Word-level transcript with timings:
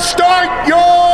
Start 0.00 0.66
your! 0.66 1.10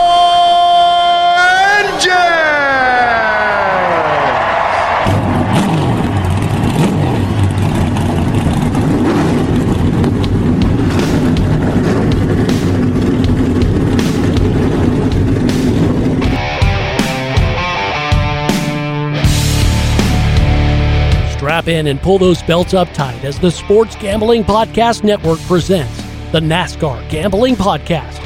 Strap 21.36 21.68
in 21.68 21.86
and 21.86 22.00
pull 22.00 22.18
those 22.18 22.42
belts 22.42 22.74
up 22.74 22.92
tight 22.92 23.24
as 23.24 23.38
the 23.38 23.50
Sports 23.50 23.94
Gambling 23.96 24.42
Podcast 24.42 25.04
Network 25.04 25.38
presents 25.42 25.96
the 26.32 26.40
NASCAR 26.40 27.08
Gambling 27.08 27.54
Podcast. 27.54 28.25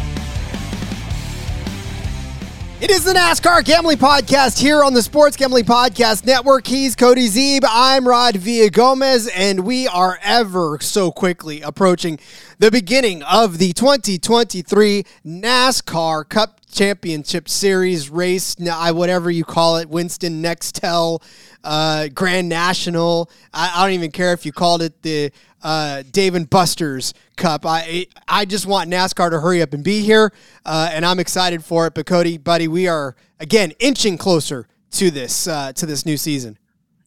It 2.81 2.89
is 2.89 3.03
the 3.03 3.13
NASCAR 3.13 3.63
Gambling 3.63 3.99
Podcast 3.99 4.59
here 4.59 4.83
on 4.83 4.95
the 4.95 5.03
Sports 5.03 5.37
Gambling 5.37 5.65
Podcast 5.65 6.25
Network. 6.25 6.65
He's 6.65 6.95
Cody 6.95 7.27
Zeeb. 7.27 7.63
I'm 7.69 8.07
Rod 8.07 8.33
Villagomez, 8.33 9.29
and 9.35 9.59
we 9.59 9.87
are 9.87 10.17
ever 10.23 10.79
so 10.81 11.11
quickly 11.11 11.61
approaching 11.61 12.17
the 12.57 12.71
beginning 12.71 13.21
of 13.21 13.59
the 13.59 13.71
2023 13.73 15.03
NASCAR 15.23 16.27
Cup 16.27 16.60
Championship 16.71 17.47
Series 17.47 18.09
race, 18.09 18.55
whatever 18.57 19.29
you 19.29 19.43
call 19.43 19.77
it, 19.77 19.89
Winston 19.89 20.41
Nextel, 20.41 21.21
uh, 21.63 22.07
Grand 22.09 22.49
National. 22.49 23.29
I, 23.53 23.71
I 23.75 23.85
don't 23.85 23.93
even 23.93 24.11
care 24.11 24.33
if 24.33 24.45
you 24.45 24.51
called 24.51 24.81
it 24.81 25.01
the 25.01 25.31
uh, 25.63 26.03
Dave 26.11 26.35
and 26.35 26.49
Buster's 26.49 27.13
Cup. 27.35 27.65
I 27.65 28.07
I 28.27 28.45
just 28.45 28.65
want 28.65 28.89
NASCAR 28.89 29.29
to 29.29 29.39
hurry 29.39 29.61
up 29.61 29.73
and 29.73 29.83
be 29.83 30.01
here, 30.01 30.33
uh, 30.65 30.89
and 30.91 31.05
I'm 31.05 31.19
excited 31.19 31.63
for 31.63 31.87
it. 31.87 31.93
But 31.93 32.05
Cody, 32.05 32.37
buddy, 32.37 32.67
we 32.67 32.87
are 32.87 33.15
again 33.39 33.73
inching 33.79 34.17
closer 34.17 34.67
to 34.91 35.11
this 35.11 35.47
uh, 35.47 35.73
to 35.73 35.85
this 35.85 36.05
new 36.05 36.17
season. 36.17 36.57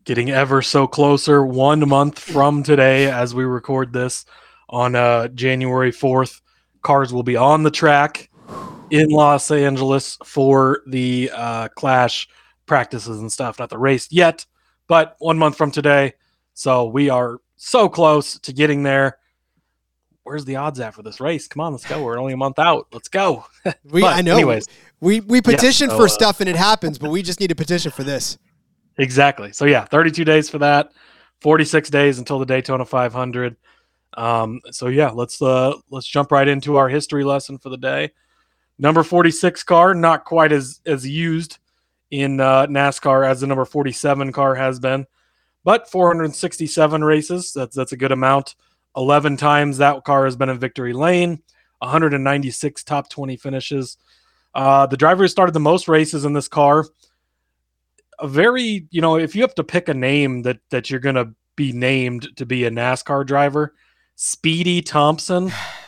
Getting 0.04 0.30
ever 0.30 0.60
so 0.60 0.86
closer. 0.86 1.44
One 1.44 1.88
month 1.88 2.18
from 2.18 2.62
today, 2.62 3.10
as 3.10 3.34
we 3.34 3.44
record 3.44 3.92
this 3.92 4.26
on 4.68 4.94
uh, 4.94 5.28
January 5.28 5.92
4th, 5.92 6.42
cars 6.82 7.12
will 7.12 7.22
be 7.22 7.36
on 7.36 7.62
the 7.62 7.70
track 7.70 8.28
in 8.94 9.10
Los 9.10 9.50
Angeles 9.50 10.16
for 10.24 10.82
the 10.86 11.28
uh, 11.34 11.68
Clash 11.68 12.28
practices 12.64 13.18
and 13.18 13.30
stuff. 13.30 13.58
Not 13.58 13.68
the 13.68 13.78
race 13.78 14.06
yet, 14.12 14.46
but 14.86 15.16
one 15.18 15.36
month 15.36 15.56
from 15.56 15.72
today. 15.72 16.14
So 16.54 16.84
we 16.84 17.10
are 17.10 17.38
so 17.56 17.88
close 17.88 18.38
to 18.38 18.52
getting 18.52 18.84
there. 18.84 19.18
Where's 20.22 20.44
the 20.44 20.56
odds 20.56 20.78
at 20.78 20.94
for 20.94 21.02
this 21.02 21.20
race? 21.20 21.48
Come 21.48 21.60
on, 21.60 21.72
let's 21.72 21.84
go. 21.84 22.02
We're 22.02 22.18
only 22.18 22.34
a 22.34 22.36
month 22.36 22.60
out. 22.60 22.86
Let's 22.92 23.08
go. 23.08 23.44
We 23.84 24.02
but 24.02 24.16
I 24.16 24.20
know. 24.20 24.34
Anyways, 24.34 24.68
we 25.00 25.20
we 25.20 25.40
petition 25.40 25.88
yeah, 25.88 25.94
so, 25.94 25.98
for 25.98 26.04
uh, 26.04 26.08
stuff 26.08 26.40
and 26.40 26.48
it 26.48 26.56
happens, 26.56 26.98
but 26.98 27.10
we 27.10 27.22
just 27.22 27.40
need 27.40 27.48
to 27.48 27.54
petition 27.54 27.90
for 27.90 28.04
this. 28.04 28.38
Exactly. 28.98 29.52
So 29.52 29.64
yeah, 29.64 29.84
32 29.86 30.24
days 30.24 30.48
for 30.48 30.58
that. 30.58 30.92
46 31.40 31.90
days 31.90 32.18
until 32.18 32.38
the 32.38 32.46
Daytona 32.46 32.84
500. 32.84 33.56
Um, 34.16 34.60
so 34.70 34.86
yeah, 34.86 35.10
let's 35.10 35.42
uh 35.42 35.74
let's 35.90 36.06
jump 36.06 36.30
right 36.30 36.46
into 36.46 36.76
our 36.76 36.88
history 36.88 37.24
lesson 37.24 37.58
for 37.58 37.70
the 37.70 37.76
day. 37.76 38.12
Number 38.78 39.02
46 39.02 39.62
car, 39.62 39.94
not 39.94 40.24
quite 40.24 40.52
as 40.52 40.80
as 40.84 41.06
used 41.06 41.58
in 42.10 42.40
uh, 42.40 42.66
NASCAR 42.66 43.28
as 43.28 43.40
the 43.40 43.46
number 43.46 43.64
47 43.64 44.32
car 44.32 44.54
has 44.54 44.80
been. 44.80 45.06
But 45.62 45.90
467 45.90 47.04
races, 47.04 47.52
that's 47.52 47.76
that's 47.76 47.92
a 47.92 47.96
good 47.96 48.12
amount. 48.12 48.56
11 48.96 49.36
times 49.36 49.78
that 49.78 50.04
car 50.04 50.24
has 50.24 50.36
been 50.36 50.48
in 50.48 50.58
victory 50.58 50.92
lane, 50.92 51.42
196 51.78 52.84
top 52.84 53.08
20 53.10 53.36
finishes. 53.36 53.96
Uh, 54.54 54.86
the 54.86 54.96
driver 54.96 55.24
who 55.24 55.28
started 55.28 55.52
the 55.52 55.60
most 55.60 55.88
races 55.88 56.24
in 56.24 56.32
this 56.32 56.46
car, 56.46 56.84
a 58.20 58.28
very, 58.28 58.86
you 58.90 59.00
know, 59.00 59.16
if 59.16 59.34
you 59.34 59.42
have 59.42 59.54
to 59.56 59.64
pick 59.64 59.88
a 59.88 59.94
name 59.94 60.42
that 60.42 60.58
that 60.70 60.90
you're 60.90 61.00
going 61.00 61.16
to 61.16 61.30
be 61.56 61.72
named 61.72 62.28
to 62.36 62.44
be 62.44 62.64
a 62.64 62.70
NASCAR 62.70 63.24
driver, 63.24 63.74
Speedy 64.16 64.82
Thompson. 64.82 65.52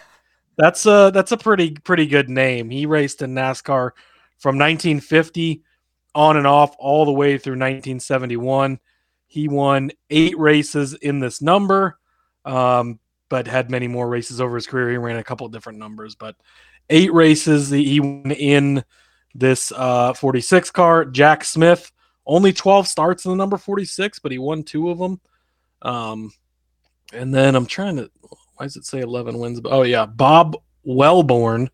That's 0.56 0.86
a 0.86 1.10
that's 1.12 1.32
a 1.32 1.36
pretty 1.36 1.72
pretty 1.72 2.06
good 2.06 2.30
name. 2.30 2.70
He 2.70 2.86
raced 2.86 3.22
in 3.22 3.34
NASCAR 3.34 3.90
from 4.38 4.58
1950 4.58 5.62
on 6.14 6.36
and 6.38 6.46
off 6.46 6.74
all 6.78 7.04
the 7.04 7.12
way 7.12 7.36
through 7.36 7.52
1971. 7.52 8.80
He 9.26 9.48
won 9.48 9.90
eight 10.08 10.38
races 10.38 10.94
in 10.94 11.20
this 11.20 11.42
number, 11.42 11.98
um, 12.44 12.98
but 13.28 13.46
had 13.46 13.70
many 13.70 13.86
more 13.86 14.08
races 14.08 14.40
over 14.40 14.54
his 14.54 14.66
career. 14.66 14.90
He 14.90 14.96
ran 14.96 15.16
a 15.16 15.24
couple 15.24 15.46
different 15.48 15.78
numbers, 15.78 16.14
but 16.14 16.36
eight 16.88 17.12
races 17.12 17.68
he 17.68 18.00
won 18.00 18.30
in 18.30 18.84
this 19.34 19.72
uh, 19.72 20.14
46 20.14 20.70
car. 20.70 21.04
Jack 21.04 21.44
Smith, 21.44 21.92
only 22.24 22.52
12 22.52 22.88
starts 22.88 23.24
in 23.24 23.30
the 23.30 23.36
number 23.36 23.58
46, 23.58 24.18
but 24.20 24.32
he 24.32 24.38
won 24.38 24.62
two 24.62 24.90
of 24.90 24.98
them. 24.98 25.20
Um, 25.82 26.32
and 27.12 27.34
then 27.34 27.54
I'm 27.54 27.66
trying 27.66 27.96
to, 27.96 28.10
why 28.56 28.66
does 28.66 28.76
it 28.76 28.86
say 28.86 29.00
11 29.00 29.38
wins? 29.38 29.60
Oh, 29.64 29.82
yeah. 29.82 30.06
Bob 30.06 30.56
Welborn 30.86 31.68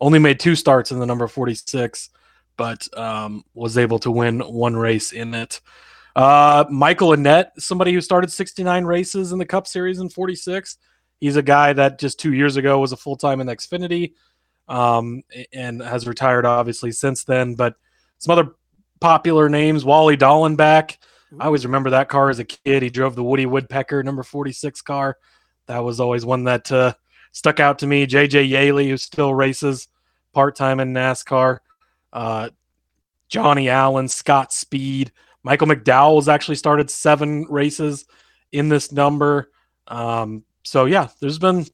only 0.00 0.18
made 0.18 0.40
two 0.40 0.54
starts 0.54 0.90
in 0.90 0.98
the 0.98 1.06
number 1.06 1.26
46, 1.26 2.10
but 2.56 2.86
um, 2.98 3.44
was 3.54 3.78
able 3.78 3.98
to 4.00 4.10
win 4.10 4.40
one 4.40 4.76
race 4.76 5.12
in 5.12 5.34
it. 5.34 5.60
Uh, 6.14 6.64
Michael 6.70 7.10
Annett, 7.10 7.50
somebody 7.58 7.92
who 7.92 8.00
started 8.00 8.32
69 8.32 8.84
races 8.84 9.32
in 9.32 9.38
the 9.38 9.46
Cup 9.46 9.66
Series 9.66 9.98
in 9.98 10.08
46. 10.08 10.78
He's 11.20 11.36
a 11.36 11.42
guy 11.42 11.72
that 11.72 11.98
just 11.98 12.18
two 12.18 12.32
years 12.32 12.56
ago 12.56 12.78
was 12.78 12.92
a 12.92 12.96
full 12.96 13.16
time 13.16 13.40
in 13.40 13.46
Xfinity 13.46 14.14
um, 14.68 15.22
and 15.52 15.80
has 15.80 16.06
retired 16.06 16.46
obviously 16.46 16.90
since 16.92 17.24
then. 17.24 17.54
But 17.54 17.74
some 18.18 18.32
other 18.32 18.52
popular 19.00 19.48
names 19.48 19.84
Wally 19.84 20.16
Dallenbach. 20.16 20.96
I 21.38 21.46
always 21.46 21.66
remember 21.66 21.90
that 21.90 22.08
car 22.08 22.30
as 22.30 22.38
a 22.38 22.44
kid. 22.44 22.82
He 22.82 22.90
drove 22.90 23.14
the 23.14 23.24
Woody 23.24 23.46
Woodpecker 23.46 24.02
number 24.02 24.22
46 24.22 24.80
car. 24.82 25.18
That 25.66 25.84
was 25.84 26.00
always 26.00 26.24
one 26.24 26.44
that 26.44 26.70
uh, 26.70 26.94
stuck 27.32 27.60
out 27.60 27.78
to 27.80 27.86
me. 27.86 28.06
JJ 28.06 28.48
Yeley, 28.48 28.88
who 28.88 28.96
still 28.96 29.34
races 29.34 29.88
part 30.32 30.56
time 30.56 30.80
in 30.80 30.92
NASCAR. 30.92 31.58
Uh, 32.12 32.50
Johnny 33.28 33.68
Allen, 33.68 34.08
Scott 34.08 34.52
Speed. 34.52 35.12
Michael 35.42 35.68
McDowell 35.68 36.16
has 36.16 36.28
actually 36.28 36.56
started 36.56 36.90
seven 36.90 37.44
races 37.48 38.04
in 38.52 38.68
this 38.68 38.92
number. 38.92 39.50
Um, 39.88 40.44
so 40.62 40.86
yeah, 40.86 41.08
there's 41.20 41.38
been 41.38 41.66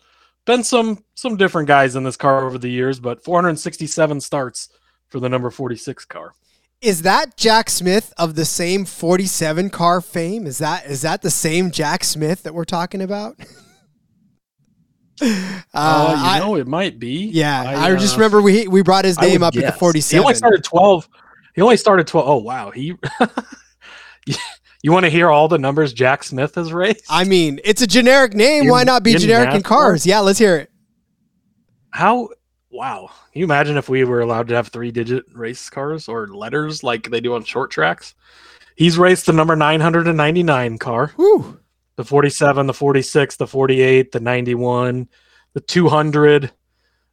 been 0.44 0.64
some 0.64 1.04
some 1.14 1.36
different 1.36 1.68
guys 1.68 1.96
in 1.96 2.04
this 2.04 2.16
car 2.16 2.44
over 2.44 2.58
the 2.58 2.68
years, 2.68 3.00
but 3.00 3.22
467 3.24 4.20
starts 4.20 4.68
for 5.08 5.20
the 5.20 5.28
number 5.28 5.50
46 5.50 6.04
car. 6.06 6.32
Is 6.80 7.02
that 7.02 7.36
Jack 7.36 7.70
Smith 7.70 8.12
of 8.16 8.34
the 8.34 8.44
same 8.44 8.84
47 8.84 9.70
car 9.70 10.00
fame? 10.00 10.46
Is 10.46 10.58
that 10.58 10.86
is 10.86 11.02
that 11.02 11.22
the 11.22 11.30
same 11.30 11.70
Jack 11.70 12.04
Smith 12.04 12.42
that 12.42 12.54
we're 12.54 12.64
talking 12.64 13.00
about? 13.00 13.36
uh, 15.20 15.52
uh, 15.74 16.32
you 16.34 16.40
know, 16.40 16.56
it 16.56 16.66
might 16.66 16.98
be. 16.98 17.26
Yeah, 17.26 17.62
I, 17.62 17.92
I 17.92 17.96
just 17.96 18.14
uh, 18.14 18.18
remember 18.18 18.42
we 18.42 18.66
we 18.68 18.82
brought 18.82 19.04
his 19.04 19.20
name 19.20 19.42
up 19.42 19.54
guess. 19.54 19.64
at 19.64 19.74
the 19.74 19.78
47. 19.78 20.16
He 20.16 20.24
only 20.24 20.34
started 20.34 20.64
12. 20.64 21.08
He 21.54 21.62
only 21.62 21.76
started 21.76 22.06
12. 22.06 22.28
Oh 22.28 22.36
wow, 22.38 22.70
he 22.70 22.94
you 24.82 24.92
want 24.92 25.04
to 25.04 25.10
hear 25.10 25.30
all 25.30 25.48
the 25.48 25.58
numbers 25.58 25.92
Jack 25.92 26.24
Smith 26.24 26.54
has 26.54 26.72
raced? 26.72 27.04
I 27.10 27.24
mean, 27.24 27.60
it's 27.64 27.82
a 27.82 27.86
generic 27.86 28.34
name. 28.34 28.64
In, 28.64 28.70
Why 28.70 28.84
not 28.84 29.02
be 29.02 29.14
generic 29.14 29.50
NASCAR? 29.50 29.56
in 29.56 29.62
cars? 29.62 30.06
Yeah, 30.06 30.20
let's 30.20 30.38
hear 30.38 30.56
it. 30.56 30.70
How 31.90 32.30
Wow. 32.72 33.10
Can 33.32 33.40
you 33.40 33.44
imagine 33.44 33.76
if 33.76 33.90
we 33.90 34.02
were 34.04 34.22
allowed 34.22 34.48
to 34.48 34.54
have 34.54 34.68
three 34.68 34.90
digit 34.90 35.24
race 35.34 35.68
cars 35.68 36.08
or 36.08 36.28
letters 36.28 36.82
like 36.82 37.10
they 37.10 37.20
do 37.20 37.34
on 37.34 37.44
short 37.44 37.70
tracks? 37.70 38.14
He's 38.76 38.96
raced 38.96 39.26
the 39.26 39.34
number 39.34 39.54
999 39.54 40.78
car, 40.78 41.12
Whew. 41.16 41.60
The 42.02 42.08
47, 42.08 42.66
the 42.66 42.74
46, 42.74 43.36
the 43.36 43.46
48, 43.46 44.10
the 44.10 44.18
91, 44.18 45.08
the 45.52 45.60
200, 45.60 46.44
uh, 46.44 46.48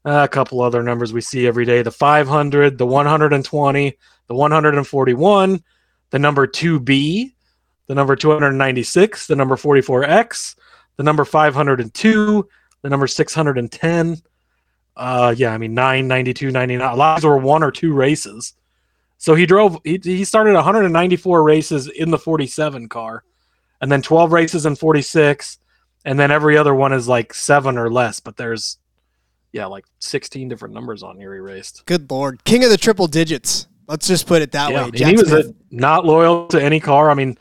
a 0.03 0.27
couple 0.27 0.61
other 0.61 0.81
numbers 0.81 1.13
we 1.13 1.21
see 1.21 1.45
every 1.45 1.63
day 1.63 1.83
the 1.83 1.91
500, 1.91 2.79
the 2.79 2.87
120, 2.87 3.97
the 4.27 4.33
141, 4.33 5.63
the 6.09 6.19
number 6.19 6.47
2B, 6.47 7.33
the 7.85 7.93
number 7.93 8.15
296, 8.15 9.27
the 9.27 9.35
number 9.35 9.55
44X, 9.55 10.55
the 10.97 11.03
number 11.03 11.23
502, 11.23 12.49
the 12.81 12.89
number 12.89 13.05
610. 13.05 14.17
Uh, 14.97 15.35
yeah, 15.37 15.53
I 15.53 15.59
mean, 15.59 15.75
9, 15.75 16.07
92, 16.07 16.49
99. 16.49 16.89
A 16.89 16.95
lot 16.95 17.17
of 17.17 17.21
these 17.21 17.27
were 17.27 17.37
one 17.37 17.61
or 17.61 17.69
two 17.69 17.93
races. 17.93 18.53
So 19.19 19.35
he 19.35 19.45
drove, 19.45 19.77
he, 19.83 19.99
he 20.01 20.25
started 20.25 20.55
194 20.55 21.43
races 21.43 21.87
in 21.87 22.09
the 22.09 22.17
47 22.17 22.89
car, 22.89 23.23
and 23.81 23.91
then 23.91 24.01
12 24.01 24.31
races 24.31 24.65
in 24.65 24.75
46, 24.75 25.57
and 26.05 26.19
then 26.19 26.31
every 26.31 26.57
other 26.57 26.73
one 26.73 26.93
is 26.93 27.07
like 27.07 27.33
seven 27.33 27.77
or 27.77 27.91
less. 27.91 28.19
But 28.19 28.37
there's, 28.37 28.77
yeah, 29.51 29.65
like 29.65 29.85
16 29.99 30.47
different 30.49 30.73
numbers 30.73 31.03
on 31.03 31.17
here 31.17 31.33
he 31.33 31.39
raced. 31.39 31.85
Good 31.85 32.09
lord, 32.09 32.43
king 32.43 32.63
of 32.63 32.69
the 32.69 32.77
triple 32.77 33.07
digits. 33.07 33.67
Let's 33.87 34.07
just 34.07 34.27
put 34.27 34.41
it 34.41 34.51
that 34.51 34.71
Yeah, 34.71 34.83
way. 34.83 34.89
and 34.89 34.97
he 34.97 35.15
was 35.15 35.31
a, 35.31 35.53
not 35.71 36.05
loyal 36.05 36.47
to 36.49 36.61
any 36.61 36.79
car. 36.79 37.09
I 37.09 37.15
mean, 37.15 37.37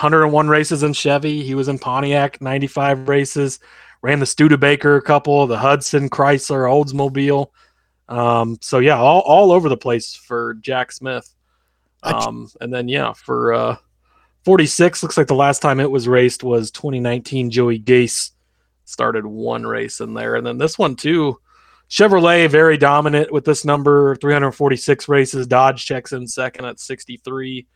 101 0.00 0.48
races 0.48 0.82
in 0.82 0.94
Chevy. 0.94 1.42
He 1.42 1.54
was 1.54 1.68
in 1.68 1.78
Pontiac, 1.78 2.40
95 2.40 3.08
races. 3.08 3.60
Ran 4.00 4.18
the 4.18 4.26
Studebaker 4.26 4.96
a 4.96 5.02
couple, 5.02 5.46
the 5.46 5.58
Hudson, 5.58 6.08
Chrysler, 6.08 6.66
Oldsmobile. 6.66 7.48
Um, 8.08 8.58
so 8.60 8.78
yeah, 8.78 8.96
all, 8.98 9.20
all 9.20 9.52
over 9.52 9.68
the 9.68 9.76
place 9.76 10.14
for 10.14 10.54
Jack 10.54 10.92
Smith. 10.92 11.32
Um, 12.02 12.48
and 12.60 12.72
then 12.74 12.88
yeah, 12.88 13.12
for 13.12 13.52
uh, 13.52 13.76
46, 14.44 15.02
looks 15.02 15.16
like 15.16 15.28
the 15.28 15.34
last 15.34 15.62
time 15.62 15.80
it 15.80 15.90
was 15.90 16.08
raced 16.08 16.42
was 16.42 16.70
2019. 16.70 17.50
Joey 17.50 17.78
Gase 17.78 18.32
started 18.84 19.24
one 19.24 19.66
race 19.66 20.00
in 20.00 20.14
there, 20.14 20.34
and 20.36 20.46
then 20.46 20.58
this 20.58 20.78
one 20.78 20.96
too. 20.96 21.38
Chevrolet 21.88 22.48
very 22.48 22.78
dominant 22.78 23.30
with 23.30 23.44
this 23.44 23.64
number 23.64 24.16
346 24.16 25.08
races. 25.08 25.46
Dodge 25.46 25.84
checks 25.84 26.12
in 26.12 26.26
second 26.26 26.64
at 26.64 26.80
63. 26.80 27.66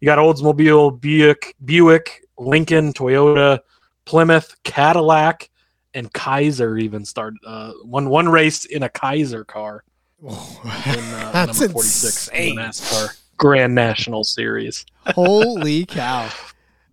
You 0.00 0.06
got 0.06 0.18
Oldsmobile, 0.18 1.00
Buick, 1.00 1.54
Buick, 1.64 2.26
Lincoln, 2.38 2.92
Toyota, 2.92 3.60
Plymouth, 4.04 4.54
Cadillac, 4.64 5.48
and 5.94 6.12
Kaiser 6.12 6.76
even 6.76 7.04
started 7.04 7.38
uh, 7.46 7.72
one 7.84 8.10
one 8.10 8.28
race 8.28 8.66
in 8.66 8.82
a 8.82 8.88
Kaiser 8.88 9.44
car 9.44 9.82
in 10.22 10.28
uh, 10.28 11.30
That's 11.32 11.60
number 11.60 11.72
46 11.72 12.28
in 12.28 12.34
insane. 12.34 12.56
the 12.56 12.62
NASCAR 12.62 13.23
Grand 13.36 13.74
National 13.74 14.24
Series. 14.24 14.84
Holy 15.06 15.86
cow. 15.86 16.28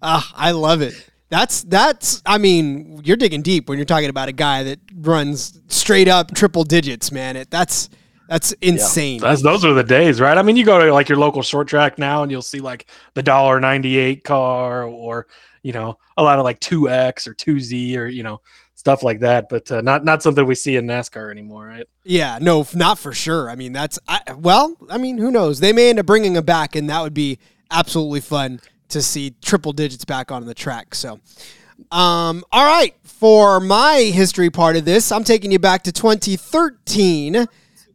Ah, 0.01 0.31
I 0.35 0.51
love 0.51 0.81
it. 0.81 1.09
That's 1.29 1.61
that's 1.63 2.21
I 2.25 2.37
mean, 2.37 3.01
you're 3.05 3.17
digging 3.17 3.41
deep 3.41 3.69
when 3.69 3.77
you're 3.77 3.85
talking 3.85 4.09
about 4.09 4.27
a 4.27 4.33
guy 4.33 4.63
that 4.63 4.79
runs 4.95 5.61
straight 5.67 6.09
up 6.09 6.33
triple 6.33 6.63
digits, 6.63 7.11
man. 7.11 7.37
It 7.37 7.49
that's 7.49 7.89
that's 8.27 8.51
insane. 8.61 9.19
That's 9.19 9.41
those 9.41 9.63
are 9.63 9.73
the 9.73 9.83
days, 9.83 10.19
right? 10.19 10.37
I 10.37 10.41
mean, 10.41 10.55
you 10.55 10.65
go 10.65 10.83
to 10.83 10.93
like 10.93 11.09
your 11.09 11.17
local 11.17 11.41
short 11.41 11.67
track 11.67 11.97
now, 11.97 12.23
and 12.23 12.31
you'll 12.31 12.41
see 12.41 12.59
like 12.59 12.89
the 13.13 13.23
dollar 13.23 13.59
ninety 13.59 13.97
eight 13.97 14.23
car, 14.23 14.83
or 14.83 15.27
you 15.63 15.73
know, 15.73 15.97
a 16.17 16.23
lot 16.23 16.39
of 16.39 16.43
like 16.43 16.59
two 16.59 16.89
X 16.89 17.27
or 17.27 17.33
two 17.33 17.59
Z, 17.59 17.97
or 17.97 18.07
you 18.07 18.23
know, 18.23 18.41
stuff 18.81 19.03
like 19.03 19.19
that. 19.19 19.47
But 19.47 19.71
uh, 19.71 19.81
not 19.81 20.03
not 20.03 20.23
something 20.23 20.45
we 20.45 20.55
see 20.55 20.75
in 20.75 20.87
NASCAR 20.87 21.29
anymore, 21.29 21.67
right? 21.67 21.87
Yeah, 22.03 22.39
no, 22.41 22.65
not 22.73 22.97
for 22.97 23.13
sure. 23.13 23.49
I 23.49 23.55
mean, 23.55 23.73
that's 23.73 23.99
I, 24.07 24.21
well, 24.35 24.75
I 24.89 24.97
mean, 24.97 25.19
who 25.19 25.31
knows? 25.31 25.59
They 25.59 25.71
may 25.71 25.89
end 25.89 25.99
up 25.99 26.07
bringing 26.07 26.35
him 26.35 26.43
back, 26.43 26.75
and 26.75 26.89
that 26.89 27.01
would 27.01 27.13
be 27.13 27.37
absolutely 27.69 28.21
fun 28.21 28.59
to 28.89 29.01
see 29.01 29.35
triple 29.41 29.71
digits 29.71 30.03
back 30.03 30.31
on 30.31 30.45
the 30.45 30.55
track. 30.55 30.95
So, 30.95 31.19
um, 31.91 32.43
all 32.51 32.65
right, 32.65 32.95
for 33.03 33.59
my 33.59 34.11
history 34.13 34.49
part 34.49 34.75
of 34.75 34.83
this, 34.83 35.11
I'm 35.11 35.23
taking 35.23 35.51
you 35.51 35.59
back 35.59 35.83
to 35.83 35.91
2013. 35.91 37.47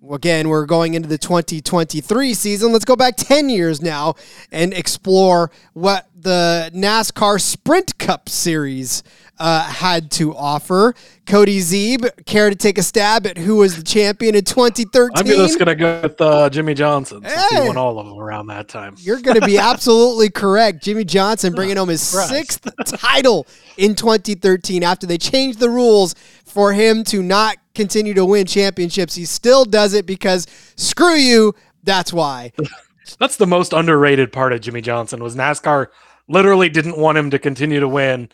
Again, 0.09 0.49
we're 0.49 0.67
going 0.67 0.95
into 0.95 1.09
the 1.09 1.19
2023 1.19 2.33
season. 2.33 2.73
Let's 2.73 2.85
go 2.85 2.95
back 2.95 3.17
10 3.17 3.49
years 3.49 3.83
now 3.83 4.15
and 4.53 4.73
explore 4.73 5.51
what 5.73 6.07
the 6.27 6.73
NASCAR 6.75 7.41
Sprint 7.41 7.99
Cup 7.99 8.29
Series 8.29 9.05
uh, 9.39 9.63
had 9.63 10.11
to 10.11 10.35
offer. 10.35 10.93
Cody 11.25 11.61
Zeeb, 11.61 12.27
care 12.27 12.51
to 12.51 12.57
take 12.57 12.79
a 12.79 12.83
stab 12.83 13.29
at 13.29 13.39
who 13.39 13.55
was 13.57 13.77
the 13.77 13.85
champion 13.85 14.35
in 14.35 14.43
2013? 14.43 15.13
I'm 15.15 15.25
just 15.25 15.57
gonna 15.57 15.77
go 15.77 16.01
with 16.03 16.21
uh, 16.21 16.51
Jimmie 16.51 16.75
Johnson 16.75 17.23
since 17.23 17.51
Hey. 17.51 17.63
he 17.63 17.69
won 17.69 17.77
all 17.77 18.01
of 18.01 18.07
them 18.07 18.19
around 18.19 18.49
that 18.49 18.67
time. 18.67 18.97
You're 18.99 19.21
going 19.21 19.39
to 19.39 19.47
be 19.47 19.57
absolutely 19.73 20.29
correct. 20.29 20.83
Jimmie 20.83 21.05
Johnson 21.05 21.53
bringing 21.55 21.77
home 21.77 21.91
his 21.91 22.03
sixth 22.03 22.69
title 22.87 23.47
in 23.77 23.95
2013 23.95 24.83
after 24.83 25.07
they 25.07 25.19
changed 25.19 25.61
the 25.61 25.71
rules 25.71 26.17
for 26.45 26.73
him 26.73 27.05
to 27.05 27.23
not 27.23 27.57
continue 27.77 28.15
to 28.15 28.25
win 28.25 28.47
championships. 28.47 29.15
He 29.15 29.27
still 29.27 29.65
does 29.65 29.95
it 29.95 30.07
because 30.07 30.49
screw 30.75 31.15
you. 31.15 31.55
That's 31.85 32.13
why. 32.13 32.51
That's 33.21 33.37
the 33.37 33.47
most 33.47 33.73
underrated 33.73 34.33
part 34.33 34.53
of 34.53 34.61
Jimmie 34.61 34.81
Johnson 34.81 35.23
was 35.23 35.37
NASCAR 35.37 35.87
literally 36.29 36.69
didn't 36.69 36.99
want 36.99 37.19
him 37.19 37.31
to 37.31 37.39
continue 37.39 37.81
to 37.81 37.89
win 37.89 38.29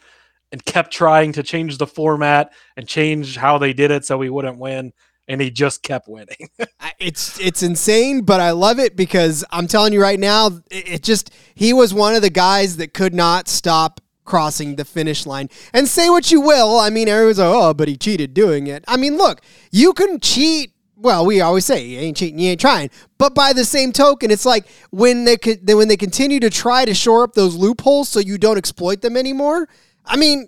and 0.50 0.64
kept 0.64 0.92
trying 0.92 1.32
to 1.32 1.42
change 1.42 1.78
the 1.78 1.86
format 1.86 2.52
and 2.76 2.86
change 2.86 3.36
how 3.36 3.58
they 3.58 3.72
did 3.72 3.90
it 3.90 4.04
so 4.04 4.20
he 4.20 4.28
wouldn't 4.28 4.58
win 4.58 4.92
and 5.28 5.40
he 5.40 5.50
just 5.50 5.82
kept 5.82 6.08
winning. 6.08 6.48
It's 6.98 7.40
it's 7.40 7.64
insane, 7.64 8.22
but 8.22 8.40
I 8.40 8.52
love 8.52 8.78
it 8.78 8.94
because 8.94 9.44
I'm 9.50 9.66
telling 9.66 9.92
you 9.92 10.00
right 10.00 10.20
now, 10.20 10.48
it, 10.70 10.88
it 10.88 11.02
just 11.02 11.32
he 11.54 11.72
was 11.72 11.92
one 11.92 12.14
of 12.14 12.22
the 12.22 12.30
guys 12.30 12.76
that 12.76 12.94
could 12.94 13.12
not 13.12 13.48
stop 13.48 14.00
crossing 14.24 14.76
the 14.76 14.84
finish 14.84 15.26
line. 15.26 15.48
And 15.72 15.88
say 15.88 16.10
what 16.10 16.30
you 16.30 16.40
will, 16.40 16.78
I 16.78 16.90
mean, 16.90 17.08
everyone's 17.08 17.38
like, 17.38 17.48
oh, 17.52 17.74
but 17.74 17.88
he 17.88 17.96
cheated 17.96 18.34
doing 18.34 18.68
it. 18.68 18.84
I 18.86 18.96
mean, 18.96 19.16
look, 19.16 19.40
you 19.72 19.92
can 19.94 20.20
cheat. 20.20 20.72
Well, 21.02 21.26
we 21.26 21.40
always 21.40 21.66
say 21.66 21.84
you 21.84 21.98
ain't 21.98 22.16
cheating, 22.16 22.38
you 22.38 22.50
ain't 22.50 22.60
trying. 22.60 22.90
But 23.18 23.34
by 23.34 23.52
the 23.52 23.64
same 23.64 23.92
token, 23.92 24.30
it's 24.30 24.46
like 24.46 24.66
when 24.90 25.24
they 25.24 25.36
could, 25.36 25.68
when 25.68 25.88
they 25.88 25.96
continue 25.96 26.38
to 26.38 26.48
try 26.48 26.84
to 26.84 26.94
shore 26.94 27.24
up 27.24 27.34
those 27.34 27.56
loopholes 27.56 28.08
so 28.08 28.20
you 28.20 28.38
don't 28.38 28.56
exploit 28.56 29.02
them 29.02 29.16
anymore. 29.16 29.68
I 30.06 30.16
mean, 30.16 30.46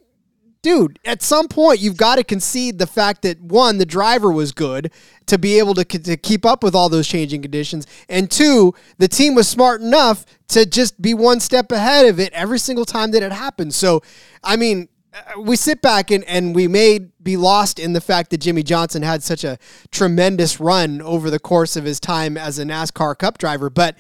dude, 0.62 1.00
at 1.04 1.22
some 1.22 1.48
point 1.48 1.80
you've 1.80 1.96
got 1.96 2.16
to 2.16 2.24
concede 2.24 2.78
the 2.78 2.86
fact 2.86 3.22
that 3.22 3.40
one, 3.40 3.78
the 3.78 3.84
driver 3.84 4.30
was 4.30 4.52
good 4.52 4.92
to 5.26 5.38
be 5.38 5.58
able 5.58 5.74
to, 5.74 5.84
to 5.84 6.16
keep 6.16 6.46
up 6.46 6.62
with 6.62 6.76
all 6.76 6.88
those 6.88 7.08
changing 7.08 7.42
conditions, 7.42 7.86
and 8.08 8.30
two, 8.30 8.74
the 8.98 9.08
team 9.08 9.34
was 9.34 9.48
smart 9.48 9.80
enough 9.80 10.24
to 10.48 10.64
just 10.64 11.02
be 11.02 11.14
one 11.14 11.40
step 11.40 11.72
ahead 11.72 12.06
of 12.06 12.20
it 12.20 12.32
every 12.32 12.60
single 12.60 12.84
time 12.84 13.10
that 13.10 13.24
it 13.24 13.32
happened. 13.32 13.74
So, 13.74 14.02
I 14.44 14.54
mean. 14.54 14.88
Uh, 15.14 15.40
We 15.40 15.56
sit 15.56 15.80
back 15.80 16.10
and, 16.10 16.24
and 16.24 16.54
we 16.54 16.68
may 16.68 16.98
be 17.22 17.36
lost 17.36 17.78
in 17.78 17.92
the 17.92 18.00
fact 18.00 18.30
that 18.30 18.38
Jimmie 18.38 18.62
Johnson 18.62 19.02
had 19.02 19.22
such 19.22 19.44
a 19.44 19.58
tremendous 19.90 20.60
run 20.60 21.00
over 21.00 21.30
the 21.30 21.38
course 21.38 21.76
of 21.76 21.84
his 21.84 22.00
time 22.00 22.36
as 22.36 22.58
a 22.58 22.64
NASCAR 22.64 23.16
Cup 23.16 23.38
driver, 23.38 23.70
but 23.70 23.96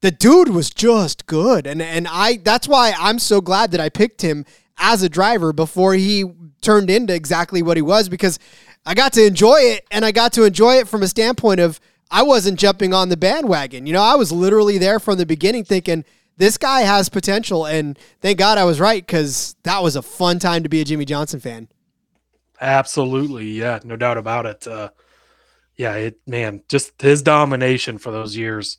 the 0.00 0.10
dude 0.10 0.50
was 0.50 0.68
just 0.68 1.24
good 1.24 1.66
and 1.66 1.80
and 1.80 2.06
I 2.10 2.36
that's 2.36 2.68
why 2.68 2.92
I'm 2.98 3.18
so 3.18 3.40
glad 3.40 3.70
that 3.70 3.80
I 3.80 3.88
picked 3.88 4.20
him 4.20 4.44
as 4.76 5.02
a 5.02 5.08
driver 5.08 5.50
before 5.54 5.94
he 5.94 6.24
turned 6.60 6.90
into 6.90 7.14
exactly 7.14 7.62
what 7.62 7.78
he 7.78 7.82
was 7.82 8.10
because 8.10 8.38
I 8.84 8.92
got 8.92 9.14
to 9.14 9.24
enjoy 9.24 9.56
it 9.60 9.86
and 9.90 10.04
I 10.04 10.12
got 10.12 10.34
to 10.34 10.44
enjoy 10.44 10.74
it 10.74 10.88
from 10.88 11.02
a 11.02 11.08
standpoint 11.08 11.60
of 11.60 11.80
I 12.10 12.22
wasn't 12.22 12.58
jumping 12.58 12.92
on 12.92 13.08
the 13.08 13.16
bandwagon. 13.16 13.86
You 13.86 13.94
know, 13.94 14.02
I 14.02 14.14
was 14.14 14.30
literally 14.30 14.76
there 14.76 15.00
from 15.00 15.16
the 15.16 15.24
beginning 15.24 15.64
thinking 15.64 16.04
this 16.36 16.58
guy 16.58 16.82
has 16.82 17.08
potential 17.08 17.66
and 17.66 17.98
thank 18.20 18.38
God 18.38 18.58
I 18.58 18.64
was 18.64 18.80
right 18.80 19.06
cuz 19.06 19.56
that 19.62 19.82
was 19.82 19.96
a 19.96 20.02
fun 20.02 20.38
time 20.38 20.62
to 20.62 20.68
be 20.68 20.80
a 20.80 20.84
Jimmie 20.84 21.04
Johnson 21.04 21.40
fan. 21.40 21.68
Absolutely, 22.60 23.50
yeah, 23.50 23.80
no 23.84 23.96
doubt 23.96 24.16
about 24.16 24.46
it. 24.46 24.66
Uh, 24.66 24.90
yeah, 25.76 25.94
it 25.94 26.20
man, 26.26 26.62
just 26.68 27.00
his 27.02 27.22
domination 27.22 27.98
for 27.98 28.10
those 28.10 28.36
years, 28.36 28.78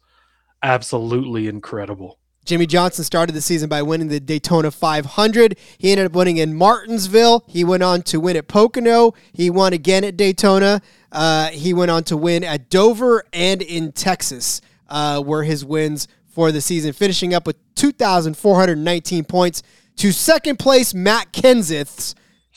absolutely 0.63 1.47
incredible. 1.47 2.19
Jimmie 2.45 2.67
Johnson 2.67 3.03
started 3.03 3.33
the 3.33 3.41
season 3.41 3.67
by 3.69 3.81
winning 3.81 4.07
the 4.07 4.19
Daytona 4.19 4.69
500. 4.69 5.57
He 5.79 5.91
ended 5.91 6.05
up 6.05 6.13
winning 6.13 6.37
in 6.37 6.53
Martinsville. 6.53 7.43
He 7.47 7.63
went 7.63 7.81
on 7.81 8.03
to 8.03 8.19
win 8.19 8.37
at 8.37 8.47
Pocono. 8.47 9.15
He 9.33 9.49
won 9.49 9.73
again 9.73 10.03
at 10.03 10.15
Daytona. 10.15 10.81
Uh, 11.11 11.47
he 11.47 11.73
went 11.73 11.89
on 11.89 12.03
to 12.03 12.15
win 12.15 12.43
at 12.43 12.69
Dover 12.69 13.23
and 13.33 13.63
in 13.63 13.93
Texas, 13.93 14.61
uh, 14.87 15.23
were 15.25 15.43
his 15.43 15.65
wins 15.65 16.07
for 16.35 16.51
the 16.51 16.59
season, 16.59 16.91
finishing 16.91 17.33
up 17.33 17.47
with 17.47 17.55
2,419 17.75 19.23
points 19.23 19.63
to 19.95 20.11
second 20.11 20.59
place 20.59 20.93
Matt 20.93 21.31
Kenseth's 21.31 22.13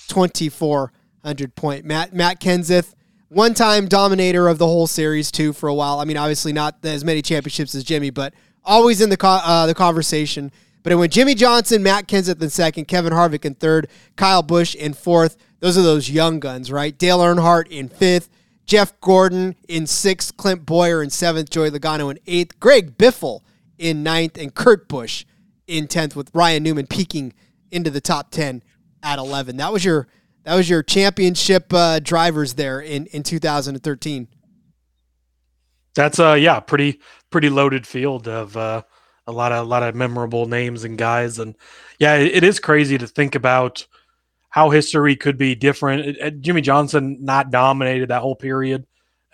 2,400 0.09 1.55
point. 1.55 1.85
Matt 1.85 2.13
Matt 2.13 2.41
Kenseth, 2.41 2.95
one 3.29 3.55
time 3.55 3.87
dominator 3.87 4.49
of 4.49 4.59
the 4.59 4.67
whole 4.67 4.89
series 4.89 5.31
too 5.31 5.53
for 5.53 5.69
a 5.69 5.75
while. 5.75 6.01
I 6.01 6.05
mean, 6.05 6.17
obviously 6.17 6.53
not 6.53 6.79
as 6.83 7.05
many 7.05 7.23
championships 7.23 7.75
as 7.77 7.85
Jimmy, 7.85 8.11
but 8.11 8.35
always 8.65 9.01
in 9.01 9.11
the 9.11 9.17
co- 9.17 9.29
uh, 9.29 9.67
the 9.67 9.75
conversation. 9.75 10.51
But 10.83 10.93
it 10.93 10.97
went 10.97 11.13
Jimmie 11.13 11.37
Johnson, 11.37 11.83
Matt 11.83 12.09
Kenseth 12.09 12.43
in 12.43 12.51
second, 12.51 12.87
Kevin 12.87 13.13
Harvick 13.13 13.45
in 13.45 13.55
third, 13.55 13.89
Kyle 14.17 14.43
Busch 14.43 14.75
in 14.75 14.93
fourth. 14.93 15.37
Those 15.61 15.79
are 15.79 15.83
those 15.83 16.11
young 16.11 16.41
guns, 16.41 16.73
right? 16.73 16.97
Dale 16.99 17.21
Earnhardt 17.21 17.69
in 17.69 17.89
fifth, 17.89 18.29
Jeff 18.67 18.99
Gordon 19.01 19.55
in 19.69 19.87
sixth, 19.87 20.37
Clint 20.37 20.67
Bowyer 20.67 21.01
in 21.01 21.11
seventh, 21.11 21.51
Joey 21.51 21.71
Logano 21.71 22.11
in 22.11 22.19
eighth, 22.27 22.59
Greg 22.59 22.99
Biffle 22.99 23.43
in 23.79 24.03
ninth, 24.03 24.37
and 24.37 24.55
Kurt 24.55 24.89
Busch 24.89 25.25
in 25.67 25.87
tenth, 25.87 26.17
with 26.17 26.31
Ryan 26.35 26.63
Newman 26.63 26.87
peaking 26.87 27.33
into 27.71 27.91
the 27.91 28.01
top 28.01 28.31
ten 28.31 28.63
at 29.03 29.19
eleven. 29.19 29.57
That 29.57 29.73
was 29.73 29.85
your 29.85 30.09
that 30.45 30.55
was 30.55 30.71
your 30.71 30.83
championship 30.83 31.73
uh, 31.73 32.01
drivers 32.01 32.55
there 32.55 32.81
in 32.81 33.07
in 33.07 33.23
2013. 33.23 34.29
That's 35.95 36.19
uh 36.19 36.35
yeah, 36.35 36.61
pretty 36.61 37.01
pretty 37.31 37.51
loaded 37.51 37.87
field 37.87 38.29
of 38.29 38.57
uh, 38.57 38.83
a 39.27 39.33
lot 39.33 39.53
of 39.53 39.67
a 39.67 39.69
lot 39.69 39.83
of 39.83 39.95
memorable 39.95 40.47
names 40.47 40.85
and 40.85 40.97
guys, 40.97 41.39
and 41.39 41.55
yeah, 41.99 42.15
it, 42.17 42.37
it 42.37 42.45
is 42.45 42.61
crazy 42.61 42.97
to 42.99 43.07
think 43.07 43.35
about 43.35 43.87
how 44.51 44.71
history 44.71 45.17
could 45.17 45.37
be 45.37 45.55
different. 45.55 46.07
It, 46.07 46.17
it, 46.19 46.41
Jimmie 46.41 46.63
Johnson 46.63 47.19
not 47.21 47.51
dominated 47.51 48.09
that 48.09 48.23
whole 48.23 48.37
period, 48.37 48.87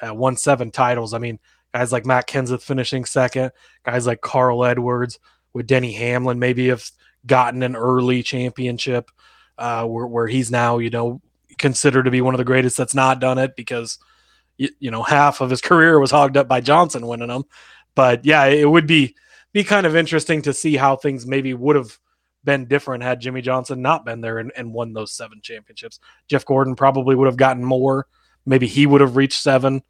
uh, 0.02 0.12
won 0.12 0.36
seven 0.36 0.70
titles. 0.70 1.14
I 1.14 1.18
mean, 1.18 1.38
guys 1.74 1.90
like 1.90 2.06
Matt 2.06 2.28
Kenseth 2.28 2.62
finishing 2.62 3.04
second, 3.04 3.50
guys 3.84 4.06
like 4.06 4.20
Carl 4.20 4.64
Edwards 4.64 5.18
with 5.52 5.66
Denny 5.66 5.92
Hamlin 5.92 6.38
maybe 6.38 6.68
have 6.68 6.88
gotten 7.26 7.62
an 7.64 7.74
early 7.74 8.22
championship 8.22 9.10
uh, 9.58 9.84
where, 9.84 10.06
where 10.06 10.26
he's 10.28 10.50
now 10.50 10.78
you 10.78 10.90
know 10.90 11.20
considered 11.58 12.04
to 12.04 12.10
be 12.10 12.20
one 12.20 12.34
of 12.34 12.38
the 12.38 12.44
greatest 12.44 12.76
that's 12.76 12.94
not 12.94 13.20
done 13.20 13.38
it 13.38 13.56
because 13.56 13.98
you, 14.56 14.68
you 14.78 14.90
know 14.90 15.02
half 15.02 15.40
of 15.40 15.50
his 15.50 15.60
career 15.60 15.98
was 15.98 16.12
hogged 16.12 16.36
up 16.36 16.46
by 16.46 16.60
Johnson 16.60 17.06
winning 17.06 17.28
them. 17.28 17.44
But 17.96 18.24
yeah, 18.24 18.44
it 18.46 18.70
would 18.70 18.86
be 18.86 19.16
be 19.52 19.64
kind 19.64 19.84
of 19.84 19.96
interesting 19.96 20.42
to 20.42 20.54
see 20.54 20.76
how 20.76 20.94
things 20.94 21.26
maybe 21.26 21.54
would 21.54 21.76
have 21.76 21.98
been 22.44 22.66
different 22.66 23.02
had 23.02 23.20
Jimmie 23.20 23.42
Johnson 23.42 23.82
not 23.82 24.04
been 24.04 24.20
there 24.20 24.38
and, 24.38 24.52
and 24.56 24.72
won 24.72 24.92
those 24.92 25.12
seven 25.12 25.40
championships. 25.42 25.98
Jeff 26.28 26.44
Gordon 26.44 26.76
probably 26.76 27.16
would 27.16 27.26
have 27.26 27.36
gotten 27.36 27.64
more. 27.64 28.06
Maybe 28.46 28.66
he 28.66 28.86
would 28.86 29.00
have 29.00 29.16
reached 29.16 29.42
seven 29.42 29.82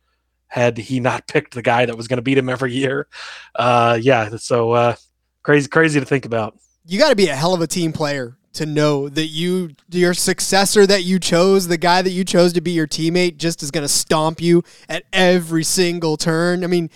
had 0.55 0.79
he 0.79 1.01
not 1.01 1.27
picked 1.29 1.55
the 1.55 1.63
guy 1.63 1.85
that 1.85 1.97
was 1.97 2.07
going 2.07 2.19
to 2.19 2.23
beat 2.23 2.39
him 2.39 2.49
every 2.49 2.73
year. 2.73 3.09
Uh, 3.57 3.99
yeah, 4.01 4.37
so 4.37 4.71
uh, 4.71 4.95
crazy, 5.43 5.69
crazy 5.69 5.99
to 5.99 6.07
think 6.07 6.25
about. 6.25 6.57
You 6.87 6.99
got 6.99 7.09
to 7.09 7.17
be 7.17 7.29
a 7.29 7.35
hell 7.35 7.55
of 7.55 7.61
a 7.61 7.67
team 7.67 7.93
player 7.93 8.37
to 8.53 8.65
know 8.65 9.09
that 9.09 9.27
you 9.27 9.71
your 9.91 10.15
successor 10.15 10.87
that 10.87 11.03
you 11.03 11.19
chose, 11.19 11.67
the 11.67 11.77
guy 11.77 12.03
that 12.03 12.11
you 12.11 12.23
chose 12.23 12.53
to 12.53 12.61
be 12.61 12.71
your 12.71 12.87
teammate, 12.87 13.37
just 13.37 13.65
is 13.65 13.73
going 13.73 13.83
to 13.83 13.89
stomp 13.89 14.41
you 14.41 14.63
at 14.89 15.03
every 15.13 15.65
single 15.65 16.17
turn. 16.17 16.63
I 16.63 16.69
mean, 16.69 16.89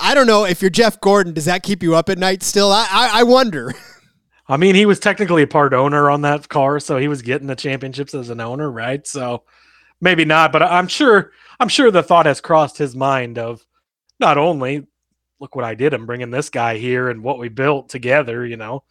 I 0.00 0.14
don't 0.14 0.28
know 0.28 0.44
if 0.44 0.62
you're 0.62 0.70
Jeff 0.70 1.00
Gordon, 1.00 1.32
does 1.32 1.46
that 1.46 1.64
keep 1.64 1.82
you 1.82 1.96
up 1.96 2.08
at 2.08 2.18
night 2.18 2.44
still? 2.44 2.70
I 2.70 2.86
I, 2.88 3.20
I 3.20 3.22
wonder. 3.24 3.74
I 4.48 4.56
mean, 4.58 4.76
he 4.76 4.86
was 4.86 5.00
technically 5.00 5.42
a 5.42 5.46
part 5.48 5.74
owner 5.74 6.08
on 6.08 6.20
that 6.20 6.48
car, 6.48 6.78
so 6.78 6.98
he 6.98 7.08
was 7.08 7.20
getting 7.20 7.48
the 7.48 7.56
championships 7.56 8.14
as 8.14 8.30
an 8.30 8.40
owner, 8.40 8.70
right? 8.70 9.04
So 9.04 9.42
maybe 10.00 10.24
not, 10.24 10.52
but 10.52 10.62
I'm 10.62 10.88
sure 10.88 11.32
I'm 11.58 11.68
sure 11.68 11.90
the 11.90 12.02
thought 12.02 12.26
has 12.26 12.40
crossed 12.40 12.78
his 12.78 12.94
mind 12.94 13.38
of 13.38 13.64
not 14.20 14.38
only 14.38 14.86
look 15.40 15.54
what 15.54 15.64
I 15.64 15.74
did, 15.74 15.94
I'm 15.94 16.06
bringing 16.06 16.30
this 16.30 16.50
guy 16.50 16.78
here 16.78 17.08
and 17.08 17.22
what 17.22 17.38
we 17.38 17.48
built 17.48 17.88
together, 17.88 18.46
you 18.46 18.56
know, 18.56 18.84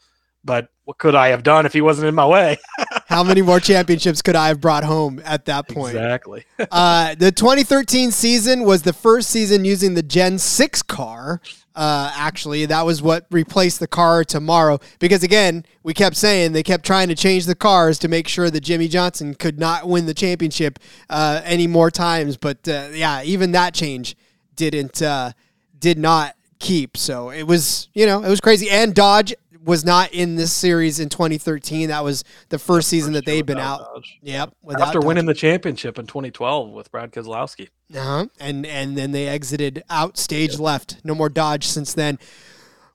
but 0.43 0.69
what 0.83 0.99
could 0.99 1.15
I 1.15 1.29
have 1.29 1.43
done 1.43 1.65
if 1.65 1.73
he 1.73 1.81
wasn't 1.81 2.07
in 2.07 2.15
my 2.15 2.27
way? 2.27 2.57
How 3.07 3.23
many 3.23 3.41
more 3.41 3.59
championships 3.59 4.21
could 4.21 4.35
I 4.35 4.49
have 4.49 4.61
brought 4.61 4.83
home 4.83 5.21
at 5.25 5.45
that 5.45 5.67
point? 5.67 5.95
Exactly. 5.95 6.45
uh, 6.71 7.15
the 7.15 7.31
2013 7.31 8.11
season 8.11 8.63
was 8.63 8.83
the 8.83 8.93
first 8.93 9.29
season 9.29 9.65
using 9.65 9.95
the 9.95 10.03
Gen 10.03 10.37
6 10.37 10.81
car. 10.83 11.41
Uh, 11.75 12.11
actually, 12.15 12.65
that 12.65 12.85
was 12.85 13.01
what 13.01 13.25
replaced 13.31 13.79
the 13.79 13.87
car 13.87 14.23
tomorrow. 14.23 14.79
Because 14.99 15.23
again, 15.23 15.65
we 15.83 15.93
kept 15.93 16.15
saying 16.15 16.53
they 16.53 16.63
kept 16.63 16.85
trying 16.85 17.09
to 17.09 17.15
change 17.15 17.45
the 17.45 17.55
cars 17.55 17.99
to 17.99 18.07
make 18.07 18.27
sure 18.27 18.49
that 18.49 18.61
Jimmie 18.61 18.87
Johnson 18.87 19.35
could 19.35 19.59
not 19.59 19.87
win 19.87 20.05
the 20.05 20.13
championship 20.13 20.79
uh, 21.09 21.41
any 21.43 21.67
more 21.67 21.91
times. 21.91 22.37
But 22.37 22.67
uh, 22.67 22.89
yeah, 22.93 23.23
even 23.23 23.51
that 23.51 23.73
change 23.73 24.15
didn't 24.55 25.01
uh, 25.01 25.33
did 25.77 25.97
not 25.97 26.35
keep. 26.59 26.95
So 26.97 27.29
it 27.29 27.43
was 27.43 27.89
you 27.93 28.05
know 28.05 28.23
it 28.23 28.29
was 28.29 28.41
crazy. 28.41 28.69
And 28.69 28.95
Dodge 28.95 29.33
was 29.65 29.83
not 29.83 30.13
in 30.13 30.35
this 30.35 30.53
series 30.53 30.99
in 30.99 31.09
2013. 31.09 31.89
That 31.89 32.03
was 32.03 32.23
the 32.49 32.59
first 32.59 32.87
season 32.87 33.13
that 33.13 33.25
they'd 33.25 33.45
been 33.45 33.57
out. 33.57 33.79
Dodge. 33.79 34.19
Yep, 34.21 34.53
After 34.79 34.99
Dodge. 34.99 35.05
winning 35.05 35.25
the 35.25 35.33
championship 35.33 35.97
in 35.97 36.05
2012 36.05 36.69
with 36.69 36.91
Brad 36.91 37.11
Keselowski. 37.11 37.69
Uh-huh. 37.93 38.27
And 38.39 38.65
and 38.65 38.95
then 38.97 39.11
they 39.11 39.27
exited 39.27 39.83
out 39.89 40.17
stage 40.17 40.59
left. 40.59 40.97
No 41.03 41.15
more 41.15 41.29
Dodge 41.29 41.65
since 41.65 41.93
then. 41.93 42.19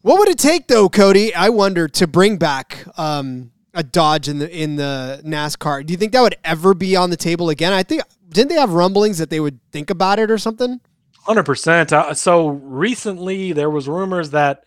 What 0.03 0.19
would 0.19 0.29
it 0.29 0.39
take 0.39 0.69
though, 0.69 0.89
Cody? 0.89 1.35
I 1.35 1.49
wonder 1.51 1.89
to 1.89 2.07
bring 2.07 2.39
back 2.39 2.87
um, 2.97 3.51
a 3.75 3.83
Dodge 3.83 4.29
in 4.29 4.39
the 4.39 4.51
in 4.51 4.77
the 4.77 5.21
NASCAR. 5.25 5.85
Do 5.85 5.93
you 5.93 5.99
think 5.99 6.13
that 6.13 6.23
would 6.23 6.37
ever 6.45 6.73
be 6.73 6.97
on 6.97 7.11
the 7.11 7.17
table 7.17 7.51
again? 7.51 7.73
I 7.73 7.83
think 7.83 8.03
didn't 8.29 8.49
they 8.49 8.61
have 8.61 8.73
rumblings 8.73 9.19
that 9.19 9.29
they 9.29 9.41
would 9.41 9.59
think 9.73 9.91
about 9.91 10.19
it 10.19 10.31
or 10.31 10.39
something? 10.39 10.81
Hundred 11.25 11.45
percent. 11.45 11.93
Uh, 11.93 12.15
so 12.15 12.49
recently, 12.49 13.53
there 13.53 13.71
was 13.71 13.89
rumors 13.89 14.31
that 14.31 14.65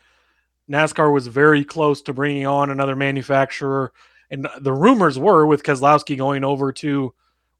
NASCAR 0.70 1.12
was 1.12 1.28
very 1.28 1.64
close 1.64 2.02
to 2.04 2.14
bringing 2.14 2.48
on 2.48 2.70
another 2.70 2.96
manufacturer, 2.96 3.92
and 4.32 4.48
the 4.62 4.74
rumors 4.74 5.20
were 5.20 5.46
with 5.46 5.64
Keselowski 5.64 6.18
going 6.18 6.44
over 6.44 6.72
to 6.74 7.14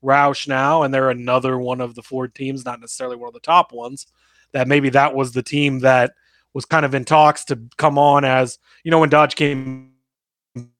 Roush 0.04 0.48
now, 0.48 0.84
and 0.84 0.94
they're 0.94 1.10
another 1.10 1.58
one 1.58 1.82
of 1.82 1.96
the 1.96 2.04
Ford 2.04 2.34
teams, 2.36 2.66
not 2.66 2.80
necessarily 2.80 3.16
one 3.16 3.28
of 3.28 3.34
the 3.34 3.40
top 3.40 3.72
ones. 3.72 4.08
That 4.52 4.68
maybe 4.68 4.90
that 4.92 5.16
was 5.16 5.32
the 5.32 5.44
team 5.44 5.80
that 5.80 6.14
was 6.54 6.66
kind 6.66 6.86
of 6.86 6.94
in 6.94 7.06
talks 7.06 7.44
to 7.46 7.60
come 7.78 7.98
on 7.98 8.24
as 8.24 8.60
you 8.84 8.92
know 8.92 9.00
when 9.00 9.10
Dodge 9.10 9.36
came 9.36 9.94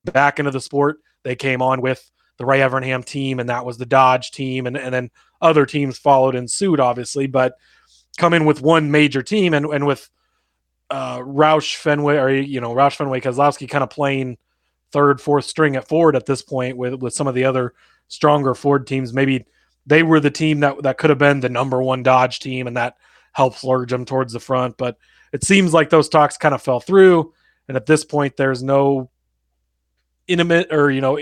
back 0.06 0.40
into 0.40 0.52
the 0.52 0.62
sport, 0.62 1.00
they 1.24 1.36
came 1.36 1.62
on 1.62 1.82
with 1.82 2.12
the 2.38 2.46
Ray 2.46 2.60
Evernham 2.60 3.04
team, 3.04 3.40
and 3.40 3.50
that 3.50 3.66
was 3.66 3.78
the 3.78 3.86
Dodge 3.86 4.32
team, 4.32 4.68
and, 4.68 4.78
and 4.78 4.94
then 4.94 5.12
other 5.42 5.66
teams 5.66 5.98
followed 5.98 6.36
in 6.36 6.48
suit, 6.48 6.80
obviously, 6.80 7.28
but 7.28 7.58
come 8.18 8.34
in 8.34 8.46
with 8.46 8.62
one 8.62 8.92
major 8.92 9.22
team 9.22 9.54
and, 9.54 9.66
and 9.66 9.86
with 9.86 10.10
uh, 10.94 11.18
Roush 11.22 11.76
Fenway 11.78 12.18
or 12.18 12.30
you 12.30 12.62
know 12.62 12.72
Roush 12.76 12.98
Fenway 12.98 13.20
Keselowski 13.20 13.68
kind 13.68 13.84
of 13.84 13.90
playing 13.90 14.38
third, 14.92 15.20
fourth 15.20 15.46
string 15.46 15.76
at 15.76 15.88
Ford 15.88 16.16
at 16.16 16.28
this 16.28 16.44
point 16.44 16.78
with 16.78 16.94
with 16.94 17.16
some 17.16 17.26
of 17.26 17.34
the 17.34 17.46
other 17.46 17.74
stronger 18.10 18.54
Ford 18.54 18.86
teams. 18.86 19.12
Maybe 19.12 19.48
they 19.88 20.04
were 20.04 20.20
the 20.20 20.30
team 20.30 20.60
that 20.60 20.84
that 20.84 21.00
could 21.00 21.10
have 21.10 21.18
been 21.18 21.40
the 21.40 21.50
number 21.50 21.82
one 21.82 22.04
Dodge 22.04 22.40
team, 22.40 22.68
and 22.68 22.78
that 22.78 22.98
helps 23.32 23.64
lurch 23.64 23.90
them 23.90 24.06
towards 24.06 24.34
the 24.34 24.40
front. 24.40 24.78
But 24.78 25.00
it 25.32 25.44
seems 25.44 25.74
like 25.74 25.90
those 25.90 26.10
talks 26.10 26.38
kind 26.38 26.54
of 26.54 26.62
fell 26.62 26.80
through, 26.80 27.34
and 27.68 27.76
at 27.76 27.88
this 27.88 28.06
point, 28.06 28.38
there's 28.38 28.62
no 28.62 29.10
intimate 30.28 30.72
or 30.72 30.92
you 30.92 31.02
know 31.02 31.18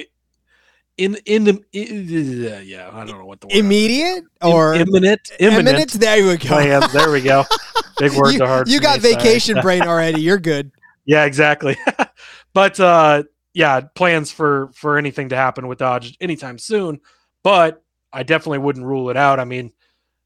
in 0.97 1.17
in 1.25 1.43
the 1.45 1.63
in, 1.73 2.63
yeah 2.65 2.89
I 2.91 3.05
don't 3.05 3.17
know 3.17 3.25
what 3.25 3.41
the 3.41 3.47
word 3.47 3.55
Immediate 3.55 4.23
or 4.41 4.73
imminent 4.73 5.31
imminent? 5.39 5.67
imminent 5.67 5.91
There 5.93 6.27
we 6.27 6.37
go. 6.37 6.47
plans. 6.47 6.93
There 6.93 7.11
we 7.11 7.21
go. 7.21 7.43
Big 7.97 8.13
words 8.13 8.35
you, 8.35 8.43
are 8.43 8.47
hard. 8.47 8.67
you 8.67 8.79
got 8.79 9.01
me 9.01 9.09
to 9.09 9.09
say. 9.09 9.15
vacation 9.15 9.59
brain 9.61 9.83
already. 9.83 10.21
You're 10.21 10.37
good. 10.39 10.71
Yeah, 11.05 11.25
exactly. 11.25 11.77
but 12.53 12.79
uh 12.79 13.23
yeah, 13.53 13.81
plans 13.81 14.31
for 14.31 14.71
for 14.73 14.97
anything 14.97 15.29
to 15.29 15.35
happen 15.35 15.67
with 15.67 15.79
Dodge 15.79 16.15
anytime 16.21 16.57
soon, 16.57 17.01
but 17.43 17.83
I 18.13 18.23
definitely 18.23 18.59
wouldn't 18.59 18.85
rule 18.85 19.09
it 19.09 19.17
out. 19.17 19.39
I 19.39 19.45
mean, 19.45 19.71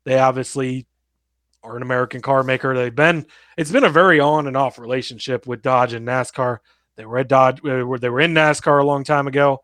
they 0.03 0.19
obviously 0.19 0.87
are 1.63 1.75
an 1.75 1.81
American 1.81 2.21
car 2.21 2.43
maker. 2.43 2.75
They've 2.75 2.93
been 2.93 3.25
it's 3.57 3.71
been 3.71 3.83
a 3.83 3.89
very 3.89 4.19
on 4.19 4.47
and 4.47 4.57
off 4.57 4.77
relationship 4.77 5.47
with 5.47 5.61
Dodge 5.61 5.93
and 5.93 6.07
NASCAR. 6.07 6.59
They 6.95 7.05
were 7.05 7.17
at 7.19 7.27
Dodge 7.27 7.59
uh, 7.65 7.97
they 7.97 8.09
were 8.09 8.21
in 8.21 8.33
NASCAR 8.33 8.81
a 8.81 8.85
long 8.85 9.03
time 9.03 9.27
ago. 9.27 9.63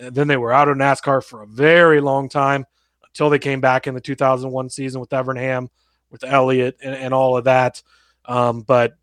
And 0.00 0.14
then 0.14 0.28
they 0.28 0.36
were 0.36 0.52
out 0.52 0.68
of 0.68 0.76
NASCAR 0.76 1.22
for 1.22 1.42
a 1.42 1.46
very 1.46 2.00
long 2.00 2.28
time 2.28 2.66
until 3.04 3.30
they 3.30 3.38
came 3.38 3.60
back 3.60 3.86
in 3.86 3.94
the 3.94 4.00
2001 4.00 4.70
season 4.70 5.00
with 5.00 5.10
Evernham, 5.10 5.68
with 6.10 6.24
Elliott, 6.24 6.76
and, 6.82 6.94
and 6.94 7.14
all 7.14 7.36
of 7.36 7.44
that. 7.44 7.82
Um, 8.24 8.62
but 8.62 8.94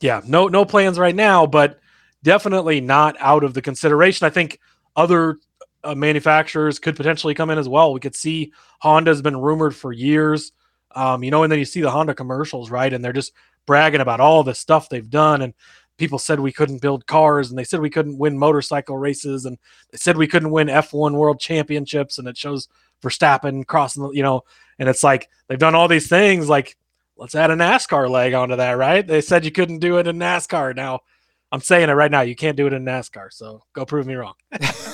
yeah, 0.00 0.20
no 0.26 0.48
no 0.48 0.64
plans 0.64 0.98
right 0.98 1.14
now, 1.14 1.46
but 1.46 1.80
definitely 2.22 2.80
not 2.80 3.16
out 3.20 3.44
of 3.44 3.54
the 3.54 3.62
consideration. 3.62 4.26
I 4.26 4.30
think 4.30 4.58
other 4.96 5.38
uh, 5.84 5.94
manufacturers 5.94 6.78
could 6.78 6.96
potentially 6.96 7.34
come 7.34 7.50
in 7.50 7.58
as 7.58 7.68
well. 7.68 7.92
We 7.92 8.00
could 8.00 8.16
see 8.16 8.52
Honda's 8.80 9.22
been 9.22 9.36
rumored 9.36 9.76
for 9.76 9.92
years, 9.92 10.52
um, 10.94 11.22
you 11.22 11.30
know, 11.30 11.42
and 11.42 11.52
then 11.52 11.58
you 11.58 11.64
see 11.64 11.82
the 11.82 11.90
Honda 11.90 12.14
commercials, 12.14 12.70
right? 12.70 12.92
And 12.92 13.04
they're 13.04 13.12
just 13.12 13.32
bragging 13.66 14.00
about 14.00 14.20
all 14.20 14.42
the 14.42 14.54
stuff 14.54 14.88
they've 14.88 15.08
done. 15.08 15.42
And 15.42 15.54
people 15.96 16.18
said 16.18 16.40
we 16.40 16.52
couldn't 16.52 16.82
build 16.82 17.06
cars, 17.06 17.50
and 17.50 17.58
they 17.58 17.64
said 17.64 17.80
we 17.80 17.90
couldn't 17.90 18.18
win 18.18 18.38
motorcycle 18.38 18.98
races, 18.98 19.44
and 19.44 19.58
they 19.90 19.98
said 19.98 20.16
we 20.16 20.26
couldn't 20.26 20.50
win 20.50 20.68
F1 20.68 21.12
World 21.12 21.40
Championships, 21.40 22.18
and 22.18 22.28
it 22.28 22.36
shows 22.36 22.68
Verstappen 23.02 23.66
crossing, 23.66 24.02
the, 24.02 24.10
you 24.10 24.22
know, 24.22 24.42
and 24.78 24.88
it's 24.88 25.04
like 25.04 25.28
they've 25.48 25.58
done 25.58 25.74
all 25.74 25.88
these 25.88 26.08
things. 26.08 26.48
Like, 26.48 26.76
let's 27.16 27.34
add 27.34 27.50
a 27.50 27.54
NASCAR 27.56 28.08
leg 28.08 28.34
onto 28.34 28.56
that, 28.56 28.72
right? 28.72 29.06
They 29.06 29.20
said 29.20 29.44
you 29.44 29.52
couldn't 29.52 29.78
do 29.78 29.98
it 29.98 30.06
in 30.06 30.18
NASCAR. 30.18 30.74
Now, 30.74 31.00
I'm 31.52 31.60
saying 31.60 31.88
it 31.88 31.92
right 31.92 32.10
now. 32.10 32.22
You 32.22 32.34
can't 32.34 32.56
do 32.56 32.66
it 32.66 32.72
in 32.72 32.84
NASCAR. 32.84 33.32
So 33.32 33.62
go 33.72 33.84
prove 33.84 34.06
me 34.06 34.14
wrong. 34.14 34.34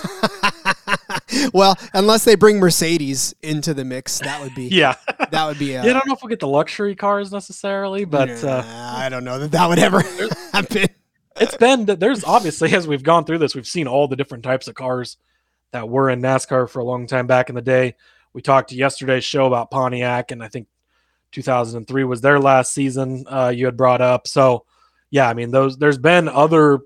well, 1.53 1.79
unless 1.95 2.25
they 2.25 2.35
bring 2.35 2.59
Mercedes 2.59 3.35
into 3.43 3.75
the 3.75 3.85
mix, 3.85 4.19
that 4.21 4.41
would 4.43 4.55
be 4.55 4.65
yeah. 4.73 4.95
that 5.31 5.47
would 5.47 5.59
be. 5.59 5.77
Uh, 5.77 5.85
yeah, 5.85 5.91
I 5.91 5.93
don't 5.93 6.07
know 6.07 6.15
if 6.15 6.23
we'll 6.23 6.31
get 6.31 6.41
the 6.41 6.49
luxury 6.49 6.95
cars 6.95 7.33
necessarily, 7.33 8.05
but 8.05 8.29
nah, 8.43 8.49
uh, 8.49 8.95
I 8.97 9.09
don't 9.09 9.25
know 9.25 9.39
that 9.39 9.53
that 9.53 9.69
would 9.69 9.79
ever 9.79 10.01
happen. 10.53 10.87
it's 11.37 11.57
been 11.57 11.87
there's 11.87 12.25
obviously 12.25 12.75
as 12.75 12.87
we've 12.87 13.03
gone 13.03 13.25
through 13.25 13.39
this, 13.39 13.55
we've 13.55 13.67
seen 13.67 13.87
all 13.87 14.09
the 14.09 14.17
different 14.17 14.45
types 14.45 14.69
of 14.69 14.75
cars 14.75 15.17
that 15.73 15.89
were 15.89 16.11
in 16.11 16.21
NASCAR 16.21 16.69
for 16.69 16.81
a 16.81 16.85
long 16.85 17.07
time 17.07 17.27
back 17.27 17.49
in 17.49 17.55
the 17.55 17.63
day. 17.63 17.95
We 18.33 18.43
talked 18.43 18.71
to 18.71 18.77
yesterday's 18.77 19.25
show 19.25 19.47
about 19.47 19.71
Pontiac, 19.71 20.31
and 20.31 20.43
I 20.43 20.49
think 20.49 20.69
2003 21.33 22.05
was 22.05 22.21
their 22.21 22.39
last 22.39 22.73
season. 22.73 23.25
Uh, 23.29 23.53
you 23.55 23.67
had 23.67 23.77
brought 23.77 24.01
up, 24.01 24.27
so 24.27 24.65
yeah, 25.11 25.29
I 25.29 25.35
mean 25.35 25.51
those. 25.51 25.77
There's 25.77 25.99
been 25.99 26.29
other 26.29 26.81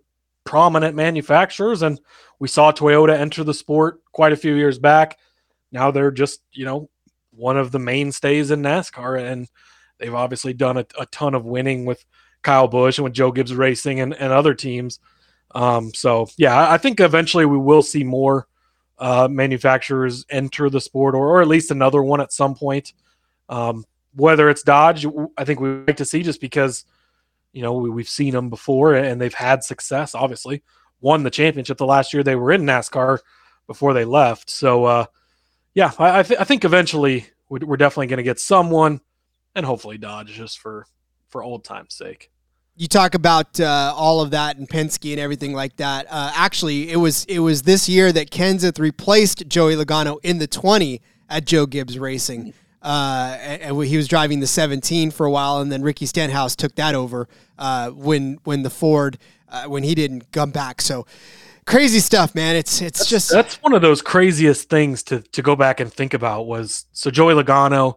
prominent 0.44 0.94
manufacturers, 0.94 1.82
and 1.82 2.00
we 2.38 2.48
saw 2.48 2.72
Toyota 2.72 3.16
enter 3.16 3.44
the 3.44 3.54
sport 3.54 4.00
quite 4.12 4.32
a 4.32 4.36
few 4.36 4.54
years 4.54 4.78
back. 4.78 5.18
Now 5.72 5.90
they're 5.90 6.10
just 6.10 6.40
you 6.52 6.64
know 6.64 6.88
one 7.30 7.56
of 7.56 7.72
the 7.72 7.78
mainstays 7.78 8.50
in 8.50 8.62
NASCAR, 8.62 9.20
and 9.20 9.48
they've 9.98 10.14
obviously 10.14 10.52
done 10.52 10.76
a, 10.76 10.86
a 10.98 11.06
ton 11.06 11.34
of 11.34 11.44
winning 11.44 11.84
with 11.84 12.04
Kyle 12.42 12.68
Busch 12.68 12.98
and 12.98 13.04
with 13.04 13.14
Joe 13.14 13.32
Gibbs 13.32 13.54
Racing 13.54 14.00
and, 14.00 14.14
and 14.14 14.32
other 14.32 14.54
teams. 14.54 15.00
Um, 15.54 15.92
so 15.94 16.28
yeah, 16.36 16.70
I 16.70 16.78
think 16.78 17.00
eventually 17.00 17.46
we 17.46 17.58
will 17.58 17.82
see 17.82 18.04
more 18.04 18.46
uh, 18.98 19.28
manufacturers 19.30 20.24
enter 20.30 20.70
the 20.70 20.80
sport, 20.80 21.14
or, 21.14 21.26
or 21.28 21.42
at 21.42 21.48
least 21.48 21.70
another 21.70 22.02
one 22.02 22.20
at 22.20 22.32
some 22.32 22.54
point. 22.54 22.92
Um, 23.48 23.84
whether 24.14 24.48
it's 24.48 24.62
Dodge, 24.62 25.06
I 25.36 25.44
think 25.44 25.60
we 25.60 25.70
like 25.86 25.96
to 25.96 26.04
see 26.04 26.22
just 26.22 26.40
because 26.40 26.84
you 27.54 27.62
know 27.62 27.72
we, 27.72 28.02
have 28.02 28.08
seen 28.08 28.32
them 28.32 28.50
before 28.50 28.94
and 28.94 29.20
they've 29.20 29.32
had 29.32 29.64
success. 29.64 30.14
Obviously, 30.14 30.62
won 31.00 31.22
the 31.22 31.30
championship 31.30 31.78
the 31.78 31.86
last 31.86 32.12
year 32.12 32.22
they 32.22 32.36
were 32.36 32.52
in 32.52 32.62
NASCAR 32.62 33.20
before 33.66 33.94
they 33.94 34.04
left. 34.04 34.50
So 34.50 34.84
uh, 34.84 35.06
yeah, 35.72 35.92
I, 35.98 36.18
I, 36.18 36.22
th- 36.22 36.40
I 36.40 36.44
think 36.44 36.64
eventually 36.64 37.26
we're 37.48 37.76
definitely 37.76 38.08
going 38.08 38.18
to 38.18 38.22
get 38.24 38.40
someone, 38.40 39.00
and 39.54 39.64
hopefully 39.64 39.96
Dodge 39.96 40.32
just 40.32 40.58
for 40.58 40.86
for 41.28 41.42
old 41.42 41.64
time's 41.64 41.94
sake 41.94 42.30
you 42.76 42.88
talk 42.88 43.14
about 43.14 43.60
uh, 43.60 43.92
all 43.96 44.20
of 44.20 44.32
that 44.32 44.56
and 44.56 44.68
Penske 44.68 45.12
and 45.12 45.20
everything 45.20 45.52
like 45.52 45.76
that. 45.76 46.06
Uh, 46.10 46.32
actually, 46.34 46.90
it 46.90 46.96
was 46.96 47.24
it 47.26 47.38
was 47.38 47.62
this 47.62 47.88
year 47.88 48.12
that 48.12 48.30
Kenseth 48.30 48.78
replaced 48.78 49.46
Joey 49.48 49.76
Logano 49.76 50.18
in 50.22 50.38
the 50.38 50.46
20 50.46 51.00
at 51.28 51.44
Joe 51.44 51.66
Gibbs 51.66 51.98
Racing. 51.98 52.52
Uh, 52.84 53.36
and, 53.40 53.82
he 53.84 53.96
was 53.96 54.06
driving 54.06 54.40
the 54.40 54.46
17 54.46 55.10
for 55.10 55.26
a 55.26 55.30
while, 55.30 55.60
and 55.60 55.72
then 55.72 55.82
Ricky 55.82 56.06
Stenhouse 56.06 56.54
took 56.54 56.74
that 56.74 56.94
over 56.94 57.28
uh, 57.58 57.90
when 57.90 58.38
when 58.44 58.62
the 58.62 58.70
Ford 58.70 59.18
uh, 59.48 59.64
when 59.64 59.82
he 59.82 59.94
didn't 59.94 60.30
come 60.32 60.50
back. 60.50 60.82
So 60.82 61.06
crazy 61.66 62.00
stuff, 62.00 62.34
man. 62.34 62.56
It's 62.56 62.82
it's 62.82 63.00
that's, 63.00 63.10
just 63.10 63.30
that's 63.30 63.56
one 63.62 63.72
of 63.72 63.80
those 63.80 64.02
craziest 64.02 64.68
things 64.68 65.02
to 65.04 65.22
to 65.22 65.42
go 65.42 65.56
back 65.56 65.80
and 65.80 65.92
think 65.92 66.12
about. 66.12 66.46
Was 66.46 66.84
so 66.92 67.10
Joey 67.10 67.34
Logano, 67.34 67.96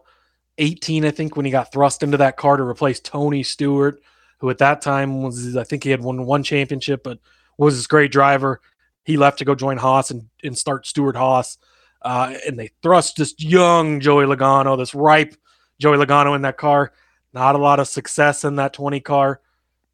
18, 0.56 1.04
I 1.04 1.10
think, 1.10 1.36
when 1.36 1.44
he 1.44 1.52
got 1.52 1.70
thrust 1.70 2.02
into 2.02 2.16
that 2.16 2.38
car 2.38 2.56
to 2.56 2.62
replace 2.62 2.98
Tony 2.98 3.42
Stewart 3.42 4.00
who 4.38 4.50
at 4.50 4.58
that 4.58 4.80
time 4.80 5.22
was 5.22 5.56
I 5.56 5.64
think 5.64 5.84
he 5.84 5.90
had 5.90 6.00
won 6.00 6.24
one 6.24 6.42
championship, 6.42 7.02
but 7.02 7.18
was 7.56 7.76
this 7.76 7.86
great 7.86 8.12
driver. 8.12 8.60
He 9.04 9.16
left 9.16 9.38
to 9.38 9.44
go 9.44 9.54
join 9.54 9.78
Haas 9.78 10.10
and, 10.10 10.28
and 10.42 10.56
start 10.56 10.86
Stewart-Haas. 10.86 11.58
Uh, 12.02 12.34
and 12.46 12.58
they 12.58 12.70
thrust 12.82 13.16
this 13.16 13.34
young 13.38 14.00
Joey 14.00 14.24
Logano, 14.24 14.76
this 14.76 14.94
ripe 14.94 15.34
Joey 15.80 15.96
Logano 15.96 16.34
in 16.36 16.42
that 16.42 16.56
car. 16.56 16.92
Not 17.32 17.54
a 17.54 17.58
lot 17.58 17.80
of 17.80 17.88
success 17.88 18.44
in 18.44 18.56
that 18.56 18.72
20 18.72 19.00
car. 19.00 19.40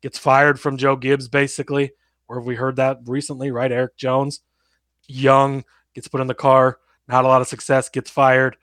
Gets 0.02 0.18
fired 0.18 0.60
from 0.60 0.76
Joe 0.76 0.96
Gibbs, 0.96 1.28
basically. 1.28 1.92
Where 2.26 2.38
have 2.38 2.46
we 2.46 2.54
heard 2.54 2.76
that 2.76 3.00
recently, 3.06 3.50
right? 3.50 3.72
Erik 3.72 3.96
Jones, 3.96 4.40
young, 5.06 5.64
gets 5.94 6.08
put 6.08 6.20
in 6.20 6.26
the 6.26 6.34
car. 6.34 6.78
Not 7.08 7.24
a 7.24 7.28
lot 7.28 7.40
of 7.40 7.48
success, 7.48 7.88
gets 7.88 8.10
fired. 8.10 8.56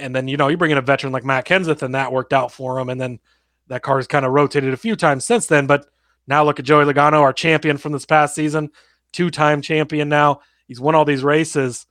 And 0.00 0.14
then, 0.14 0.26
you 0.26 0.36
know, 0.36 0.48
you 0.48 0.56
bring 0.56 0.72
in 0.72 0.78
a 0.78 0.82
veteran 0.82 1.12
like 1.12 1.24
Matt 1.24 1.46
Kenseth, 1.46 1.82
and 1.82 1.94
that 1.94 2.12
worked 2.12 2.32
out 2.32 2.50
for 2.50 2.78
him. 2.78 2.88
And 2.88 3.00
then 3.00 3.20
that 3.68 3.82
car 3.82 3.96
has 3.96 4.06
kind 4.06 4.24
of 4.24 4.32
rotated 4.32 4.72
a 4.72 4.78
few 4.78 4.96
times 4.96 5.24
since 5.24 5.46
then. 5.46 5.66
But 5.66 5.86
now 6.26 6.44
look 6.44 6.58
at 6.58 6.64
Joey 6.64 6.84
Logano, 6.84 7.20
our 7.20 7.32
champion 7.32 7.76
from 7.76 7.92
this 7.92 8.06
past 8.06 8.34
season, 8.34 8.70
two 9.12 9.30
time 9.30 9.62
champion 9.62 10.08
now. 10.08 10.40
He's 10.66 10.80
won 10.80 10.94
all 10.94 11.04
these 11.04 11.24
races, 11.24 11.86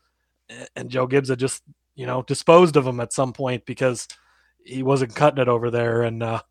and 0.75 0.89
Joe 0.89 1.07
Gibbs 1.07 1.29
had 1.29 1.39
just, 1.39 1.63
you 1.95 2.05
know, 2.05 2.23
disposed 2.23 2.75
of 2.75 2.85
him 2.85 2.99
at 2.99 3.13
some 3.13 3.33
point 3.33 3.65
because 3.65 4.07
he 4.63 4.83
wasn't 4.83 5.15
cutting 5.15 5.41
it 5.41 5.47
over 5.47 5.71
there. 5.71 6.03
And 6.03 6.21
uh, 6.23 6.41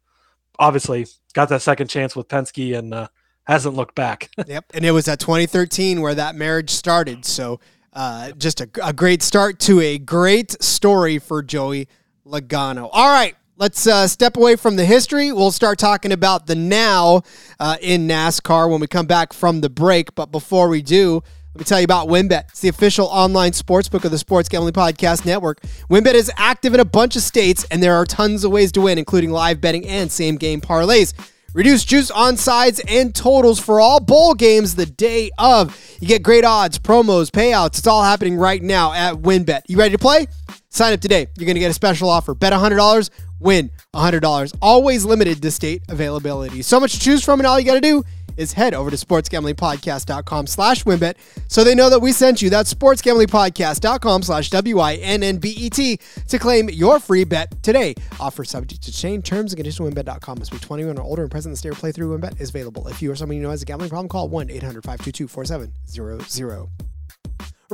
obviously 0.58 1.06
got 1.34 1.48
that 1.50 1.62
second 1.62 1.88
chance 1.88 2.16
with 2.16 2.28
Penske 2.28 2.76
and 2.76 2.94
uh, 2.94 3.08
hasn't 3.44 3.76
looked 3.76 3.94
back. 3.94 4.30
yep. 4.46 4.64
And 4.74 4.84
it 4.84 4.90
was 4.90 5.08
at 5.08 5.20
2013 5.20 6.00
where 6.00 6.14
that 6.14 6.34
marriage 6.34 6.70
started. 6.70 7.24
So 7.24 7.60
uh, 7.92 8.32
just 8.32 8.60
a, 8.60 8.68
a 8.82 8.92
great 8.92 9.22
start 9.22 9.58
to 9.60 9.80
a 9.80 9.98
great 9.98 10.62
story 10.62 11.18
for 11.18 11.42
Joey 11.42 11.88
Logano. 12.26 12.88
All 12.92 13.08
right. 13.08 13.34
Let's 13.58 13.86
uh, 13.86 14.06
step 14.06 14.36
away 14.36 14.56
from 14.56 14.76
the 14.76 14.84
history. 14.84 15.32
We'll 15.32 15.50
start 15.50 15.78
talking 15.78 16.12
about 16.12 16.46
the 16.46 16.54
now 16.54 17.22
uh, 17.58 17.78
in 17.80 18.06
NASCAR 18.06 18.70
when 18.70 18.82
we 18.82 18.86
come 18.86 19.06
back 19.06 19.32
from 19.32 19.62
the 19.62 19.70
break. 19.70 20.14
But 20.14 20.30
before 20.30 20.68
we 20.68 20.82
do, 20.82 21.22
let 21.56 21.60
me 21.60 21.64
tell 21.64 21.80
you 21.80 21.84
about 21.84 22.08
WynnBET. 22.08 22.50
It's 22.50 22.60
the 22.60 22.68
official 22.68 23.06
online 23.06 23.52
sportsbook 23.52 24.04
of 24.04 24.10
the 24.10 24.18
Sports 24.18 24.46
Gambling 24.46 24.74
Podcast 24.74 25.24
Network. 25.24 25.62
WynnBET 25.88 26.12
is 26.12 26.30
active 26.36 26.74
in 26.74 26.80
a 26.80 26.84
bunch 26.84 27.16
of 27.16 27.22
states, 27.22 27.64
and 27.70 27.82
there 27.82 27.94
are 27.94 28.04
tons 28.04 28.44
of 28.44 28.52
ways 28.52 28.70
to 28.72 28.82
win, 28.82 28.98
including 28.98 29.30
live 29.30 29.58
betting 29.58 29.86
and 29.88 30.12
same 30.12 30.36
game 30.36 30.60
parlays. 30.60 31.14
Reduce 31.54 31.82
juice 31.86 32.10
on 32.10 32.36
sides 32.36 32.82
and 32.86 33.14
totals 33.14 33.58
for 33.58 33.80
all 33.80 34.00
bowl 34.00 34.34
games 34.34 34.74
the 34.74 34.84
day 34.84 35.30
of. 35.38 35.74
You 35.98 36.08
get 36.08 36.22
great 36.22 36.44
odds, 36.44 36.78
promos, 36.78 37.30
payouts. 37.30 37.78
It's 37.78 37.86
all 37.86 38.02
happening 38.02 38.36
right 38.36 38.62
now 38.62 38.92
at 38.92 39.14
WynnBET. 39.14 39.62
You 39.66 39.78
ready 39.78 39.92
to 39.92 39.98
play? 39.98 40.26
Sign 40.68 40.92
up 40.92 41.00
today. 41.00 41.26
You're 41.38 41.46
going 41.46 41.54
to 41.54 41.60
get 41.60 41.70
a 41.70 41.74
special 41.74 42.10
offer. 42.10 42.34
Bet 42.34 42.52
$100, 42.52 43.08
win 43.40 43.70
$100. 43.94 44.54
Always 44.60 45.06
limited 45.06 45.40
to 45.40 45.50
state 45.50 45.84
availability. 45.88 46.60
So 46.60 46.78
much 46.78 46.92
to 46.92 47.00
choose 47.00 47.24
from, 47.24 47.40
and 47.40 47.46
all 47.46 47.58
you 47.58 47.64
got 47.64 47.76
to 47.76 47.80
do 47.80 48.04
is 48.36 48.52
head 48.52 48.74
over 48.74 48.90
to 48.90 48.96
sportsgamblingpodcast.com 48.96 50.46
slash 50.46 50.84
wynnbet 50.84 51.14
so 51.48 51.64
they 51.64 51.74
know 51.74 51.90
that 51.90 52.00
we 52.00 52.12
sent 52.12 52.42
you. 52.42 52.50
That's 52.50 52.72
sportsgamblingpodcast.com 52.72 54.22
slash 54.22 54.50
W-I-N-N-B-E-T 54.50 56.00
to 56.28 56.38
claim 56.38 56.70
your 56.70 57.00
free 57.00 57.24
bet 57.24 57.62
today. 57.62 57.94
Offer 58.20 58.44
subject 58.44 58.82
to 58.82 58.92
change. 58.92 59.24
Terms 59.24 59.52
and 59.52 59.58
conditions 59.58 59.88
wynnbet.com 59.88 60.38
must 60.38 60.52
be 60.52 60.58
21 60.58 60.98
or 60.98 61.02
older 61.02 61.22
and 61.22 61.30
present 61.30 61.50
in 61.50 61.52
the 61.52 61.56
state 61.56 61.70
or 61.70 61.74
playthrough 61.74 62.18
wynnbet 62.18 62.40
is 62.40 62.50
available. 62.50 62.88
If 62.88 63.02
you 63.02 63.10
or 63.10 63.16
someone 63.16 63.36
you 63.36 63.42
know 63.42 63.50
has 63.50 63.62
a 63.62 63.66
gambling 63.66 63.90
problem, 63.90 64.08
call 64.08 64.28
1-800-522-4700. 64.30 66.95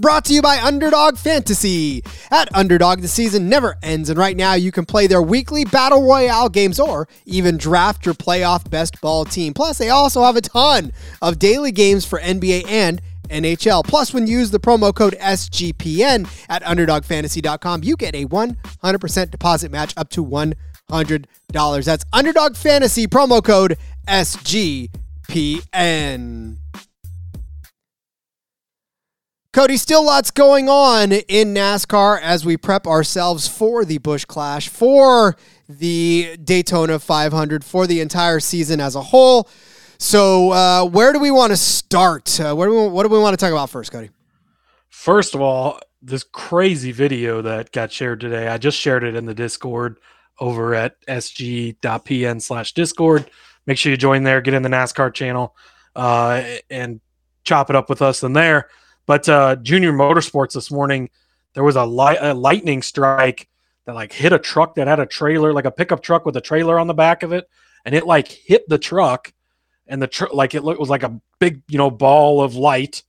Brought 0.00 0.24
to 0.26 0.33
you 0.33 0.40
by 0.40 0.59
Underdog 0.59 1.18
Fantasy. 1.18 2.02
At 2.31 2.48
Underdog, 2.55 3.00
the 3.00 3.09
season 3.09 3.50
never 3.50 3.76
ends, 3.83 4.09
and 4.09 4.18
right 4.18 4.35
now 4.37 4.55
you 4.55 4.72
can 4.72 4.87
play 4.87 5.07
their 5.07 5.20
weekly 5.20 5.66
Battle 5.66 6.02
Royale 6.02 6.48
games 6.48 6.81
or 6.81 7.07
even 7.26 7.59
draft 7.59 8.07
your 8.07 8.14
playoff 8.14 8.70
best 8.70 8.98
ball 9.02 9.26
team. 9.26 9.52
Plus, 9.52 9.76
they 9.76 9.90
also 9.90 10.22
have 10.22 10.37
a 10.37 10.40
ton 10.40 10.92
of 11.20 11.38
daily 11.38 11.72
games 11.72 12.07
for 12.07 12.18
NBA 12.20 12.66
and 12.68 13.02
NHL. 13.28 13.85
Plus, 13.85 14.14
when 14.14 14.26
you 14.26 14.38
use 14.38 14.50
the 14.50 14.61
promo 14.61 14.94
code 14.94 15.14
SGPN 15.20 16.26
at 16.48 16.62
UnderdogFantasy.com, 16.62 17.85
you 17.85 17.96
get 17.96 18.14
a 18.14 18.24
100% 18.24 19.31
deposit 19.31 19.70
match 19.70 19.92
up 19.98 20.09
to 20.11 20.24
$100. 20.24 21.85
That's 21.85 22.05
Underdog 22.14 22.57
Fantasy 22.57 23.07
promo 23.07 23.44
code 23.44 23.76
SGPN. 24.09 24.88
Cody, 29.53 29.77
still 29.77 30.03
lots 30.03 30.31
going 30.31 30.71
on 30.71 31.12
in 31.12 31.53
NASCAR 31.53 32.19
as 32.23 32.43
we 32.43 32.57
prep 32.57 32.87
ourselves 32.87 33.47
for 33.47 33.85
the 33.85 33.99
Busch 33.99 34.25
Clash, 34.25 34.69
for 34.69 35.37
the 35.69 36.38
Daytona 36.43 36.99
500, 36.99 37.62
for 37.62 37.87
the 37.87 38.01
entire 38.01 38.41
season 38.41 38.81
as 38.81 38.95
a 38.95 39.03
whole. 39.03 39.51
So, 39.99 40.53
uh, 40.53 40.87
where 40.87 41.12
do 41.12 41.19
we 41.19 41.31
want 41.31 41.51
to 41.51 41.59
start? 41.59 42.41
Uh, 42.41 42.55
where 42.55 42.67
do 42.67 42.81
we, 42.81 42.88
what 42.88 43.03
do 43.03 43.11
we 43.11 43.19
want 43.19 43.35
to 43.35 43.37
talk 43.37 43.53
about 43.53 43.69
first, 43.69 43.93
Cody? 43.93 44.09
First 44.88 45.35
of 45.35 45.43
all, 45.43 45.81
this 46.01 46.25
crazy 46.25 46.91
video 46.91 47.43
that 47.43 47.73
got 47.73 47.93
shared 47.93 48.21
today. 48.21 48.49
I 48.49 48.57
just 48.57 48.79
shared 48.79 49.05
it 49.05 49.15
in 49.15 49.27
the 49.27 49.35
Discord 49.35 49.99
over 50.41 50.75
at 50.75 50.99
sg.pn 51.05 52.41
slash 52.41 52.73
Discord. 52.73 53.31
Make 53.67 53.77
sure 53.77 53.91
you 53.91 53.99
join 53.99 54.23
there, 54.23 54.41
get 54.41 54.55
in 54.55 54.62
the 54.62 54.71
NASCAR 54.71 55.12
channel, 55.12 55.55
uh, 55.95 56.43
and 56.71 57.03
chop 57.45 57.69
it 57.69 57.77
up 57.77 57.91
with 57.91 58.01
us 58.01 58.23
in 58.23 58.33
there 58.33 58.71
but 59.07 59.29
uh, 59.29 59.57
Junior 59.57 59.93
Motorsports 59.93 60.53
this 60.55 60.71
morning, 60.71 61.11
there 61.55 61.65
was 61.65 61.77
a, 61.77 61.85
li- 61.85 62.19
a 62.21 62.35
lightning 62.35 62.83
strike 62.83 63.49
that 63.85 63.95
like 63.95 64.12
hit 64.12 64.33
a 64.33 64.38
truck 64.38 64.75
that 64.77 64.87
had 64.87 65.01
a 65.01 65.07
trailer, 65.07 65.53
like 65.53 65.65
a 65.65 65.71
pickup 65.71 66.03
truck 66.03 66.25
with 66.25 66.37
a 66.37 66.41
trailer 66.41 66.79
on 66.79 66.87
the 66.87 66.95
back 66.95 67.23
of 67.23 67.33
it, 67.33 67.49
and 67.85 67.95
it 67.95 68.07
like 68.07 68.29
hit 68.29 68.69
the 68.69 68.79
truck, 68.79 69.33
and 69.87 70.01
the 70.01 70.07
truck 70.07 70.33
like 70.33 70.55
it 70.55 70.62
was 70.62 70.88
like 70.88 71.03
a 71.03 71.21
big 71.38 71.62
you 71.69 71.79
know 71.79 71.91
ball 71.91 72.43
of 72.43 72.55
light, 72.55 73.03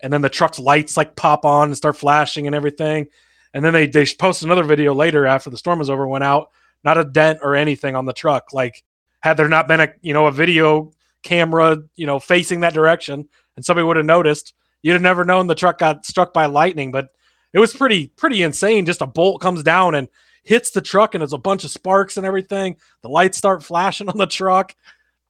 and 0.00 0.12
then 0.12 0.22
the 0.22 0.28
truck's 0.28 0.58
lights 0.58 0.96
like 0.96 1.16
pop 1.16 1.44
on 1.44 1.68
and 1.68 1.76
start 1.76 1.96
flashing 1.96 2.46
and 2.46 2.56
everything, 2.56 3.06
and 3.52 3.64
then 3.64 3.72
they 3.72 3.86
they 3.86 4.06
posted 4.06 4.46
another 4.46 4.64
video 4.64 4.94
later 4.94 5.26
after 5.26 5.50
the 5.50 5.58
storm 5.58 5.78
was 5.78 5.90
over, 5.90 6.06
went 6.06 6.24
out, 6.24 6.50
not 6.84 6.98
a 6.98 7.04
dent 7.04 7.40
or 7.42 7.54
anything 7.54 7.94
on 7.94 8.06
the 8.06 8.12
truck. 8.12 8.52
Like 8.52 8.82
had 9.20 9.36
there 9.36 9.48
not 9.48 9.68
been 9.68 9.80
a 9.80 9.92
you 10.00 10.14
know 10.14 10.26
a 10.26 10.32
video 10.32 10.90
camera 11.22 11.78
you 11.96 12.06
know 12.06 12.18
facing 12.18 12.60
that 12.60 12.74
direction, 12.74 13.28
and 13.56 13.64
somebody 13.64 13.86
would 13.86 13.98
have 13.98 14.06
noticed 14.06 14.54
you'd 14.84 14.92
have 14.92 15.02
never 15.02 15.24
known 15.24 15.46
the 15.46 15.54
truck 15.54 15.78
got 15.78 16.04
struck 16.04 16.34
by 16.34 16.44
lightning, 16.44 16.92
but 16.92 17.08
it 17.54 17.58
was 17.58 17.74
pretty 17.74 18.08
pretty 18.08 18.42
insane. 18.42 18.84
Just 18.84 19.00
a 19.00 19.06
bolt 19.06 19.40
comes 19.40 19.62
down 19.62 19.94
and 19.94 20.08
hits 20.44 20.70
the 20.70 20.82
truck, 20.82 21.14
and 21.14 21.22
there's 21.22 21.32
a 21.32 21.38
bunch 21.38 21.64
of 21.64 21.70
sparks 21.70 22.18
and 22.18 22.26
everything. 22.26 22.76
The 23.00 23.08
lights 23.08 23.38
start 23.38 23.64
flashing 23.64 24.08
on 24.10 24.18
the 24.18 24.26
truck. 24.26 24.76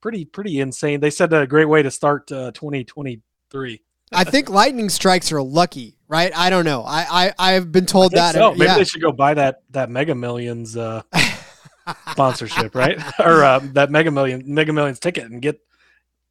Pretty 0.03 0.25
pretty 0.25 0.61
insane. 0.61 1.01
They 1.01 1.11
said 1.11 1.33
a 1.33 1.47
great 1.47 1.67
way 1.67 1.83
to 1.83 1.91
start 1.91 2.31
uh, 2.33 2.51
2023. 2.51 3.81
I 4.13 4.25
think 4.25 4.51
lightning 4.51 4.89
strikes 4.91 5.33
are 5.33 5.41
lucky, 5.41 5.97
right? 6.09 6.37
I 6.37 6.51
don't 6.51 6.65
know. 6.65 6.83
I 6.83 7.07
I 7.39 7.55
I've 7.55 7.71
been 7.71 7.87
told 7.87 8.13
that. 8.13 8.35
So 8.35 8.51
maybe 8.51 8.65
yeah. 8.65 8.77
they 8.77 8.85
should 8.85 9.03
go 9.03 9.13
buy 9.13 9.35
that 9.35 9.63
that 9.71 9.89
Mega 9.89 10.17
Millions 10.17 10.77
uh, 10.77 11.03
sponsorship, 12.11 12.75
right? 12.75 13.01
or 13.21 13.45
uh, 13.45 13.61
that 13.73 13.93
Mega 13.93 14.11
Million 14.11 14.43
Mega 14.47 14.73
Millions 14.73 14.99
ticket 14.99 15.25
and 15.25 15.41
get 15.41 15.61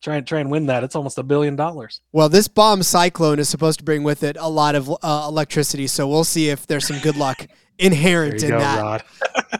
try 0.03 0.17
and 0.17 0.27
try 0.27 0.39
and 0.39 0.51
win 0.51 0.67
that. 0.67 0.83
It's 0.83 0.95
almost 0.95 1.17
a 1.17 1.23
billion 1.23 1.55
dollars. 1.55 2.01
Well, 2.11 2.29
this 2.29 2.47
bomb 2.47 2.83
cyclone 2.83 3.39
is 3.39 3.49
supposed 3.49 3.79
to 3.79 3.85
bring 3.85 4.03
with 4.03 4.23
it 4.23 4.37
a 4.39 4.49
lot 4.49 4.75
of 4.75 4.89
uh, 5.01 5.25
electricity, 5.27 5.87
so 5.87 6.07
we'll 6.07 6.23
see 6.23 6.49
if 6.49 6.67
there's 6.67 6.85
some 6.85 6.99
good 6.99 7.15
luck 7.15 7.47
inherent 7.79 8.41
There 8.41 8.49
you 8.49 8.55
in 8.55 8.59
go, 8.59 8.65
that. 8.65 8.81
Rod. 8.81 9.03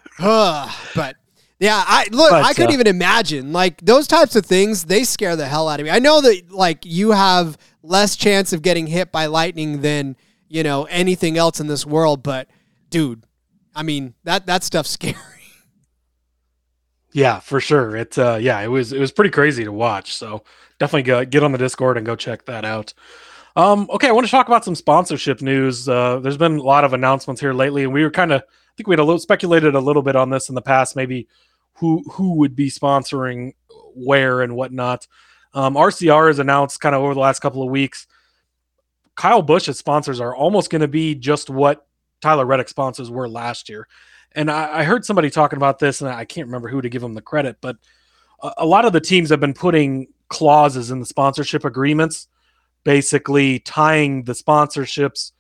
Ugh, 0.20 0.76
but 0.96 1.16
yeah, 1.60 1.84
I 1.86 2.08
look. 2.12 2.30
But, 2.30 2.44
I 2.44 2.54
couldn't 2.54 2.72
uh, 2.72 2.74
even 2.74 2.88
imagine 2.88 3.54
like 3.54 3.80
those 3.82 4.08
types 4.08 4.36
of 4.36 4.46
things. 4.46 4.84
They 4.84 5.04
scare 5.06 5.36
the 5.36 5.48
hell 5.48 5.70
out 5.70 5.80
of 5.80 5.86
me. 5.86 5.92
I 5.92 6.00
know 6.00 6.22
that 6.22 6.52
like 6.52 6.86
you 6.86 7.12
have 7.12 7.58
less 7.82 8.16
chance 8.16 8.54
of 8.54 8.62
getting 8.62 8.88
hit 8.88 9.12
by 9.12 9.28
lightning 9.28 9.82
than 9.82 10.18
you 10.50 10.64
know 10.64 10.84
anything 10.86 11.38
else 11.38 11.60
in 11.60 11.68
this 11.68 11.86
world, 11.86 12.22
but 12.22 12.50
dude, 12.90 13.24
I 13.74 13.84
mean 13.84 14.14
that 14.26 14.46
that 14.48 14.64
stuff's 14.64 14.90
scary. 15.00 15.16
Yeah, 17.14 17.40
for 17.40 17.60
sure. 17.60 17.96
It's 17.96 18.18
uh 18.18 18.40
yeah, 18.42 18.60
it 18.62 18.68
was 18.68 18.92
it 18.92 19.00
was 19.00 19.12
pretty 19.12 19.30
crazy 19.30 19.64
to 19.64 19.72
watch. 19.72 20.16
So 20.16 20.44
definitely 20.80 21.04
go, 21.04 21.24
get 21.26 21.44
on 21.44 21.52
the 21.52 21.58
Discord 21.58 21.98
and 21.98 22.06
go 22.06 22.16
check 22.16 22.46
that 22.46 22.66
out. 22.66 22.94
Um 23.56 23.88
okay, 23.92 24.08
I 24.08 24.12
want 24.12 24.26
to 24.26 24.32
talk 24.32 24.48
about 24.48 24.66
some 24.66 24.76
sponsorship 24.76 25.42
news. 25.42 25.88
Uh 25.88 26.20
there's 26.20 26.38
been 26.38 26.58
a 26.58 26.64
lot 26.64 26.84
of 26.84 26.94
announcements 26.94 27.40
here 27.42 27.54
lately 27.54 27.84
and 27.84 27.94
we 27.94 28.04
were 28.04 28.12
kind 28.12 28.32
of 28.32 28.42
I 28.42 28.74
think 28.76 28.88
we 28.88 28.94
had 28.94 29.00
a 29.00 29.04
little 29.04 29.20
speculated 29.20 29.76
a 29.76 29.80
little 29.80 30.02
bit 30.02 30.16
on 30.16 30.30
this 30.32 30.50
in 30.50 30.56
the 30.56 30.62
past 30.62 30.96
maybe 30.96 31.28
who 31.76 32.04
who 32.14 32.36
would 32.38 32.56
be 32.56 32.70
sponsoring 32.70 33.54
where 33.96 34.42
and 34.42 34.56
whatnot. 34.56 35.08
Um 35.54 35.76
RCR 35.76 36.28
has 36.28 36.40
announced 36.40 36.82
kind 36.82 36.96
of 36.96 37.04
over 37.04 37.14
the 37.14 37.20
last 37.20 37.40
couple 37.40 37.62
of 37.62 37.70
weeks 37.70 38.08
Kyle 39.16 39.44
Busch's 39.44 39.78
sponsors 39.78 40.20
are 40.20 40.36
almost 40.36 40.72
going 40.72 40.82
to 40.82 40.88
be 40.88 41.14
just 41.14 41.50
what 41.50 41.86
Tyler 42.22 42.46
Reddick 42.46 42.70
sponsors 42.70 43.12
were 43.12 43.30
last 43.30 43.70
year. 43.70 43.88
And 44.36 44.50
I, 44.50 44.80
I 44.80 44.84
heard 44.84 45.06
somebody 45.06 45.30
talking 45.30 45.58
about 45.58 45.80
this, 45.80 46.02
and 46.02 46.10
I 46.10 46.26
can't 46.26 46.48
remember 46.48 46.70
who 46.70 46.82
to 46.82 46.90
give 46.90 47.02
them 47.02 47.14
the 47.14 47.22
credit, 47.22 47.58
but 47.62 47.78
a, 48.42 48.54
a 48.60 48.66
lot 48.66 48.86
of 48.86 48.94
the 48.94 49.02
teams 49.02 49.30
have 49.30 49.40
been 49.40 49.54
putting 49.54 50.08
clauses 50.28 50.92
in 50.92 51.00
the 51.00 51.06
sponsorship 51.06 51.66
agreements, 51.66 52.28
basically 52.84 53.60
tying 53.60 54.24
the 54.24 54.34
sponsorships 54.34 55.32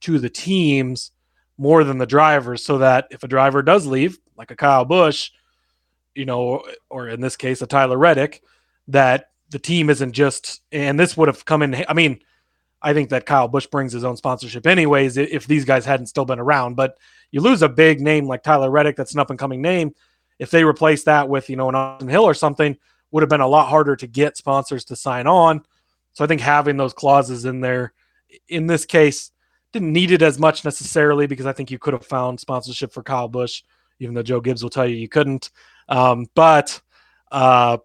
to 0.00 0.18
the 0.18 0.30
teams 0.30 1.10
more 1.58 1.84
than 1.84 1.98
the 1.98 2.06
drivers, 2.06 2.64
so 2.64 2.78
that 2.78 3.08
if 3.10 3.22
a 3.22 3.28
driver 3.28 3.62
does 3.62 3.86
leave, 3.86 4.18
like 4.36 4.50
a 4.50 4.56
Kyle 4.56 4.84
Busch, 4.84 5.30
you 6.14 6.24
know, 6.24 6.62
or 6.88 7.08
in 7.08 7.20
this 7.20 7.36
case, 7.36 7.62
a 7.62 7.66
Tyler 7.66 7.98
Reddick, 7.98 8.42
that 8.88 9.30
the 9.50 9.58
team 9.58 9.90
isn't 9.90 10.12
just, 10.12 10.62
and 10.72 10.98
this 10.98 11.16
would 11.16 11.28
have 11.28 11.44
come 11.44 11.62
in. 11.62 11.84
I 11.88 11.94
mean, 11.94 12.20
I 12.80 12.92
think 12.92 13.10
that 13.10 13.26
Kyle 13.26 13.48
Busch 13.48 13.66
brings 13.66 13.92
his 13.92 14.04
own 14.04 14.16
sponsorship 14.16 14.66
anyways, 14.66 15.16
if 15.16 15.46
these 15.46 15.64
guys 15.64 15.84
hadn't 15.84 16.06
still 16.06 16.24
been 16.24 16.38
around. 16.38 16.76
But 16.76 16.96
you 17.30 17.40
lose 17.40 17.62
a 17.62 17.68
big 17.68 18.00
name 18.00 18.26
like 18.26 18.42
Tyler 18.42 18.70
Reddick, 18.70 18.96
that's 18.96 19.14
an 19.14 19.20
up 19.20 19.30
and 19.30 19.38
coming 19.38 19.62
name. 19.62 19.94
If 20.38 20.50
they 20.50 20.64
replace 20.64 21.04
that 21.04 21.28
with, 21.28 21.50
you 21.50 21.56
know, 21.56 21.68
an 21.68 21.74
Austin 21.74 22.08
Hill 22.08 22.24
or 22.24 22.34
something, 22.34 22.76
would 23.10 23.22
have 23.22 23.30
been 23.30 23.40
a 23.40 23.48
lot 23.48 23.68
harder 23.68 23.96
to 23.96 24.06
get 24.06 24.36
sponsors 24.36 24.84
to 24.86 24.96
sign 24.96 25.26
on. 25.26 25.62
So 26.12 26.24
I 26.24 26.28
think 26.28 26.40
having 26.40 26.76
those 26.76 26.92
clauses 26.92 27.44
in 27.44 27.60
there, 27.60 27.92
in 28.48 28.66
this 28.66 28.84
case, 28.84 29.30
didn't 29.72 29.92
need 29.92 30.10
it 30.10 30.22
as 30.22 30.38
much 30.38 30.64
necessarily 30.64 31.26
because 31.26 31.46
I 31.46 31.52
think 31.52 31.70
you 31.70 31.78
could 31.78 31.92
have 31.92 32.06
found 32.06 32.40
sponsorship 32.40 32.92
for 32.92 33.02
Kyle 33.02 33.28
Busch, 33.28 33.62
even 33.98 34.14
though 34.14 34.22
Joe 34.22 34.40
Gibbs 34.40 34.62
will 34.62 34.70
tell 34.70 34.86
you 34.86 34.96
you 34.96 35.08
couldn't. 35.08 35.50
Um, 35.88 36.26
but 36.34 36.80
uh, 37.30 37.78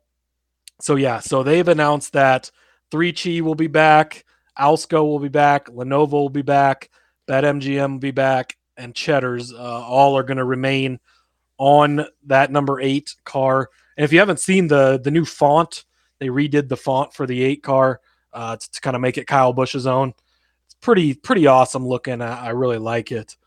so 0.80 0.96
yeah, 0.96 1.20
so 1.20 1.44
they've 1.44 1.68
announced 1.68 2.14
that 2.14 2.52
3Chi 2.92 3.42
will 3.42 3.56
be 3.56 3.68
back, 3.68 4.26
Alsco 4.58 5.04
will 5.04 5.20
be 5.20 5.30
back, 5.30 5.68
Lenovo 5.68 6.12
will 6.12 6.30
be 6.30 6.42
back, 6.42 6.90
BetMGM 7.28 7.94
will 7.94 8.00
be 8.00 8.12
back, 8.12 8.58
and 8.78 8.96
Cheddar's 8.96 9.54
uh, 9.54 9.58
all 9.58 10.18
are 10.18 10.24
going 10.24 10.38
to 10.38 10.46
remain 10.46 11.00
on 11.58 12.06
that 12.26 12.52
number 12.52 12.82
eight 12.82 13.16
car. 13.24 13.70
And 13.98 14.04
if 14.04 14.12
you 14.12 14.20
haven't 14.20 14.40
seen 14.40 14.68
the 14.68 15.00
the 15.00 15.12
new 15.12 15.26
font, 15.26 15.86
they 16.20 16.28
redid 16.28 16.68
the 16.68 16.78
font 16.78 17.14
for 17.14 17.26
the 17.28 17.44
eight 17.44 17.64
car 17.64 18.02
uh, 18.34 18.56
to, 18.58 18.72
to 18.72 18.82
kind 18.82 18.96
of 18.96 19.02
make 19.02 19.18
it 19.18 19.28
Kyle 19.28 19.54
Busch's 19.54 19.88
own. 19.88 20.14
It's 20.66 20.76
pretty 20.76 21.14
pretty 21.14 21.48
awesome 21.48 21.88
looking. 21.88 22.22
I, 22.22 22.48
I 22.48 22.50
really 22.50 22.80
like 22.80 23.12
it. 23.12 23.38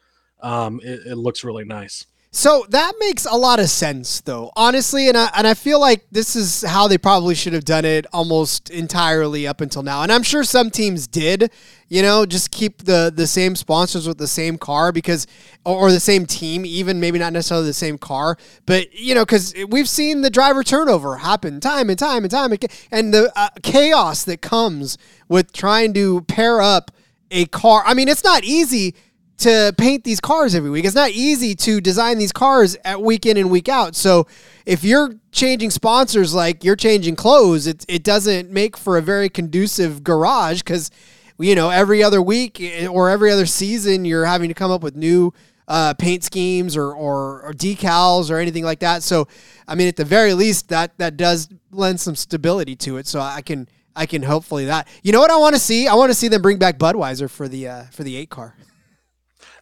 Um, 0.41 0.81
it. 0.83 1.07
It 1.07 1.17
looks 1.17 1.45
really 1.45 1.65
nice. 1.65 2.07
So 2.37 2.67
that 2.69 2.93
makes 2.99 3.25
a 3.25 3.35
lot 3.35 3.61
of 3.61 3.71
sense, 3.71 4.21
though, 4.21 4.53
honestly, 4.57 5.09
and 5.09 5.17
I 5.17 5.31
and 5.35 5.47
I 5.47 5.55
feel 5.55 5.81
like 5.81 6.05
this 6.11 6.37
is 6.37 6.61
how 6.61 6.87
they 6.87 6.99
probably 6.99 7.35
should 7.35 7.55
have 7.55 7.65
done 7.65 7.87
it 7.87 8.05
almost 8.13 8.69
entirely 8.69 9.47
up 9.47 9.63
until 9.63 9.83
now. 9.83 10.03
And 10.03 10.13
I'm 10.13 10.23
sure 10.23 10.45
some 10.45 10.69
teams 10.69 11.07
did, 11.07 11.51
you 11.89 12.03
know, 12.03 12.27
just 12.27 12.51
keep 12.51 12.85
the 12.85 13.11
the 13.13 13.27
same 13.27 13.57
sponsors 13.57 14.07
with 14.07 14.19
the 14.19 14.27
same 14.27 14.59
car 14.59 14.93
because, 14.93 15.27
or, 15.65 15.79
or 15.79 15.91
the 15.91 15.99
same 15.99 16.27
team, 16.27 16.67
even 16.67 17.01
maybe 17.01 17.19
not 17.19 17.33
necessarily 17.33 17.69
the 17.69 17.73
same 17.73 17.97
car, 17.97 18.37
but 18.67 18.93
you 18.93 19.15
know, 19.15 19.25
because 19.25 19.55
we've 19.71 19.89
seen 19.89 20.21
the 20.21 20.29
driver 20.29 20.63
turnover 20.63 21.17
happen 21.17 21.59
time 21.59 21.89
and 21.89 21.99
time 21.99 22.23
and 22.23 22.31
time 22.31 22.53
again, 22.53 22.69
and 22.91 23.15
the 23.15 23.33
uh, 23.35 23.49
chaos 23.63 24.25
that 24.25 24.43
comes 24.43 24.99
with 25.27 25.55
trying 25.55 25.95
to 25.95 26.21
pair 26.25 26.61
up 26.61 26.91
a 27.31 27.47
car. 27.47 27.83
I 27.87 27.95
mean, 27.95 28.09
it's 28.09 28.25
not 28.25 28.45
easy 28.45 28.95
to 29.39 29.75
paint 29.77 30.05
these 30.05 30.21
cars 30.21 30.55
every 30.55 30.71
week. 30.71 30.85
It's 30.85 30.95
not 30.95 31.11
easy 31.11 31.55
to 31.57 31.81
design 31.81 32.19
these 32.19 32.33
cars 32.33 32.77
at 32.85 33.01
week 33.01 33.27
in 33.27 33.37
and 33.37 33.51
week 33.51 33.69
out. 33.69 33.95
So 33.95 34.27
if 34.65 34.83
you're 34.83 35.15
changing 35.31 35.71
sponsors 35.71 36.35
like 36.35 36.65
you're 36.65 36.77
changing 36.77 37.17
clothes, 37.17 37.67
it 37.67 37.85
it 37.89 38.03
doesn't 38.03 38.51
make 38.51 38.77
for 38.77 38.97
a 38.97 39.03
very 39.03 39.29
conducive 39.29 40.03
garage 40.03 40.61
because 40.61 40.91
you 41.39 41.55
know 41.55 41.71
every 41.71 42.03
other 42.03 42.23
week 42.23 42.61
eh, 42.61 42.87
or 42.87 43.11
every 43.11 43.31
other 43.31 43.47
season 43.47 44.05
you're 44.05 44.25
having 44.25 44.49
to 44.49 44.55
come 44.55 44.71
up 44.71 44.83
with 44.83 44.97
new 44.97 45.35
uh, 45.69 45.93
paint 45.95 46.25
schemes 46.25 46.77
or, 46.77 46.95
or 46.95 47.43
or 47.43 47.53
decals 47.53 48.31
or 48.31 48.39
anything 48.39 48.65
like 48.65 48.81
that. 48.81 49.03
So 49.03 49.29
I 49.69 49.75
mean, 49.75 49.89
at 49.89 49.97
the 49.97 50.05
very 50.05 50.33
least, 50.33 50.69
that 50.71 50.97
that 50.99 51.17
does 51.17 51.49
lend 51.71 52.01
some 52.01 52.15
stability 52.15 52.77
to 52.77 52.97
it. 52.97 53.07
So 53.07 53.21
I 53.21 53.43
can. 53.43 53.69
I 53.99 54.05
can 54.05 54.23
hopefully 54.23 54.67
that. 54.67 54.89
You 55.03 55.13
know 55.13 55.21
what 55.21 55.31
I 55.31 55.39
want 55.39 55.55
to 55.55 55.59
see? 55.59 55.89
I 55.89 55.95
want 55.95 56.11
to 56.11 56.15
see 56.15 56.29
them 56.29 56.43
bring 56.43 56.59
back 56.59 56.77
Budweiser 56.77 57.31
for 57.31 57.49
the 57.49 57.67
uh, 57.67 57.85
for 57.85 58.05
the 58.05 58.15
eight 58.15 58.29
car. 58.29 58.55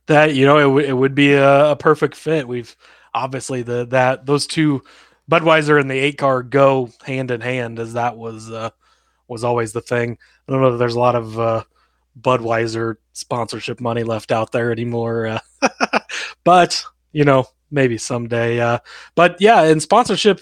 That 0.07 0.35
you 0.35 0.47
know 0.47 0.59
it, 0.59 0.62
w- 0.62 0.87
it 0.87 0.93
would 0.93 1.14
be 1.14 1.33
a, 1.33 1.73
a 1.73 1.77
perfect 1.77 2.14
fit. 2.14 2.47
We've 2.47 2.75
obviously 3.12 3.62
the 3.62 3.87
that 3.87 4.27
those 4.27 4.47
two 4.47 4.83
Budweiser 5.31 5.81
and 5.81 5.90
the 5.90 5.99
eight 5.99 6.19
car 6.19 6.43
go 6.43 6.90
hand 7.05 7.31
in 7.31 7.40
hand 7.40 7.79
as 7.79 7.95
that 7.95 8.17
was 8.17 8.51
uh, 8.51 8.71
was 9.29 9.45
always 9.45 9.73
the 9.73 9.81
thing. 9.81 10.19
I 10.49 10.53
don't 10.53 10.61
know 10.61 10.73
that 10.73 10.79
there's 10.79 10.97
a 10.97 11.01
lot 11.01 11.14
of 11.14 11.38
uh, 11.38 11.64
Budweiser 12.21 12.97
sponsorship 13.12 13.81
money 13.81 14.03
left 14.03 14.33
out 14.33 14.53
there 14.53 14.71
anymore, 14.71 15.27
uh, 15.27 15.69
but 16.45 16.85
you 17.12 17.25
know 17.25 17.47
maybe 17.71 17.99
someday. 17.99 18.61
Uh, 18.61 18.79
but 19.14 19.40
yeah, 19.40 19.62
and 19.62 19.83
sponsorship 19.83 20.40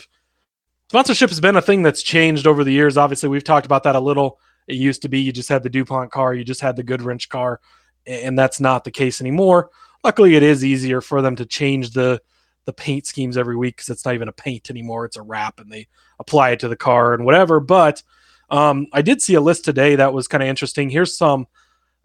sponsorship 0.89 1.31
has 1.31 1.41
been 1.41 1.57
a 1.57 1.63
thing 1.63 1.83
that's 1.83 2.03
changed 2.03 2.47
over 2.47 2.65
the 2.65 2.73
years. 2.73 2.97
Obviously, 2.97 3.29
we've 3.29 3.45
talked 3.45 3.67
about 3.67 3.85
that 3.85 3.97
a 3.97 4.01
little. 4.01 4.39
It 4.67 4.77
used 4.77 5.03
to 5.03 5.09
be 5.09 5.21
you 5.21 5.33
just 5.33 5.49
had 5.49 5.63
the 5.63 5.71
DuPont 5.71 6.11
car, 6.11 6.35
you 6.35 6.45
just 6.45 6.61
had 6.61 6.77
the 6.77 6.85
Goodwrench 6.85 7.29
car, 7.29 7.61
and 8.07 8.39
that's 8.39 8.61
not 8.61 8.85
the 8.85 8.91
case 8.91 9.21
anymore. 9.21 9.71
Luckily, 10.05 10.35
it 10.35 10.43
is 10.43 10.65
easier 10.65 11.01
for 11.01 11.23
them 11.23 11.37
to 11.37 11.47
change 11.47 11.91
the 11.91 12.21
the 12.65 12.73
paint 12.73 13.07
schemes 13.07 13.37
every 13.37 13.57
week 13.57 13.77
because 13.77 13.89
it's 13.89 14.05
not 14.05 14.15
even 14.15 14.29
a 14.29 14.33
paint 14.33 14.71
anymore; 14.71 15.05
it's 15.05 15.17
a 15.17 15.23
wrap, 15.23 15.61
and 15.61 15.71
they 15.71 15.89
apply 16.19 16.51
it 16.51 16.61
to 16.61 16.69
the 16.69 16.77
car 16.77 17.15
and 17.15 17.25
whatever. 17.25 17.61
But 17.61 18.03
um, 18.51 18.87
I 18.93 19.03
did 19.03 19.23
see 19.23 19.35
a 19.35 19.41
list 19.41 19.65
today 19.65 19.97
that 19.97 20.13
was 20.13 20.29
kind 20.29 20.43
of 20.43 20.49
interesting. 20.49 20.91
Here's 20.91 21.17
some 21.17 21.47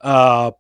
uh, 0.01 0.51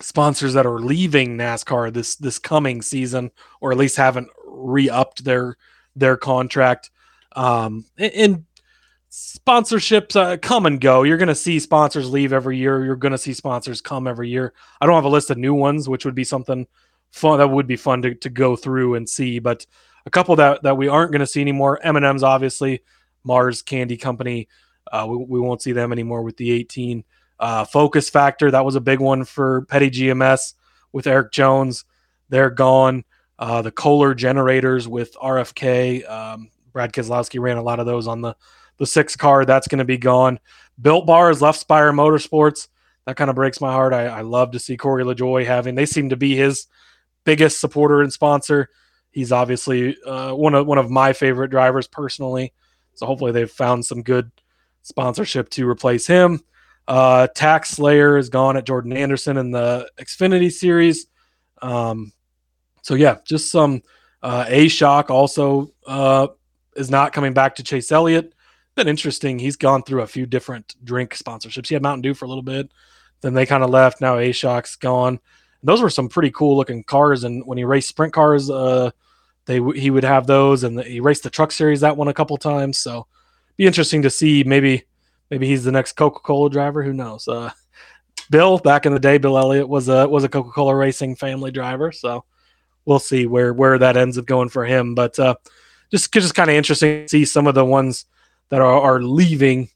sponsors 0.00 0.54
that 0.54 0.66
are 0.66 0.80
leaving 0.80 1.36
NASCAR 1.36 1.92
this 1.92 2.16
this 2.16 2.38
coming 2.38 2.82
season, 2.82 3.30
or 3.60 3.72
at 3.72 3.78
least 3.78 3.96
haven't 3.96 4.28
re-upped 4.46 5.24
their 5.24 5.56
their 5.96 6.16
contract. 6.16 6.90
Um, 7.34 7.86
and 7.98 8.44
sponsorships 9.12 10.16
uh, 10.16 10.38
come 10.38 10.64
and 10.64 10.80
go. 10.80 11.02
You're 11.02 11.18
going 11.18 11.28
to 11.28 11.34
see 11.34 11.58
sponsors 11.58 12.08
leave 12.08 12.32
every 12.32 12.56
year. 12.56 12.82
You're 12.82 12.96
going 12.96 13.12
to 13.12 13.18
see 13.18 13.34
sponsors 13.34 13.82
come 13.82 14.06
every 14.06 14.30
year. 14.30 14.54
I 14.80 14.86
don't 14.86 14.94
have 14.94 15.04
a 15.04 15.08
list 15.08 15.30
of 15.30 15.36
new 15.36 15.52
ones, 15.52 15.86
which 15.86 16.06
would 16.06 16.14
be 16.14 16.24
something 16.24 16.66
fun 17.10 17.38
that 17.38 17.48
would 17.48 17.66
be 17.66 17.76
fun 17.76 18.00
to, 18.02 18.14
to 18.14 18.30
go 18.30 18.56
through 18.56 18.94
and 18.94 19.06
see. 19.06 19.38
But 19.38 19.66
a 20.06 20.10
couple 20.10 20.34
that 20.36 20.62
that 20.62 20.78
we 20.78 20.88
aren't 20.88 21.12
going 21.12 21.20
to 21.20 21.26
see 21.26 21.42
anymore. 21.42 21.78
M&M's 21.82 22.22
obviously, 22.22 22.82
Mars 23.22 23.60
Candy 23.60 23.98
Company. 23.98 24.48
Uh, 24.90 25.06
we, 25.08 25.16
we 25.18 25.40
won't 25.40 25.60
see 25.60 25.72
them 25.72 25.92
anymore 25.92 26.22
with 26.22 26.38
the 26.38 26.50
18. 26.50 27.04
Uh, 27.38 27.64
Focus 27.66 28.08
Factor 28.08 28.50
that 28.50 28.64
was 28.64 28.76
a 28.76 28.80
big 28.80 29.00
one 29.00 29.24
for 29.24 29.62
Petty 29.66 29.90
GMS 29.90 30.54
with 30.92 31.06
Erik 31.06 31.32
Jones. 31.32 31.84
They're 32.30 32.50
gone. 32.50 33.04
Uh, 33.38 33.60
the 33.60 33.72
Kohler 33.72 34.14
generators 34.14 34.88
with 34.88 35.14
RFK. 35.16 36.08
Um, 36.08 36.50
Brad 36.72 36.94
Keselowski 36.94 37.40
ran 37.40 37.58
a 37.58 37.62
lot 37.62 37.78
of 37.78 37.84
those 37.84 38.06
on 38.06 38.22
the 38.22 38.34
the 38.78 38.86
six 38.86 39.16
car. 39.16 39.44
That's 39.44 39.68
going 39.68 39.78
to 39.78 39.84
be 39.84 39.98
gone. 39.98 40.38
Built 40.80 41.06
Bar 41.06 41.28
has 41.28 41.42
left 41.42 41.60
Spire 41.60 41.92
Motorsports. 41.92 42.68
That 43.06 43.16
kind 43.16 43.30
of 43.30 43.36
breaks 43.36 43.60
my 43.60 43.72
heart. 43.72 43.92
I, 43.92 44.06
I 44.06 44.20
love 44.20 44.52
to 44.52 44.58
see 44.58 44.76
Corey 44.76 45.04
LaJoie 45.04 45.44
having. 45.44 45.74
They 45.74 45.86
seem 45.86 46.10
to 46.10 46.16
be 46.16 46.36
his 46.36 46.66
biggest 47.24 47.60
supporter 47.60 48.02
and 48.02 48.12
sponsor. 48.12 48.70
He's 49.10 49.32
obviously 49.32 49.96
uh, 50.06 50.32
one 50.34 50.54
of 50.54 50.66
one 50.66 50.78
of 50.78 50.90
my 50.90 51.12
favorite 51.12 51.50
drivers 51.50 51.86
personally. 51.86 52.52
So 52.94 53.06
hopefully 53.06 53.32
they've 53.32 53.50
found 53.50 53.84
some 53.84 54.02
good 54.02 54.30
sponsorship 54.82 55.48
to 55.50 55.68
replace 55.68 56.06
him. 56.06 56.40
Uh, 56.88 57.26
Tax 57.28 57.70
Slayer 57.70 58.16
is 58.16 58.28
gone 58.28 58.56
at 58.56 58.66
Jordan 58.66 58.92
Anderson 58.92 59.36
in 59.36 59.50
the 59.50 59.90
Xfinity 59.98 60.50
series. 60.50 61.06
Um, 61.60 62.12
so 62.82 62.94
yeah, 62.94 63.18
just 63.24 63.50
some 63.50 63.82
uh, 64.22 64.44
A 64.48 64.68
Shock 64.68 65.10
also 65.10 65.72
uh, 65.86 66.28
is 66.76 66.90
not 66.90 67.12
coming 67.12 67.32
back 67.32 67.56
to 67.56 67.62
Chase 67.62 67.92
Elliott. 67.92 68.34
Been 68.74 68.88
interesting. 68.88 69.38
He's 69.38 69.56
gone 69.56 69.82
through 69.82 70.02
a 70.02 70.06
few 70.06 70.24
different 70.24 70.74
drink 70.84 71.14
sponsorships. 71.14 71.68
He 71.68 71.74
had 71.74 71.82
Mountain 71.82 72.02
Dew 72.02 72.14
for 72.14 72.24
a 72.24 72.28
little 72.28 72.42
bit, 72.42 72.70
then 73.20 73.34
they 73.34 73.44
kind 73.46 73.62
of 73.62 73.70
left. 73.70 74.00
Now 74.00 74.18
A 74.18 74.32
Shock's 74.32 74.76
gone. 74.76 75.20
those 75.62 75.82
were 75.82 75.90
some 75.90 76.08
pretty 76.08 76.30
cool 76.30 76.56
looking 76.56 76.82
cars. 76.82 77.24
And 77.24 77.46
when 77.46 77.58
he 77.58 77.64
raced 77.64 77.88
sprint 77.88 78.12
cars, 78.12 78.50
uh, 78.50 78.90
they 79.46 79.60
he 79.74 79.90
would 79.90 80.04
have 80.04 80.26
those, 80.26 80.64
and 80.64 80.80
he 80.80 81.00
raced 81.00 81.22
the 81.22 81.30
Truck 81.30 81.52
Series 81.52 81.80
that 81.80 81.96
one 81.96 82.08
a 82.08 82.14
couple 82.14 82.36
times. 82.36 82.78
So 82.78 83.06
be 83.56 83.66
interesting 83.66 84.02
to 84.02 84.10
see. 84.10 84.44
Maybe 84.44 84.84
maybe 85.30 85.46
he's 85.46 85.64
the 85.64 85.72
next 85.72 85.92
Coca 85.92 86.20
Cola 86.20 86.48
driver. 86.48 86.82
Who 86.82 86.92
knows? 86.92 87.28
Uh, 87.28 87.50
Bill 88.30 88.58
back 88.58 88.86
in 88.86 88.94
the 88.94 89.00
day, 89.00 89.18
Bill 89.18 89.36
Elliott 89.36 89.68
was 89.68 89.88
a 89.88 90.08
was 90.08 90.24
a 90.24 90.28
Coca 90.28 90.50
Cola 90.50 90.74
racing 90.74 91.16
family 91.16 91.50
driver. 91.50 91.92
So 91.92 92.24
we'll 92.84 92.98
see 92.98 93.26
where 93.26 93.52
where 93.52 93.78
that 93.78 93.96
ends 93.96 94.16
up 94.16 94.26
going 94.26 94.48
for 94.48 94.64
him. 94.64 94.94
But 94.94 95.18
uh, 95.18 95.34
just 95.90 96.12
just 96.12 96.34
kind 96.34 96.48
of 96.48 96.56
interesting 96.56 97.02
to 97.02 97.08
see 97.08 97.24
some 97.24 97.46
of 97.46 97.54
the 97.54 97.64
ones 97.64 98.06
that 98.52 98.60
are, 98.60 98.80
are 98.82 99.02
leaving 99.02 99.70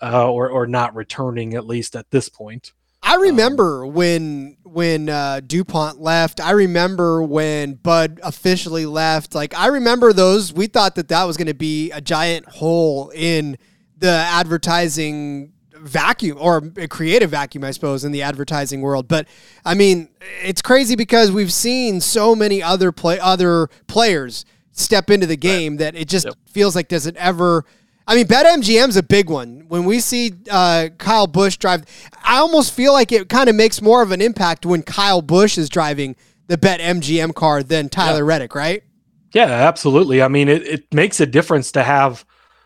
uh, 0.00 0.30
or 0.30 0.48
or 0.48 0.68
not 0.68 0.94
returning 0.94 1.54
at 1.54 1.66
least 1.66 1.96
at 1.96 2.08
this 2.12 2.28
point. 2.28 2.72
I 3.02 3.16
remember 3.16 3.84
um, 3.84 3.94
when 3.94 4.56
when 4.62 5.08
uh, 5.08 5.40
Dupont 5.44 6.00
left. 6.00 6.40
I 6.40 6.52
remember 6.52 7.20
when 7.24 7.74
Bud 7.74 8.20
officially 8.22 8.86
left. 8.86 9.34
Like 9.34 9.58
I 9.58 9.66
remember 9.66 10.12
those. 10.12 10.52
We 10.52 10.68
thought 10.68 10.94
that 10.94 11.08
that 11.08 11.24
was 11.24 11.36
going 11.36 11.48
to 11.48 11.54
be 11.54 11.90
a 11.90 12.00
giant 12.00 12.46
hole 12.46 13.10
in 13.12 13.58
the 13.98 14.08
advertising 14.08 15.52
vacuum 15.74 16.38
or 16.40 16.62
a 16.76 16.86
creative 16.86 17.30
vacuum, 17.30 17.64
I 17.64 17.72
suppose, 17.72 18.04
in 18.04 18.12
the 18.12 18.22
advertising 18.22 18.82
world. 18.82 19.08
But 19.08 19.26
I 19.64 19.74
mean, 19.74 20.10
it's 20.44 20.62
crazy 20.62 20.94
because 20.94 21.32
we've 21.32 21.52
seen 21.52 22.00
so 22.00 22.36
many 22.36 22.62
other 22.62 22.92
play 22.92 23.18
other 23.18 23.66
players 23.88 24.44
step 24.70 25.10
into 25.10 25.26
the 25.26 25.36
game 25.36 25.72
right. 25.72 25.78
that 25.80 25.96
it 25.96 26.06
just 26.06 26.26
yep. 26.26 26.34
feels 26.46 26.76
like 26.76 26.86
does 26.86 27.08
it 27.08 27.16
ever 27.16 27.64
I 28.06 28.16
mean, 28.16 28.26
BetMGM's 28.26 28.96
a 28.96 29.02
big 29.02 29.30
one. 29.30 29.64
When 29.68 29.84
we 29.84 30.00
see 30.00 30.32
uh, 30.50 30.88
Kyle 30.98 31.26
Busch 31.26 31.56
drive, 31.56 31.84
I 32.24 32.38
almost 32.38 32.72
feel 32.72 32.92
like 32.92 33.12
it 33.12 33.28
kind 33.28 33.48
of 33.48 33.54
makes 33.54 33.80
more 33.80 34.02
of 34.02 34.10
an 34.10 34.20
impact 34.20 34.66
when 34.66 34.82
Kyle 34.82 35.22
Busch 35.22 35.56
is 35.56 35.68
driving 35.68 36.16
the 36.48 36.58
BetMGM 36.58 37.34
car 37.34 37.62
than 37.62 37.88
Tyler 37.88 38.18
yeah. 38.18 38.26
Reddick, 38.26 38.54
right? 38.54 38.82
Yeah, 39.32 39.46
absolutely. 39.46 40.20
I 40.20 40.28
mean, 40.28 40.48
it, 40.48 40.66
it 40.66 40.94
makes 40.94 41.20
a 41.20 41.26
difference 41.26 41.72
to 41.72 41.82
have. 41.82 42.24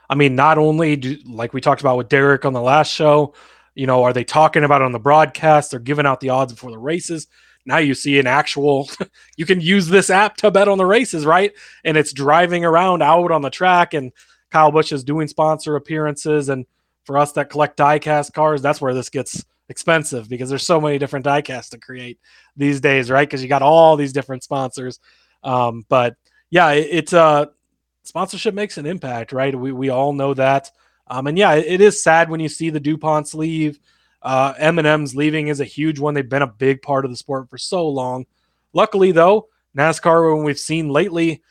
I 0.09 0.15
mean, 0.15 0.37
not 0.37 0.57
only 0.57 0.97
do, 0.97 1.17
like 1.27 1.53
we 1.53 1.61
talked 1.61 1.81
about 1.81 1.97
with 1.97 2.09
Derek 2.09 2.45
on 2.45 2.53
the 2.53 2.61
last 2.61 2.93
show, 2.93 3.35
you 3.75 3.87
know, 3.87 4.05
are 4.05 4.13
they 4.13 4.25
talking 4.25 4.65
about 4.65 4.81
it 4.81 4.85
on 4.85 4.93
the 4.93 4.99
broadcast? 4.99 5.71
They're 5.71 5.81
giving 5.81 6.07
out 6.07 6.21
the 6.21 6.31
odds 6.31 6.53
before 6.53 6.71
the 6.71 6.79
races. 6.79 7.27
Now 7.67 7.79
you 7.79 7.95
see 7.95 8.19
an 8.19 8.27
actual, 8.27 8.89
you 9.37 9.45
can 9.45 9.61
use 9.61 9.89
this 9.89 10.09
app 10.09 10.37
to 10.39 10.51
bet 10.51 10.69
on 10.69 10.79
the 10.79 10.87
races, 10.87 11.27
right? 11.27 11.53
And 11.85 11.97
it's 11.97 12.13
driving 12.13 12.65
around 12.65 13.03
out 13.03 13.33
on 13.33 13.43
the 13.43 13.51
track 13.51 13.93
and 13.93 14.13
Kyle 14.51 14.71
Busch 14.71 14.93
is 14.93 15.05
doing 15.05 15.29
sponsor 15.29 15.77
appearances. 15.77 16.49
And 16.49 16.67
for 17.05 17.19
us 17.19 17.33
that 17.33 17.51
collect 17.51 17.77
diecast 17.77 18.33
cars, 18.33 18.63
that's 18.63 18.81
where 18.81 18.95
this 18.95 19.09
gets 19.09 19.45
expensive 19.69 20.29
because 20.29 20.49
there's 20.49 20.67
so 20.67 20.81
many 20.81 20.99
different 20.99 21.27
diecasts 21.27 21.71
to 21.71 21.79
create 21.79 22.19
these 22.57 22.81
days, 22.81 23.11
right? 23.11 23.29
Because 23.29 23.43
you 23.43 23.49
got 23.49 23.63
all 23.63 23.97
these 23.97 24.13
different 24.13 24.45
sponsors. 24.45 25.01
Um, 25.43 25.85
but 25.89 26.17
yeah, 26.51 26.71
it, 26.73 26.89
it's 26.91 27.13
uh, 27.13 27.47
sponsorship 28.03 28.55
makes 28.55 28.79
an 28.79 28.87
impact, 28.87 29.33
right? 29.33 29.55
We, 29.55 29.73
we 29.73 29.89
all 29.89 30.13
know 30.13 30.35
that. 30.35 30.71
Um, 31.09 31.27
and 31.27 31.39
yeah, 31.39 31.55
it, 31.55 31.67
it 31.67 31.81
is 31.81 32.03
sad 32.03 32.31
when 32.31 32.41
you 32.41 32.49
see 32.49 32.71
the 32.71 32.81
DuPonts 32.81 33.35
leave. 33.35 33.79
Uh, 34.23 34.55
M&M's 34.59 35.15
leaving 35.15 35.49
is 35.49 35.61
a 35.61 35.65
huge 35.65 35.99
one. 35.99 36.15
They've 36.15 36.29
been 36.29 36.43
a 36.43 36.49
big 36.49 36.83
part 36.83 37.05
of 37.05 37.11
the 37.11 37.17
sport 37.17 37.49
for 37.49 37.59
so 37.59 37.89
long. 37.89 38.27
Luckily, 38.73 39.13
though, 39.13 39.49
NASCAR, 39.77 40.35
when 40.35 40.45
we've 40.45 40.59
seen 40.59 40.89
lately, 40.89 41.43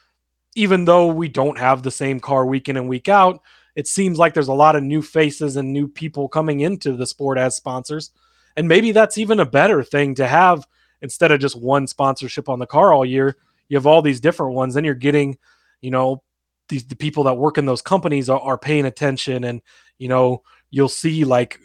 even 0.56 0.86
though 0.86 1.08
we 1.08 1.28
don't 1.28 1.58
have 1.58 1.84
the 1.84 1.92
same 1.92 2.20
car 2.20 2.46
week 2.46 2.70
in 2.70 2.78
and 2.78 2.90
week 2.90 3.10
out, 3.10 3.42
it 3.76 3.88
seems 3.88 4.18
like 4.18 4.34
there's 4.34 4.48
a 4.48 4.54
lot 4.54 4.76
of 4.76 4.84
new 4.84 5.02
faces 5.02 5.58
and 5.58 5.72
new 5.72 5.88
people 5.88 6.28
coming 6.28 6.62
into 6.62 6.96
the 6.96 7.06
sport 7.06 7.38
as 7.38 7.56
sponsors. 7.56 8.12
And 8.56 8.68
maybe 8.68 8.94
that's 8.94 9.18
even 9.18 9.42
a 9.42 9.46
better 9.46 9.84
thing 9.84 10.16
to 10.16 10.28
have 10.28 10.66
instead 11.02 11.32
of 11.32 11.42
just 11.42 11.60
one 11.60 11.88
sponsorship 11.88 12.48
on 12.48 12.60
the 12.60 12.66
car 12.66 12.94
all 12.94 13.06
year. 13.06 13.36
You 13.68 13.76
have 13.76 13.86
all 13.86 14.02
these 14.02 14.22
different 14.22 14.54
ones. 14.54 14.74
Then 14.74 14.86
you're 14.86 14.96
getting, 14.96 15.38
you 15.82 15.92
know, 15.92 16.24
these 16.70 16.86
the 16.86 16.96
people 16.96 17.24
that 17.26 17.36
work 17.36 17.58
in 17.58 17.66
those 17.66 17.82
companies 17.82 18.30
are, 18.30 18.40
are 18.40 18.58
paying 18.58 18.86
attention 18.86 19.44
and 19.44 19.62
you 19.98 20.08
know 20.08 20.42
you'll 20.72 20.90
see 20.90 21.24
like 21.24 21.60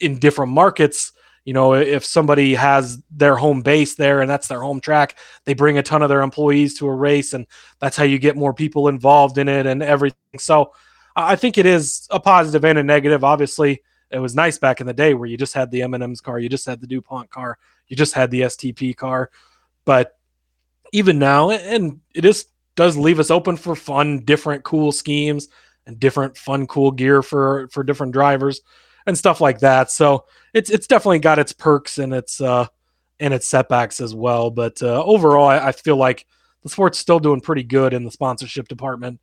in 0.00 0.18
different 0.18 0.52
markets 0.52 1.12
you 1.44 1.52
know, 1.52 1.74
if 1.74 2.04
somebody 2.04 2.54
has 2.54 3.02
their 3.10 3.36
home 3.36 3.60
base 3.60 3.94
there 3.94 4.22
and 4.22 4.30
that's 4.30 4.48
their 4.48 4.62
home 4.62 4.80
track, 4.80 5.16
they 5.44 5.52
bring 5.52 5.76
a 5.76 5.82
ton 5.82 6.02
of 6.02 6.08
their 6.08 6.22
employees 6.22 6.78
to 6.78 6.86
a 6.86 6.94
race, 6.94 7.34
and 7.34 7.46
that's 7.80 7.96
how 7.96 8.04
you 8.04 8.18
get 8.18 8.36
more 8.36 8.54
people 8.54 8.88
involved 8.88 9.36
in 9.36 9.48
it 9.48 9.66
and 9.66 9.82
everything. 9.82 10.38
So 10.38 10.72
I 11.14 11.36
think 11.36 11.58
it 11.58 11.66
is 11.66 12.08
a 12.10 12.18
positive 12.18 12.64
and 12.64 12.78
a 12.78 12.82
negative. 12.82 13.24
Obviously, 13.24 13.82
it 14.10 14.18
was 14.18 14.34
nice 14.34 14.58
back 14.58 14.80
in 14.80 14.86
the 14.86 14.94
day 14.94 15.12
where 15.12 15.28
you 15.28 15.36
just 15.36 15.54
had 15.54 15.70
the 15.70 15.82
M&M's 15.82 16.20
car, 16.20 16.38
you 16.38 16.48
just 16.48 16.66
had 16.66 16.80
the 16.80 16.86
DuPont 16.86 17.30
car, 17.30 17.58
you 17.88 17.96
just 17.96 18.14
had 18.14 18.30
the 18.30 18.42
STP 18.42 18.96
car. 18.96 19.30
But 19.84 20.16
even 20.92 21.18
now, 21.18 21.50
and 21.50 22.00
it 22.14 22.24
is 22.24 22.46
does 22.76 22.96
leave 22.96 23.20
us 23.20 23.30
open 23.30 23.56
for 23.56 23.76
fun, 23.76 24.20
different, 24.20 24.64
cool 24.64 24.92
schemes 24.92 25.48
and 25.86 26.00
different, 26.00 26.36
fun, 26.38 26.66
cool 26.66 26.90
gear 26.90 27.22
for 27.22 27.68
for 27.68 27.84
different 27.84 28.12
drivers 28.14 28.62
and 29.06 29.16
stuff 29.16 29.40
like 29.40 29.60
that. 29.60 29.90
So 29.90 30.24
it's 30.52 30.70
it's 30.70 30.86
definitely 30.86 31.18
got 31.18 31.38
its 31.38 31.52
perks 31.52 31.98
and 31.98 32.12
its 32.12 32.40
uh 32.40 32.66
and 33.20 33.32
its 33.32 33.48
setbacks 33.48 34.00
as 34.00 34.14
well. 34.14 34.50
But 34.50 34.82
uh, 34.82 35.04
overall, 35.04 35.46
I, 35.46 35.68
I, 35.68 35.72
feel 35.72 35.96
like 35.96 36.26
the 36.62 36.68
sport's 36.68 36.98
still 36.98 37.20
doing 37.20 37.40
pretty 37.40 37.62
good 37.62 37.94
in 37.94 38.04
the 38.04 38.10
sponsorship 38.10 38.66
department. 38.66 39.20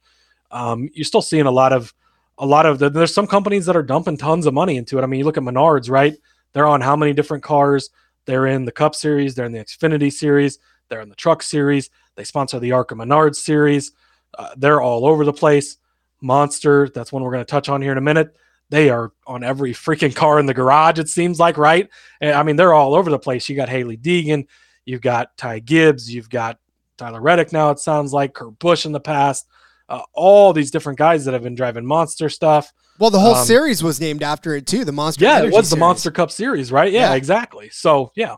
Um, 0.50 0.89
you're 0.94 1.04
still 1.04 1.22
seeing 1.22 1.46
a 1.46 1.52
lot 1.52 1.74
of 1.74 1.94
a 2.38 2.46
lot 2.46 2.65
of 2.65 2.80
the, 2.80 2.89
there's 2.89 3.13
some 3.13 3.28
companies 3.28 3.65
that 3.65 3.76
are 3.76 3.84
dumping 3.84 4.17
tons 4.17 4.46
of 4.46 4.54
money 4.54 4.78
into 4.78 4.98
it. 4.98 5.04
I 5.04 5.08
mean, 5.08 5.20
you 5.20 5.26
look 5.26 5.38
at 5.38 5.44
Menards, 5.44 5.89
right? 5.89 6.15
They're 6.54 6.67
on 6.67 6.82
how 6.82 6.96
many 6.96 7.13
different 7.13 7.44
cars? 7.44 7.89
They're 8.26 8.48
in 8.48 8.65
the 8.65 8.72
Cup 8.72 8.96
Series, 8.96 9.36
they're 9.36 9.46
in 9.46 9.52
the 9.52 9.60
Xfinity 9.60 10.12
Series, 10.12 10.60
they're 10.89 11.02
in 11.02 11.10
the 11.10 11.15
Truck 11.15 11.44
Series. 11.44 11.89
They 12.15 12.24
sponsor 12.24 12.60
the 12.60 12.74
ARCA 12.74 12.96
Menards 12.96 13.38
Series. 13.38 13.91
Uh, 14.38 14.50
they're 14.58 14.82
all 14.82 15.06
over 15.06 15.26
the 15.26 15.34
place. 15.34 15.78
Monster, 16.22 16.89
that's 16.89 17.12
one 17.12 17.24
we're 17.24 17.32
going 17.32 17.46
to 17.46 17.50
touch 17.50 17.70
on 17.70 17.82
here 17.82 17.91
in 17.91 17.98
a 17.98 18.02
minute 18.02 18.36
they 18.72 18.90
are 18.90 19.12
on 19.28 19.44
every 19.44 19.74
freaking 19.74 20.16
car 20.16 20.40
in 20.40 20.48
the 20.48 20.54
garage, 20.54 20.98
it 20.98 21.10
seems 21.10 21.40
like, 21.40 21.58
right? 21.58 21.88
I 22.22 22.42
mean, 22.42 22.56
they're 22.56 22.74
all 22.74 22.96
over 22.96 23.12
the 23.12 23.20
place. 23.20 23.48
You 23.48 23.56
got 23.56 23.70
Hailie 23.70 23.98
Deegan, 23.98 24.48
you've 24.86 25.02
got 25.02 25.38
Ty 25.38 25.60
Gibbs, 25.60 26.12
you've 26.12 26.30
got 26.30 26.58
Tyler 26.98 27.22
Reddick 27.22 27.52
now, 27.52 27.70
it 27.70 27.80
sounds 27.80 28.14
like, 28.14 28.34
Kurt 28.34 28.58
Busch 28.58 28.86
in 28.86 28.94
the 28.94 29.00
past, 29.00 29.46
uh, 29.90 30.02
all 30.14 30.54
these 30.54 30.72
different 30.72 30.98
guys 30.98 31.26
that 31.26 31.34
have 31.34 31.44
been 31.44 31.54
driving 31.54 31.86
monster 31.86 32.30
stuff. 32.30 32.72
Well, 32.98 33.10
the 33.10 33.20
whole 33.20 33.36
um, 33.36 33.46
series 33.46 33.84
was 33.84 34.00
named 34.00 34.24
after 34.24 34.56
it 34.56 34.68
too. 34.68 34.86
The 34.86 34.92
Monster. 34.92 35.26
Yeah, 35.26 35.38
Energy 35.38 35.48
it 35.48 35.58
was 35.58 35.68
series. 35.68 35.70
the 35.72 35.78
Monster 35.78 36.12
Cup 36.12 36.32
series, 36.32 36.72
right? 36.72 36.92
Yeah, 36.92 37.10
yeah, 37.10 37.16
exactly. 37.16 37.70
So 37.72 38.12
yeah, 38.16 38.36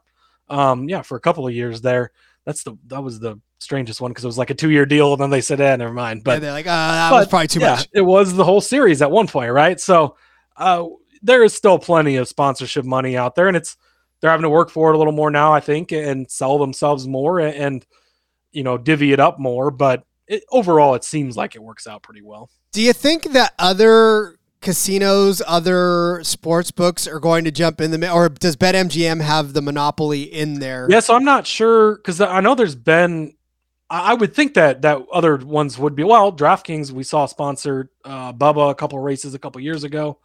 um, 0.50 0.89
yeah, 0.89 1.02
for 1.02 1.17
a 1.17 1.19
couple 1.19 1.46
of 1.46 1.54
years 1.54 1.82
there, 1.82 2.12
that's 2.46 2.63
the 2.63 2.78
that 2.88 3.02
was 3.04 3.19
the 3.19 3.39
strangest 3.63 4.02
one 4.02 4.12
because 4.12 4.23
it 4.23 4.28
was 4.28 4.38
like 4.38 4.49
a 4.49 4.56
two 4.56 4.69
year 4.69 4.86
deal, 4.86 5.13
and 5.13 5.21
then 5.21 5.30
they 5.30 5.41
said, 5.41 5.60
"Eh, 5.60 5.76
never 5.76 5.93
mind." 5.93 6.23
But 6.23 6.34
yeah, 6.34 6.39
they're 6.39 6.52
like, 6.52 6.67
uh, 6.67 6.69
that 6.69 7.10
but, 7.10 7.19
was 7.19 7.28
probably 7.28 7.47
too 7.47 7.60
yeah, 7.60 7.71
much. 7.71 7.89
It 7.93 8.02
was 8.02 8.34
the 8.34 8.43
whole 8.43 8.62
series 8.62 9.02
at 9.02 9.10
one 9.10 9.28
point, 9.28 9.52
right? 9.52 9.80
So 9.80 10.17
uh, 10.58 10.86
there 11.21 11.43
is 11.43 11.54
still 11.54 11.80
plenty 11.80 12.17
of 12.17 12.28
sponsorship 12.28 12.86
money 12.86 13.17
out 13.17 13.36
there, 13.36 13.47
and 13.47 13.58
it's 13.58 13.78
they're 14.21 14.32
having 14.32 14.43
to 14.43 14.49
work 14.49 14.69
for 14.69 14.91
it 14.91 14.95
a 14.95 14.97
little 14.97 15.13
more 15.13 15.32
now, 15.32 15.54
I 15.54 15.60
think, 15.60 15.91
and 15.91 16.30
sell 16.30 16.58
themselves 16.58 17.08
more 17.08 17.39
and, 17.39 17.56
and 17.56 17.86
you 18.52 18.63
know 18.63 18.78
divvy 18.78 19.12
it 19.12 19.19
up 19.19 19.39
more. 19.39 19.71
But 19.71 20.06
it, 20.28 20.43
overall, 20.52 20.95
it 20.95 21.04
seems 21.04 21.36
like 21.36 21.56
it 21.56 21.63
works 21.63 21.88
out 21.88 22.04
pretty 22.04 22.21
well. 22.21 22.49
Do 22.71 22.82
you 22.82 22.93
think 22.93 23.34
that 23.34 23.54
other 23.60 24.38
casinos, 24.63 25.41
other 25.45 26.21
sports 26.23 26.71
books 26.71 27.08
are 27.08 27.19
going 27.19 27.43
to 27.43 27.52
jump 27.52 27.80
in 27.82 27.91
the 27.91 28.12
or 28.12 28.30
does 28.30 28.56
BetMGM 28.56 29.21
have 29.21 29.54
the 29.54 29.62
monopoly 29.62 30.23
in 30.23 30.60
there? 30.60 30.88
Yeah, 30.89 31.02
so 31.02 31.15
I'm 31.15 31.26
not 31.26 31.45
sure 31.45 31.97
because 31.97 32.19
I 32.19 32.39
know 32.39 32.56
there's 32.56 32.76
been. 32.76 33.36
I 33.95 34.15
would 34.15 34.34
think 34.34 34.56
that 34.56 34.82
that 34.82 35.06
other 35.13 35.38
ones 35.38 35.77
would 35.77 35.93
be 35.93 36.03
well. 36.03 36.34
DraftKings 36.34 36.89
we 36.89 37.03
saw 37.03 37.27
sponsored 37.27 37.89
uh, 38.03 38.34
Bubba 38.34 38.71
a 38.71 38.75
couple 38.75 38.97
races 38.97 39.36
a 39.36 39.39
couple 39.39 39.62
years 39.62 39.84
ago. 39.84 40.17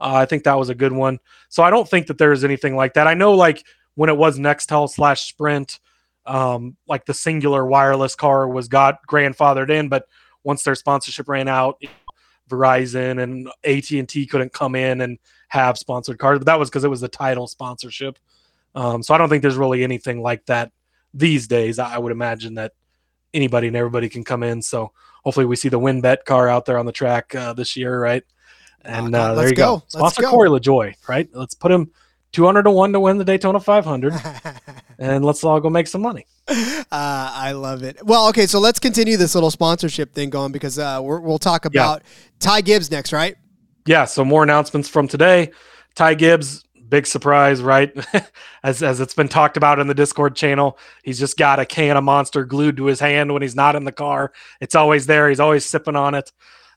Uh, 0.00 0.14
I 0.14 0.26
think 0.26 0.44
that 0.44 0.56
was 0.56 0.68
a 0.68 0.76
good 0.76 0.92
one. 0.92 1.18
So 1.48 1.64
I 1.64 1.70
don't 1.70 1.88
think 1.88 2.06
that 2.06 2.18
there 2.18 2.32
is 2.32 2.44
anything 2.44 2.76
like 2.76 2.94
that. 2.94 3.08
I 3.08 3.14
know 3.14 3.34
like 3.34 3.66
when 3.96 4.10
it 4.10 4.16
was 4.16 4.38
Nextel 4.38 4.88
slash 4.88 5.22
Sprint, 5.22 5.80
um, 6.24 6.76
like 6.86 7.04
the 7.04 7.12
Cingular 7.12 7.66
wireless 7.66 8.14
car 8.14 8.46
was 8.46 8.68
got 8.68 9.04
grandfathered 9.08 9.70
in, 9.70 9.88
but 9.88 10.06
once 10.44 10.62
their 10.62 10.76
sponsorship 10.76 11.28
ran 11.28 11.48
out, 11.48 11.82
Verizon 12.48 13.20
and 13.20 13.48
AT 13.64 13.90
and 13.90 14.08
T 14.08 14.24
couldn't 14.26 14.52
come 14.52 14.76
in 14.76 15.00
and 15.00 15.18
have 15.48 15.78
sponsored 15.78 16.18
cars. 16.18 16.38
But 16.38 16.46
that 16.46 16.60
was 16.60 16.70
because 16.70 16.84
it 16.84 16.90
was 16.90 17.00
the 17.00 17.08
title 17.08 17.48
sponsorship. 17.48 18.20
Um, 18.76 19.02
so 19.02 19.14
I 19.14 19.18
don't 19.18 19.28
think 19.28 19.42
there's 19.42 19.56
really 19.56 19.82
anything 19.82 20.22
like 20.22 20.46
that 20.46 20.70
these 21.12 21.48
days. 21.48 21.80
I 21.80 21.98
would 21.98 22.12
imagine 22.12 22.54
that 22.54 22.72
anybody 23.34 23.66
and 23.68 23.76
everybody 23.76 24.08
can 24.08 24.24
come 24.24 24.42
in. 24.42 24.62
So 24.62 24.92
hopefully 25.24 25.46
we 25.46 25.56
see 25.56 25.68
the 25.68 25.80
WynnBET 25.80 26.24
car 26.24 26.48
out 26.48 26.64
there 26.66 26.78
on 26.78 26.86
the 26.86 26.92
track 26.92 27.34
uh, 27.34 27.52
this 27.52 27.76
year, 27.76 28.00
right? 28.00 28.22
And 28.82 29.14
Oh, 29.14 29.18
uh, 29.18 29.26
there 29.28 29.36
let's 29.36 29.50
you 29.50 29.56
go. 29.56 29.66
go. 29.66 29.72
Let's 29.74 29.92
Sponsor 29.94 30.22
go. 30.22 30.30
Corey 30.30 30.48
LaJoie, 30.48 30.94
right? 31.08 31.28
Let's 31.32 31.54
put 31.54 31.72
him 31.72 31.90
200 32.32 32.64
to 32.64 32.70
1 32.70 32.92
to 32.92 33.00
win 33.00 33.18
the 33.18 33.24
Daytona 33.24 33.58
500 33.58 34.12
and 34.98 35.24
let's 35.24 35.42
all 35.42 35.58
go 35.60 35.70
make 35.70 35.86
some 35.86 36.02
money. 36.02 36.26
Uh, 36.48 36.84
I 36.92 37.52
love 37.52 37.82
it. 37.82 37.98
Well, 38.04 38.28
okay, 38.28 38.46
so 38.46 38.60
let's 38.60 38.78
continue 38.78 39.16
this 39.16 39.34
little 39.34 39.50
sponsorship 39.50 40.12
thing 40.14 40.30
going 40.30 40.52
because 40.52 40.78
uh, 40.78 41.00
we're, 41.02 41.18
we'll 41.20 41.38
talk 41.38 41.64
about 41.64 42.02
Ty 42.38 42.60
Gibbs 42.60 42.90
next, 42.90 43.12
right? 43.12 43.36
Yeah, 43.86 44.04
so 44.04 44.24
more 44.24 44.42
announcements 44.42 44.88
from 44.88 45.08
today. 45.08 45.50
Ty 45.94 46.14
Gibbs, 46.14 46.64
big 46.88 47.06
surprise, 47.06 47.62
right? 47.62 47.94
as 48.62 48.82
as 48.82 49.00
it's 49.00 49.14
been 49.14 49.28
talked 49.28 49.56
about 49.56 49.78
in 49.78 49.86
the 49.86 49.94
Discord 49.94 50.36
channel, 50.36 50.78
he's 51.02 51.18
just 51.18 51.36
got 51.36 51.58
a 51.58 51.66
can 51.66 51.96
of 51.96 52.04
Monster 52.04 52.44
glued 52.44 52.76
to 52.78 52.86
his 52.86 53.00
hand 53.00 53.32
when 53.32 53.42
he's 53.42 53.56
not 53.56 53.76
in 53.76 53.84
the 53.84 53.92
car. 53.92 54.32
It's 54.60 54.74
always 54.74 55.06
there. 55.06 55.28
He's 55.28 55.40
always 55.40 55.64
sipping 55.64 55.96
on 55.96 56.14
it. 56.14 56.32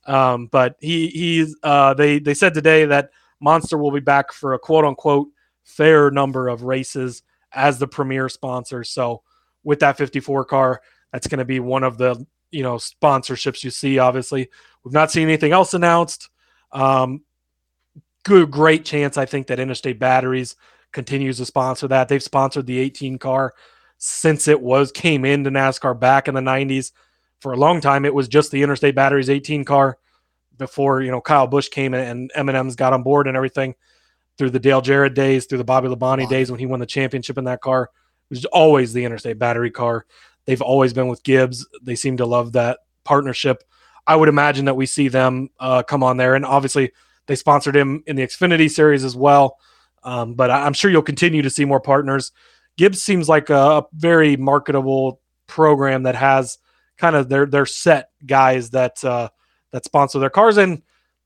Um, 0.06 0.48
but 0.48 0.76
he 0.80 1.08
he's 1.08 1.56
uh, 1.64 1.94
they 1.94 2.20
they 2.20 2.34
said 2.34 2.54
today 2.54 2.86
that 2.86 3.10
Monster 3.40 3.78
will 3.78 3.92
be 3.92 4.00
back 4.00 4.32
for 4.32 4.54
a 4.54 4.60
quote 4.60 4.86
unquote 4.86 5.30
fair 5.64 6.10
number 6.10 6.48
of 6.48 6.64
races 6.64 7.24
as 7.52 7.80
the 7.80 7.88
premier 7.88 8.30
sponsor. 8.30 8.84
So 8.84 9.24
with 9.64 9.80
that 9.80 9.98
54 9.98 10.46
car, 10.46 10.82
that's 11.12 11.28
going 11.28 11.40
to 11.40 11.46
be 11.46 11.60
one 11.60 11.84
of 11.84 11.98
the 11.98 12.26
you 12.52 12.64
know 12.64 12.76
sponsorships 12.76 13.64
you 13.64 13.70
see. 13.70 14.00
Obviously, 14.00 14.50
we've 14.84 14.94
not 14.94 15.12
seen 15.12 15.28
anything 15.28 15.52
else 15.52 15.74
announced. 15.74 16.30
Um, 16.72 17.24
good, 18.30 18.52
great 18.52 18.86
chance 18.86 19.18
I 19.18 19.26
think 19.26 19.48
that 19.48 19.60
Interstate 19.60 19.98
Batteries 19.98 20.56
continues 20.92 21.38
to 21.38 21.46
sponsor 21.46 21.88
that. 21.88 22.10
They've 22.10 22.22
sponsored 22.22 22.68
the 22.68 22.78
18 22.78 23.18
car 23.18 23.56
since 23.98 24.48
it 24.48 24.62
was 24.62 24.92
came 24.92 25.26
into 25.26 25.50
NASCAR 25.50 26.00
back 26.00 26.28
in 26.28 26.36
the 26.36 26.42
90s. 26.42 26.92
For 27.40 27.54
a 27.54 27.58
long 27.58 27.82
time, 27.82 28.06
it 28.06 28.14
was 28.14 28.28
just 28.28 28.52
the 28.52 28.62
Interstate 28.62 28.94
Batteries 28.94 29.32
18 29.32 29.66
car 29.66 29.98
before 30.60 31.02
you 31.02 31.10
know 31.10 31.22
Kyle 31.22 31.48
Busch 31.48 31.70
came 31.70 31.96
in 31.96 32.02
and 32.02 32.32
M&M's 32.36 32.76
got 32.76 32.94
on 32.94 33.02
board 33.02 33.26
and 33.28 33.36
everything 33.36 33.74
through 34.38 34.52
the 34.52 34.60
Dale 34.60 34.82
Jarrett 34.82 35.16
days, 35.16 35.48
through 35.48 35.58
the 35.58 35.64
Bobby 35.64 35.88
Labonte 35.88 36.30
days 36.30 36.52
when 36.52 36.60
he 36.60 36.68
won 36.68 36.80
the 36.80 36.86
championship 36.86 37.40
in 37.40 37.46
that 37.46 37.62
car. 37.62 37.90
It 38.30 38.36
was 38.36 38.46
always 38.46 38.94
the 38.94 39.06
Interstate 39.06 39.40
Battery 39.40 39.72
car. 39.72 40.06
They've 40.46 40.62
always 40.62 40.94
been 40.94 41.08
with 41.08 41.24
Gibbs. 41.24 41.68
They 41.82 41.96
seem 41.96 42.18
to 42.18 42.28
love 42.28 42.52
that 42.52 42.82
partnership. 43.04 43.64
I 44.06 44.16
would 44.16 44.30
imagine 44.30 44.66
that 44.66 44.76
we 44.76 44.86
see 44.86 45.08
them 45.08 45.50
uh, 45.60 45.82
come 45.82 46.04
on 46.04 46.18
there, 46.18 46.36
and 46.36 46.46
obviously 46.46 46.92
they 47.30 47.36
sponsored 47.36 47.78
him 47.78 48.04
in 48.08 48.16
the 48.16 48.24
Xfinity 48.24 48.70
series 48.72 49.06
as 49.06 49.16
well. 49.16 49.60
Um, 50.02 50.34
but 50.34 50.50
I'm 50.50 50.74
sure 50.74 50.90
you'll 50.90 51.04
continue 51.04 51.44
to 51.44 51.50
see 51.50 51.64
more 51.64 51.80
partners. 51.80 52.32
Gibbs 52.76 53.04
seems 53.04 53.30
like 53.30 53.52
a, 53.52 53.54
a 53.54 53.86
very 53.94 54.36
marketable 54.36 55.22
program 55.46 56.04
that 56.04 56.16
has 56.16 56.58
kind 56.98 57.16
of 57.16 57.30
their 57.30 57.46
their 57.46 57.68
set 57.68 58.10
guys 58.26 58.72
that 58.72 59.04
uh, 59.06 59.30
that 59.72 59.86
sponsor 59.86 60.18
their 60.18 60.32
cars, 60.32 60.58
and 60.58 60.82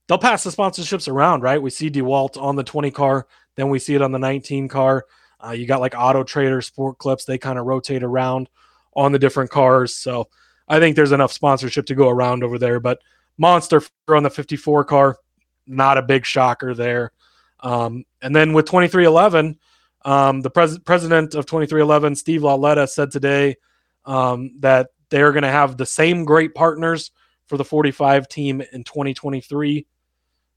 they'll 0.06 0.18
pass 0.18 0.44
the 0.44 0.50
sponsorships 0.50 1.08
around. 1.08 1.40
Right? 1.40 1.62
We 1.62 1.70
see 1.70 1.90
Dewalt 1.90 2.36
on 2.36 2.54
the 2.54 2.64
20 2.64 2.90
car, 2.90 3.26
then 3.56 3.70
we 3.70 3.78
see 3.78 3.94
it 3.94 4.02
on 4.02 4.12
the 4.12 4.18
19 4.18 4.68
car. 4.68 5.06
Uh, 5.42 5.52
you 5.52 5.66
got 5.66 5.80
like 5.80 5.94
Auto 5.96 6.22
Trader, 6.22 6.60
Sport 6.60 6.98
Clips. 6.98 7.24
They 7.24 7.38
kind 7.38 7.58
of 7.58 7.64
rotate 7.64 8.02
around 8.02 8.50
on 8.94 9.12
the 9.12 9.18
different 9.18 9.50
cars. 9.50 9.96
So 9.96 10.28
I 10.68 10.80
think 10.80 10.96
there's 10.96 11.12
enough 11.12 11.32
sponsorship 11.32 11.86
to 11.86 11.94
go 11.94 12.10
around 12.10 12.44
over 12.44 12.58
there. 12.58 12.78
But 12.78 12.98
Monster 13.38 13.82
on 14.08 14.22
the 14.22 14.30
54 14.30 14.84
car, 14.84 15.18
not 15.66 15.98
a 15.98 16.02
big 16.02 16.24
shocker 16.24 16.74
there. 16.74 17.12
Um, 17.60 18.04
and 18.20 18.34
then 18.34 18.52
with 18.52 18.66
2311, 18.66 19.58
um, 20.04 20.40
the 20.42 20.50
pres- 20.50 20.78
president 20.78 21.34
of 21.34 21.46
2311, 21.46 22.16
Steve 22.16 22.42
Lauletta, 22.42 22.86
said 22.86 23.10
today 23.10 23.56
um, 24.04 24.52
that 24.60 24.90
they 25.10 25.22
are 25.22 25.32
going 25.32 25.44
to 25.44 25.48
have 25.48 25.76
the 25.76 25.86
same 25.86 26.24
great 26.24 26.54
partners 26.54 27.10
for 27.46 27.56
the 27.56 27.64
45 27.64 28.28
team 28.28 28.60
in 28.72 28.84
2023. 28.84 29.86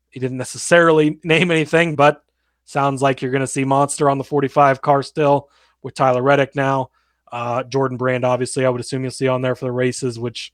He 0.10 0.20
didn't 0.20 0.38
necessarily 0.38 1.20
name 1.24 1.52
anything, 1.52 1.96
but 1.96 2.24
sounds 2.66 3.02
like 3.02 3.22
you're 3.22 3.32
going 3.32 3.42
to 3.42 3.48
see 3.48 3.64
Monster 3.64 4.10
on 4.10 4.18
the 4.18 4.24
45 4.24 4.82
car 4.82 5.04
still 5.04 5.50
with 5.82 5.94
Tyler 5.94 6.22
Reddick 6.22 6.56
now. 6.56 6.90
Uh, 7.32 7.64
Jordan 7.64 7.98
Brand, 7.98 8.26
obviously, 8.26 8.66
I 8.66 8.70
would 8.70 8.82
assume 8.82 9.04
you'll 9.04 9.12
see 9.12 9.28
on 9.28 9.42
there 9.42 9.56
for 9.56 9.66
the 9.66 9.72
races, 9.72 10.20
which 10.20 10.54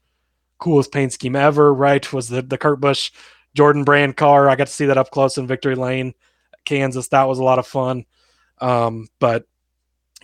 coolest 0.60 0.92
paint 0.92 1.14
scheme 1.14 1.36
ever, 1.36 1.74
right? 1.74 2.12
Was 2.14 2.30
the, 2.30 2.42
the 2.42 2.58
Kurt 2.58 2.80
Busch 2.80 3.12
Jordan 3.56 3.84
Brand 3.84 4.18
car. 4.18 4.50
I 4.50 4.56
got 4.56 4.68
to 4.68 4.74
see 4.74 4.86
that 4.88 4.98
up 4.98 5.12
close 5.12 5.38
in 5.38 5.48
Victory 5.48 5.76
Lane, 5.76 6.14
Kansas. 6.66 7.08
That 7.10 7.24
was 7.24 7.40
a 7.40 7.44
lot 7.44 7.60
of 7.60 7.68
fun. 7.68 8.06
Um, 8.60 9.08
but 9.20 9.46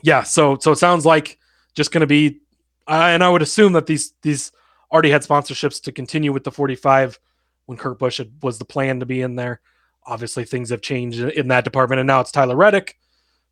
yeah, 0.02 0.24
so 0.24 0.58
so 0.60 0.72
it 0.72 0.78
sounds 0.78 1.06
like 1.06 1.38
just 1.76 1.92
going 1.92 2.02
to 2.02 2.08
be, 2.08 2.39
uh, 2.88 3.10
and 3.10 3.24
I 3.24 3.30
would 3.30 3.42
assume 3.42 3.74
that 3.74 3.86
these 3.86 4.13
these 4.22 4.52
already 4.92 5.12
had 5.12 5.22
sponsorships 5.22 5.82
to 5.84 5.92
continue 5.92 6.34
with 6.34 6.44
the 6.44 6.52
45 6.52 7.20
when 7.65 7.78
Kurt 7.78 8.00
Busch 8.00 8.18
had, 8.18 8.32
was 8.42 8.58
the 8.58 8.65
plan 8.65 9.00
to 9.02 9.06
be 9.06 9.22
in 9.22 9.36
there. 9.36 9.62
Obviously, 10.06 10.44
things 10.44 10.70
have 10.70 10.82
changed 10.82 11.20
in 11.20 11.50
that 11.50 11.63
department, 11.63 12.00
and 12.00 12.08
now 12.08 12.22
it's 12.22 12.32
Tyler 12.32 12.56
Reddick. 12.56 12.98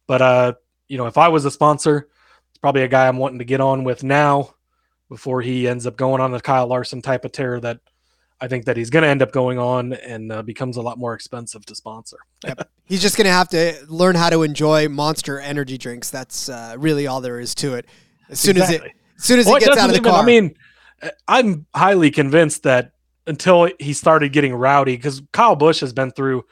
But 0.08 0.22
uh, 0.22 0.54
you 0.88 0.98
know, 0.98 1.06
if 1.06 1.18
I 1.18 1.28
was 1.28 1.46
a 1.46 1.52
sponsor, 1.52 2.08
it's 2.50 2.58
probably 2.58 2.84
a 2.84 2.88
guy 2.88 3.08
I'm 3.08 3.18
wanting 3.18 3.40
to 3.40 3.46
get 3.46 3.62
on 3.62 3.84
with 3.84 4.04
now 4.04 4.56
before 5.10 5.42
he 5.42 5.68
ends 5.68 5.86
up 5.86 5.98
going 5.98 6.22
on 6.22 6.32
the 6.32 6.42
Kyle 6.42 6.68
Larson 6.68 7.02
type 7.02 7.26
of 7.26 7.32
tear 7.32 7.60
that 7.60 7.80
I 8.39 8.47
think 8.47 8.65
that 8.65 8.78
he's 8.78 8.89
going 8.91 9.04
to 9.04 9.10
end 9.10 9.21
up 9.21 9.32
going 9.32 9.58
on 9.58 9.93
and 9.93 10.32
uh, 10.32 10.41
becomes 10.43 10.78
a 10.78 10.82
lot 10.82 10.97
more 11.00 11.13
expensive 11.15 11.65
to 11.65 11.76
sponsor. 11.76 12.17
yep. 12.45 12.69
He's 12.86 13.02
just 13.02 13.17
going 13.17 13.26
to 13.26 13.32
have 13.32 13.50
to 13.50 13.73
learn 13.88 14.15
how 14.15 14.30
to 14.30 14.43
enjoy 14.43 14.88
Monster 14.89 15.39
energy 15.39 15.78
drinks. 15.78 16.10
That's 16.12 16.47
uh, 16.47 16.76
really 16.78 17.08
all 17.08 17.19
there 17.21 17.39
is 17.39 17.56
to 17.56 17.73
it. 17.76 17.86
As 18.30 18.39
soon 18.39 18.58
Exactly. 18.58 18.76
as 18.78 18.84
it, 18.84 18.91
as 19.17 19.23
soon 19.23 19.39
as 19.39 19.45
Well, 19.47 19.56
he 19.56 19.63
it 19.63 19.67
gets 19.67 19.78
out 19.80 19.86
of 19.89 19.93
the 19.95 20.02
even- 20.02 20.12
car. 20.12 20.21
I 20.21 20.26
mean, 20.26 20.56
I'm 21.28 21.65
highly 21.76 22.12
convinced 22.12 22.63
that 22.63 22.91
until 23.26 23.69
he 23.80 23.93
started 23.93 24.32
getting 24.34 24.54
rowdy, 24.54 24.95
because 24.95 25.21
Kyle 25.34 25.56
Busch 25.56 25.80
has 25.82 25.91
been 25.93 26.12
through 26.12 26.45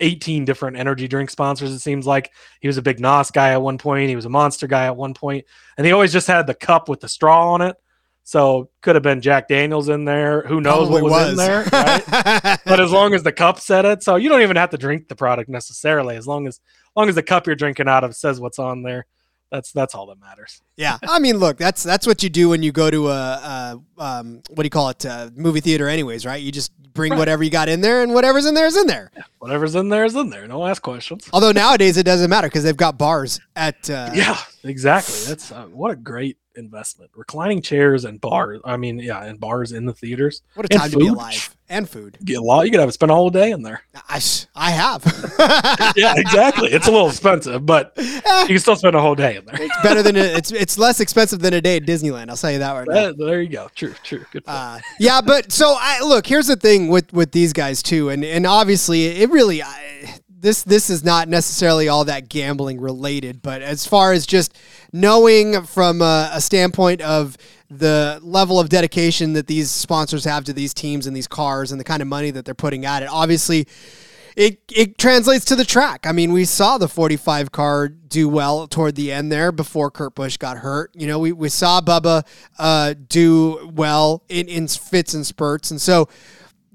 18 0.00 0.44
different 0.44 0.76
energy 0.76 1.08
drink 1.08 1.30
sponsors. 1.30 1.70
It 1.72 1.78
seems 1.80 2.06
like 2.06 2.30
he 2.60 2.66
was 2.68 2.76
a 2.76 2.82
big 2.82 3.00
Nos 3.00 3.30
guy 3.30 3.50
at 3.50 3.62
one 3.62 3.78
point. 3.78 4.08
He 4.08 4.16
was 4.16 4.24
a 4.24 4.28
Monster 4.30 4.66
guy 4.66 4.86
at 4.86 4.96
one 4.96 5.14
point, 5.14 5.44
and 5.78 5.86
he 5.86 5.92
always 5.92 6.12
just 6.12 6.26
had 6.26 6.46
the 6.46 6.54
cup 6.54 6.88
with 6.88 7.00
the 7.00 7.08
straw 7.08 7.52
on 7.52 7.62
it. 7.62 7.76
So 8.24 8.70
could 8.82 8.94
have 8.94 9.02
been 9.02 9.20
Jack 9.20 9.48
Daniels 9.48 9.88
in 9.88 10.04
there. 10.04 10.42
Who 10.42 10.60
knows 10.60 10.88
Probably 10.88 11.02
what 11.02 11.10
was, 11.10 11.30
in 11.30 11.36
there? 11.36 11.64
Right? 11.72 12.58
but 12.64 12.80
as 12.80 12.92
long 12.92 13.14
as 13.14 13.22
the 13.22 13.32
cup 13.32 13.58
said 13.58 13.84
it, 13.84 14.02
so 14.02 14.16
you 14.16 14.28
don't 14.28 14.42
even 14.42 14.56
have 14.56 14.70
to 14.70 14.78
drink 14.78 15.08
the 15.08 15.16
product 15.16 15.48
necessarily. 15.48 16.16
As 16.16 16.26
long 16.26 16.46
as, 16.46 16.54
as 16.54 16.96
long 16.96 17.08
as 17.08 17.14
the 17.14 17.22
cup 17.22 17.46
you're 17.46 17.56
drinking 17.56 17.88
out 17.88 18.04
of 18.04 18.14
says 18.14 18.40
what's 18.40 18.58
on 18.58 18.82
there, 18.82 19.06
that's 19.50 19.72
that's 19.72 19.94
all 19.94 20.06
that 20.06 20.20
matters. 20.20 20.62
Yeah, 20.76 20.98
I 21.02 21.18
mean, 21.18 21.36
look, 21.38 21.58
that's 21.58 21.82
that's 21.82 22.06
what 22.06 22.22
you 22.22 22.30
do 22.30 22.48
when 22.48 22.62
you 22.62 22.72
go 22.72 22.90
to 22.90 23.08
a, 23.08 23.12
a 23.12 23.80
um, 24.02 24.42
what 24.50 24.62
do 24.62 24.66
you 24.66 24.70
call 24.70 24.88
it, 24.88 25.04
uh 25.06 25.30
movie 25.34 25.60
theater, 25.60 25.88
anyways, 25.88 26.24
right? 26.26 26.42
You 26.42 26.50
just 26.52 26.72
bring 26.94 27.12
Right. 27.12 27.18
whatever 27.18 27.42
you 27.42 27.50
got 27.50 27.68
in 27.68 27.80
there, 27.80 28.02
and 28.02 28.12
whatever's 28.14 28.46
in 28.46 28.54
there 28.54 28.66
is 28.66 28.76
in 28.76 28.86
there. 28.86 29.10
Whatever's 29.38 29.74
in 29.74 29.88
there 29.88 30.04
is 30.04 30.14
in 30.14 30.30
there. 30.30 30.46
Don't 30.46 30.68
ask 30.68 30.82
questions. 30.82 31.28
Although 31.32 31.52
nowadays 31.52 31.96
it 31.96 32.04
doesn't 32.04 32.28
matter 32.30 32.48
because 32.48 32.64
they've 32.64 32.76
got 32.76 32.98
bars 32.98 33.40
at. 33.56 33.88
Uh, 33.88 34.10
yeah, 34.14 34.38
exactly. 34.64 35.16
That's 35.26 35.50
uh, 35.52 35.64
what 35.66 35.90
a 35.90 35.96
great 35.96 36.36
investment. 36.54 37.10
Reclining 37.14 37.62
chairs 37.62 38.04
and 38.04 38.20
bars. 38.20 38.60
I 38.64 38.76
mean, 38.76 38.98
yeah, 38.98 39.24
and 39.24 39.40
bars 39.40 39.72
in 39.72 39.86
the 39.86 39.94
theaters. 39.94 40.42
What 40.54 40.66
a 40.66 40.68
time 40.68 40.90
to 40.90 40.98
be 40.98 41.08
alive 41.08 41.56
and 41.68 41.88
food. 41.88 42.18
Get 42.22 42.36
a 42.38 42.42
lot. 42.42 42.66
You 42.66 42.70
could 42.70 42.80
have 42.80 42.92
spend 42.92 43.10
a 43.10 43.14
whole 43.14 43.30
day 43.30 43.50
in 43.52 43.62
there. 43.62 43.80
I, 44.08 44.20
I 44.54 44.70
have. 44.70 45.02
Yeah, 45.96 46.14
exactly. 46.16 46.70
it's 46.70 46.86
a 46.86 46.90
little 46.90 47.08
expensive, 47.08 47.66
but 47.66 47.92
you 47.98 48.20
can 48.46 48.58
still 48.58 48.76
spend 48.76 48.94
a 48.94 49.00
whole 49.00 49.14
day 49.14 49.36
in 49.36 49.44
there. 49.44 49.60
it's 49.60 49.82
better 49.82 50.02
than 50.02 50.16
a, 50.16 50.20
it's 50.20 50.50
it's 50.62 50.78
less 50.78 51.00
expensive 51.00 51.40
than 51.40 51.54
a 51.54 51.60
day 51.60 51.76
at 51.76 51.82
Disneyland. 51.82 52.30
I'll 52.30 52.36
tell 52.36 52.52
you 52.52 52.60
that 52.60 52.72
right 52.72 52.86
now. 52.86 53.12
There 53.12 53.42
you 53.42 53.48
go. 53.48 53.68
True, 53.74 53.94
true. 54.04 54.24
Good. 54.30 54.44
Uh, 54.46 54.78
yeah, 55.00 55.20
but 55.20 55.50
so 55.50 55.74
I 55.76 56.00
look. 56.00 56.24
Here's 56.24 56.46
the 56.46 56.54
thing 56.54 56.86
with 56.86 57.12
with 57.12 57.32
these 57.32 57.52
guys 57.52 57.82
too, 57.82 58.10
and 58.10 58.24
and 58.24 58.46
obviously 58.46 59.06
it 59.06 59.28
really 59.30 59.60
I, 59.60 60.20
this 60.28 60.62
this 60.62 60.88
is 60.88 61.02
not 61.02 61.28
necessarily 61.28 61.88
all 61.88 62.04
that 62.04 62.28
gambling 62.28 62.80
related, 62.80 63.42
but 63.42 63.60
as 63.60 63.84
far 63.84 64.12
as 64.12 64.24
just 64.24 64.56
knowing 64.92 65.64
from 65.64 66.00
a, 66.00 66.30
a 66.32 66.40
standpoint 66.40 67.00
of 67.00 67.36
the 67.68 68.20
level 68.22 68.60
of 68.60 68.68
dedication 68.68 69.32
that 69.32 69.48
these 69.48 69.68
sponsors 69.68 70.24
have 70.24 70.44
to 70.44 70.52
these 70.52 70.72
teams 70.72 71.08
and 71.08 71.16
these 71.16 71.26
cars 71.26 71.72
and 71.72 71.80
the 71.80 71.84
kind 71.84 72.02
of 72.02 72.06
money 72.06 72.30
that 72.30 72.44
they're 72.44 72.54
putting 72.54 72.86
at 72.86 73.02
it, 73.02 73.08
obviously 73.10 73.66
it 74.36 74.60
it 74.74 74.98
translates 74.98 75.44
to 75.46 75.56
the 75.56 75.64
track. 75.64 76.06
I 76.06 76.12
mean, 76.12 76.32
we 76.32 76.44
saw 76.44 76.78
the 76.78 76.88
45 76.88 77.52
car 77.52 77.88
do 77.88 78.28
well 78.28 78.66
toward 78.66 78.94
the 78.94 79.12
end 79.12 79.32
there 79.32 79.52
before 79.52 79.90
Kurt 79.90 80.14
Busch 80.14 80.36
got 80.36 80.58
hurt. 80.58 80.90
You 80.94 81.06
know, 81.06 81.18
we, 81.18 81.32
we 81.32 81.48
saw 81.48 81.80
Bubba 81.80 82.26
uh, 82.58 82.94
do 83.08 83.70
well 83.74 84.22
in, 84.28 84.48
in 84.48 84.68
fits 84.68 85.14
and 85.14 85.26
spurts. 85.26 85.70
And 85.70 85.80
so 85.80 86.08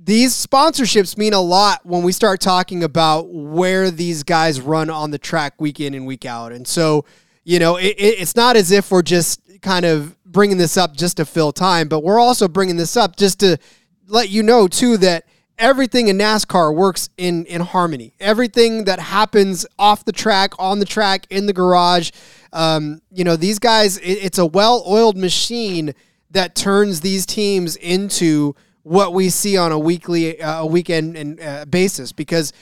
these 0.08 0.34
sponsorships 0.34 1.18
mean 1.18 1.34
a 1.34 1.42
lot 1.42 1.86
when 1.86 2.02
we 2.02 2.12
start 2.12 2.40
talking 2.40 2.84
about 2.84 3.30
where 3.30 3.92
these 3.92 4.24
guys 4.24 4.62
run 4.62 4.90
on 4.90 5.12
the 5.12 5.18
track 5.18 5.60
week 5.60 5.80
in 5.80 5.94
and 5.94 6.08
week 6.08 6.26
out. 6.26 6.52
And 6.52 6.68
so, 6.68 7.06
you 7.44 7.60
know, 7.60 7.76
it, 7.76 7.96
it, 7.98 8.20
it's 8.20 8.36
not 8.36 8.56
as 8.56 8.72
if 8.72 8.90
we're 8.90 9.02
just 9.02 9.42
kind 9.62 9.86
of 9.86 10.16
bringing 10.26 10.58
this 10.58 10.78
up 10.78 10.96
just 10.96 11.18
to 11.18 11.26
fill 11.26 11.52
time, 11.52 11.88
but 11.88 12.02
we're 12.02 12.20
also 12.20 12.48
bringing 12.48 12.78
this 12.78 12.96
up 12.96 13.16
just 13.16 13.40
to 13.42 13.58
let 14.08 14.30
you 14.30 14.44
know, 14.44 14.68
too, 14.68 14.98
that 14.98 15.26
everything 15.60 16.08
in 16.08 16.18
NASCAR 16.18 16.74
works 16.74 17.10
in 17.18 17.46
in 17.46 17.62
harmony. 17.62 18.14
Everything 18.20 18.86
that 18.86 19.00
happens 19.00 19.66
off 19.78 20.06
the 20.06 20.12
track, 20.12 20.54
on 20.60 20.80
the 20.80 20.86
track, 20.86 21.28
in 21.30 21.46
the 21.46 21.54
garage, 21.54 22.12
um, 22.54 23.02
you 23.12 23.24
know, 23.24 23.36
these 23.36 23.60
guys. 23.60 23.98
It, 23.98 24.24
it's 24.24 24.38
a 24.38 24.46
well-oiled 24.46 25.18
machine 25.18 25.94
that 26.32 26.56
turns 26.56 27.02
these 27.02 27.26
teams 27.26 27.76
into 27.78 28.56
what 28.84 29.14
we 29.14 29.30
see 29.30 29.58
on 29.58 29.72
a 29.72 29.80
weekly, 29.80 30.42
uh, 30.42 30.62
a 30.62 30.66
weekend 30.66 31.18
and 31.18 31.42
uh, 31.42 31.66
basis 31.66 32.12
because 32.12 32.54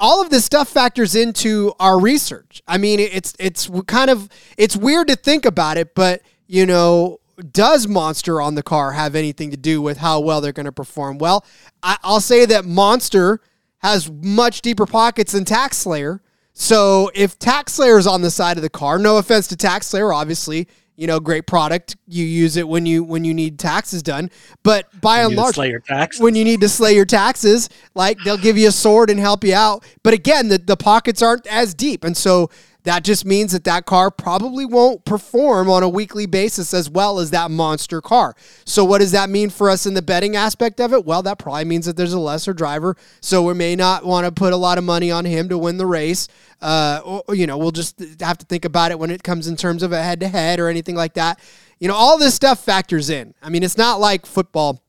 all 0.00 0.22
of 0.22 0.30
this 0.30 0.44
stuff 0.44 0.68
factors 0.68 1.14
into 1.14 1.72
our 1.80 1.98
research. 2.00 2.62
I 2.66 2.78
mean, 2.78 3.00
it's 3.00 3.34
it's 3.38 3.70
kind 3.86 4.10
of 4.10 4.28
it's 4.56 4.76
weird 4.76 5.08
to 5.08 5.16
think 5.16 5.44
about 5.44 5.76
it, 5.76 5.94
but 5.94 6.22
you 6.46 6.66
know, 6.66 7.20
does 7.52 7.86
Monster 7.86 8.40
on 8.40 8.54
the 8.54 8.62
car 8.62 8.92
have 8.92 9.14
anything 9.14 9.50
to 9.50 9.56
do 9.56 9.80
with 9.80 9.98
how 9.98 10.20
well 10.20 10.40
they're 10.40 10.52
going 10.52 10.66
to 10.66 10.72
perform? 10.72 11.18
Well, 11.18 11.44
I, 11.82 11.96
will 12.04 12.20
say 12.20 12.46
that 12.46 12.64
Monster 12.64 13.40
has 13.78 14.10
much 14.10 14.62
deeper 14.62 14.86
pockets 14.86 15.32
than 15.32 15.44
Tax 15.44 15.76
Slayer. 15.76 16.20
So 16.52 17.10
if 17.14 17.38
Tax 17.38 17.74
Slayer 17.74 17.98
is 17.98 18.06
on 18.06 18.22
the 18.22 18.30
side 18.30 18.56
of 18.56 18.62
the 18.62 18.70
car, 18.70 18.98
no 18.98 19.18
offense 19.18 19.46
to 19.48 19.56
Tax 19.56 19.86
Slayer, 19.86 20.12
obviously, 20.12 20.66
you 20.98 21.06
know, 21.06 21.20
great 21.20 21.46
product. 21.46 21.96
You 22.08 22.24
use 22.24 22.56
it 22.56 22.66
when 22.66 22.84
you 22.84 23.04
when 23.04 23.24
you 23.24 23.32
need 23.32 23.56
taxes 23.56 24.02
done. 24.02 24.30
But 24.64 24.88
by 25.00 25.22
and 25.22 25.36
large, 25.36 25.54
slay 25.54 25.70
your 25.70 25.78
taxes. 25.78 26.20
when 26.20 26.34
you 26.34 26.42
need 26.42 26.60
to 26.60 26.68
slay 26.68 26.96
your 26.96 27.04
taxes, 27.04 27.70
like 27.94 28.18
they'll 28.24 28.36
give 28.36 28.58
you 28.58 28.66
a 28.66 28.72
sword 28.72 29.08
and 29.08 29.20
help 29.20 29.44
you 29.44 29.54
out. 29.54 29.84
But 30.02 30.12
again, 30.12 30.48
the, 30.48 30.58
the 30.58 30.76
pockets 30.76 31.22
aren't 31.22 31.46
as 31.46 31.72
deep, 31.72 32.02
and 32.02 32.16
so 32.16 32.50
that 32.88 33.04
just 33.04 33.26
means 33.26 33.52
that 33.52 33.64
that 33.64 33.84
car 33.86 34.10
probably 34.10 34.64
won't 34.64 35.04
perform 35.04 35.68
on 35.68 35.82
a 35.82 35.88
weekly 35.88 36.26
basis 36.26 36.72
as 36.72 36.88
well 36.88 37.18
as 37.18 37.30
that 37.30 37.50
monster 37.50 38.00
car. 38.00 38.34
So, 38.64 38.82
what 38.84 39.00
does 39.00 39.12
that 39.12 39.28
mean 39.28 39.50
for 39.50 39.68
us 39.68 39.84
in 39.84 39.94
the 39.94 40.02
betting 40.02 40.36
aspect 40.36 40.80
of 40.80 40.92
it? 40.94 41.04
Well, 41.04 41.22
that 41.22 41.38
probably 41.38 41.66
means 41.66 41.86
that 41.86 41.96
there's 41.96 42.14
a 42.14 42.18
lesser 42.18 42.54
driver. 42.54 42.96
So, 43.20 43.42
we 43.42 43.52
may 43.52 43.76
not 43.76 44.06
want 44.06 44.24
to 44.24 44.32
put 44.32 44.52
a 44.52 44.56
lot 44.56 44.78
of 44.78 44.84
money 44.84 45.10
on 45.10 45.24
him 45.26 45.48
to 45.50 45.58
win 45.58 45.76
the 45.76 45.86
race. 45.86 46.28
Uh, 46.60 47.20
or, 47.28 47.34
you 47.34 47.46
know, 47.46 47.56
we'll 47.56 47.70
just 47.70 48.02
have 48.20 48.38
to 48.38 48.46
think 48.46 48.64
about 48.64 48.90
it 48.90 48.98
when 48.98 49.10
it 49.10 49.22
comes 49.22 49.46
in 49.46 49.56
terms 49.56 49.82
of 49.82 49.92
a 49.92 50.02
head 50.02 50.20
to 50.20 50.28
head 50.28 50.58
or 50.58 50.68
anything 50.68 50.96
like 50.96 51.14
that. 51.14 51.38
You 51.78 51.86
know, 51.86 51.94
all 51.94 52.18
this 52.18 52.34
stuff 52.34 52.64
factors 52.64 53.10
in. 53.10 53.34
I 53.42 53.48
mean, 53.48 53.62
it's 53.62 53.78
not 53.78 54.00
like 54.00 54.26
football 54.26 54.82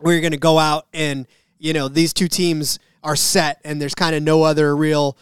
where 0.00 0.14
you're 0.14 0.22
going 0.22 0.32
to 0.32 0.38
go 0.38 0.58
out 0.58 0.86
and, 0.94 1.26
you 1.58 1.74
know, 1.74 1.88
these 1.88 2.14
two 2.14 2.28
teams 2.28 2.78
are 3.02 3.16
set 3.16 3.60
and 3.64 3.80
there's 3.80 3.94
kind 3.94 4.14
of 4.14 4.22
no 4.22 4.42
other 4.42 4.74
real 4.74 5.16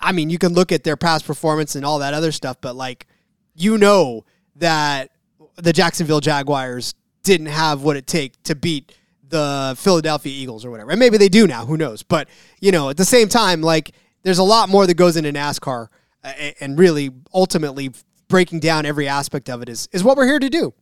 I 0.00 0.12
mean, 0.12 0.30
you 0.30 0.38
can 0.38 0.54
look 0.54 0.72
at 0.72 0.84
their 0.84 0.96
past 0.96 1.26
performance 1.26 1.74
and 1.74 1.84
all 1.84 1.98
that 1.98 2.14
other 2.14 2.32
stuff, 2.32 2.56
but 2.60 2.76
like, 2.76 3.06
you 3.54 3.78
know 3.78 4.24
that 4.56 5.10
the 5.56 5.72
Jacksonville 5.72 6.20
Jaguars 6.20 6.94
didn't 7.22 7.46
have 7.46 7.82
what 7.82 7.96
it 7.96 8.06
take 8.06 8.42
to 8.44 8.54
beat 8.54 8.96
the 9.28 9.74
Philadelphia 9.78 10.32
Eagles 10.32 10.64
or 10.64 10.70
whatever. 10.70 10.90
And 10.90 10.98
maybe 10.98 11.18
they 11.18 11.28
do 11.28 11.46
now, 11.46 11.66
who 11.66 11.76
knows? 11.76 12.02
But, 12.02 12.28
you 12.60 12.72
know, 12.72 12.90
at 12.90 12.96
the 12.96 13.04
same 13.04 13.28
time, 13.28 13.60
like, 13.60 13.92
there's 14.24 14.38
a 14.38 14.44
lot 14.44 14.68
more 14.68 14.86
that 14.86 14.94
goes 14.94 15.16
into 15.16 15.32
NASCAR 15.32 15.88
uh, 16.24 16.32
and 16.60 16.78
really 16.78 17.10
ultimately 17.32 17.92
breaking 18.28 18.60
down 18.60 18.86
every 18.86 19.06
aspect 19.06 19.48
of 19.48 19.62
it 19.62 19.68
is, 19.68 19.88
is 19.92 20.02
what 20.02 20.16
we're 20.16 20.26
here 20.26 20.40
to 20.40 20.50
do. 20.50 20.74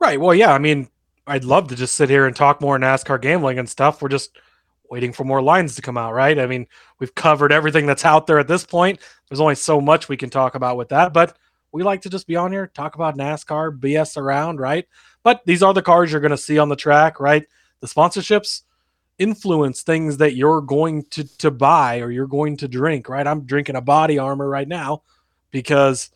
Right. 0.00 0.20
Well, 0.20 0.34
yeah. 0.34 0.52
I 0.52 0.58
mean, 0.58 0.88
I'd 1.26 1.44
love 1.44 1.68
to 1.68 1.76
just 1.76 1.94
sit 1.94 2.10
here 2.10 2.26
and 2.26 2.34
talk 2.34 2.60
more 2.60 2.78
NASCAR 2.78 3.20
gambling 3.20 3.58
and 3.58 3.68
stuff. 3.68 4.02
We're 4.02 4.08
just 4.08 4.36
waiting 4.90 5.12
for 5.12 5.24
more 5.24 5.40
lines 5.40 5.76
to 5.76 5.82
come 5.82 5.96
out, 5.96 6.12
right? 6.12 6.38
I 6.38 6.46
mean, 6.46 6.66
we've 6.98 7.14
covered 7.14 7.52
everything 7.52 7.86
that's 7.86 8.04
out 8.04 8.26
there 8.26 8.38
at 8.38 8.48
this 8.48 8.64
point. 8.64 9.00
There's 9.28 9.40
only 9.40 9.54
so 9.54 9.80
much 9.80 10.08
we 10.08 10.16
can 10.16 10.30
talk 10.30 10.54
about 10.54 10.76
with 10.76 10.88
that, 10.90 11.12
but 11.12 11.36
we 11.72 11.82
like 11.82 12.02
to 12.02 12.10
just 12.10 12.26
be 12.26 12.36
on 12.36 12.52
here, 12.52 12.66
talk 12.68 12.94
about 12.94 13.16
NASCAR, 13.16 13.78
BS 13.78 14.16
around, 14.16 14.60
right? 14.60 14.86
But 15.22 15.42
these 15.46 15.62
are 15.62 15.74
the 15.74 15.82
cars 15.82 16.12
you're 16.12 16.20
going 16.20 16.30
to 16.30 16.36
see 16.36 16.58
on 16.58 16.68
the 16.68 16.76
track, 16.76 17.18
right? 17.18 17.44
The 17.80 17.88
sponsorships 17.88 18.62
influence 19.18 19.82
things 19.82 20.16
that 20.18 20.34
you're 20.34 20.60
going 20.60 21.04
to 21.10 21.24
to 21.38 21.50
buy 21.50 22.00
or 22.00 22.10
you're 22.10 22.26
going 22.26 22.56
to 22.58 22.68
drink, 22.68 23.08
right? 23.08 23.26
I'm 23.26 23.44
drinking 23.44 23.76
a 23.76 23.80
body 23.80 24.18
armor 24.18 24.48
right 24.48 24.68
now 24.68 25.02
because 25.50 26.10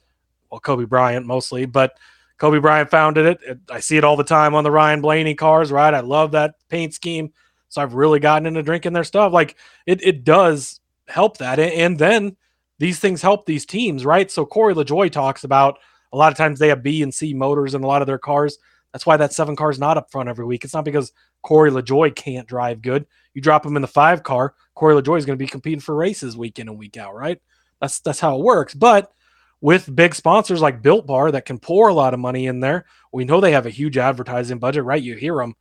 well, 0.51 0.61
Kobe 0.61 0.85
Bryant 0.85 1.27
mostly, 1.27 1.67
but 1.67 1.99
Kobe 2.39 2.59
Bryant 2.59 2.91
founded 2.91 3.27
it. 3.27 3.59
I 3.71 3.81
see 3.81 3.97
it 3.97 4.05
all 4.05 4.17
the 4.17 4.25
time 4.25 4.55
on 4.55 4.65
the 4.65 4.71
Ryan 4.71 5.01
Blaney 5.01 5.35
cars, 5.35 5.73
right? 5.73 5.93
I 5.93 6.01
love 6.01 6.33
that 6.33 6.55
paint 6.69 6.95
scheme. 6.95 7.33
So 7.69 7.83
I've 7.83 7.95
really 7.95 8.21
gotten 8.21 8.47
into 8.47 8.63
drinking 8.63 8.93
their 8.93 9.05
stuff. 9.05 9.33
Like 9.33 9.57
it, 9.87 10.03
it 10.03 10.25
does 10.25 10.81
help 11.07 11.39
that. 11.39 11.59
And 11.59 11.99
then 11.99 12.37
these 12.79 13.01
things 13.01 13.21
help 13.21 13.45
these 13.45 13.67
teams, 13.67 14.05
right? 14.05 14.31
So 14.31 14.47
Corey 14.47 14.75
LaJoie 14.75 15.11
talks 15.11 15.45
about 15.45 15.79
a 16.13 16.17
lot 16.17 16.33
of 16.33 16.39
times 16.39 16.59
they 16.59 16.69
have 16.69 16.83
B 16.83 17.03
and 17.03 17.13
C 17.13 17.35
motors 17.35 17.75
in 17.75 17.83
a 17.83 17.87
lot 17.87 18.03
of 18.03 18.07
their 18.07 18.19
cars. 18.19 18.59
That's 18.93 19.05
why 19.05 19.17
that 19.19 19.33
seven 19.33 19.57
car 19.57 19.71
is 19.71 19.79
not 19.79 19.99
up 19.99 20.11
front 20.11 20.29
every 20.29 20.47
week. 20.47 20.65
It's 20.65 20.75
not 20.75 20.85
because 20.85 21.13
Corey 21.43 21.71
LaJoie 21.71 22.15
can't 22.15 22.49
drive 22.49 22.83
good. 22.83 23.07
You 23.35 23.43
drop 23.43 23.65
him 23.65 23.77
in 23.77 23.83
the 23.83 23.89
five 23.89 24.23
car, 24.23 24.55
Corey 24.75 24.95
LaJoie 24.95 25.19
is 25.19 25.27
going 25.27 25.39
to 25.39 25.45
be 25.45 25.49
competing 25.49 25.81
for 25.81 25.95
races 25.95 26.37
week 26.37 26.59
in 26.59 26.69
and 26.69 26.79
week 26.79 26.97
out, 26.97 27.15
right? 27.15 27.41
That's 27.81 28.01
that's 28.01 28.21
how 28.21 28.39
it 28.39 28.45
works. 28.45 28.75
But 28.75 29.13
with 29.61 29.95
big 29.95 30.15
sponsors 30.15 30.61
like 30.61 30.83
Built 30.83 31.07
Bar 31.07 31.33
that 31.33 31.47
can 31.47 31.59
pour 31.59 31.89
a 31.89 31.95
lot 31.95 32.15
of 32.15 32.21
money 32.21 32.47
in 32.47 32.61
there, 32.61 32.87
we 33.13 33.25
know 33.25 33.41
they 33.41 33.53
have 33.53 33.67
a 33.67 33.71
huge 33.71 33.99
advertising 33.99 34.59
budget, 34.59 34.85
right? 34.85 35.03
You 35.03 35.17
hear 35.17 35.37
them 35.37 35.55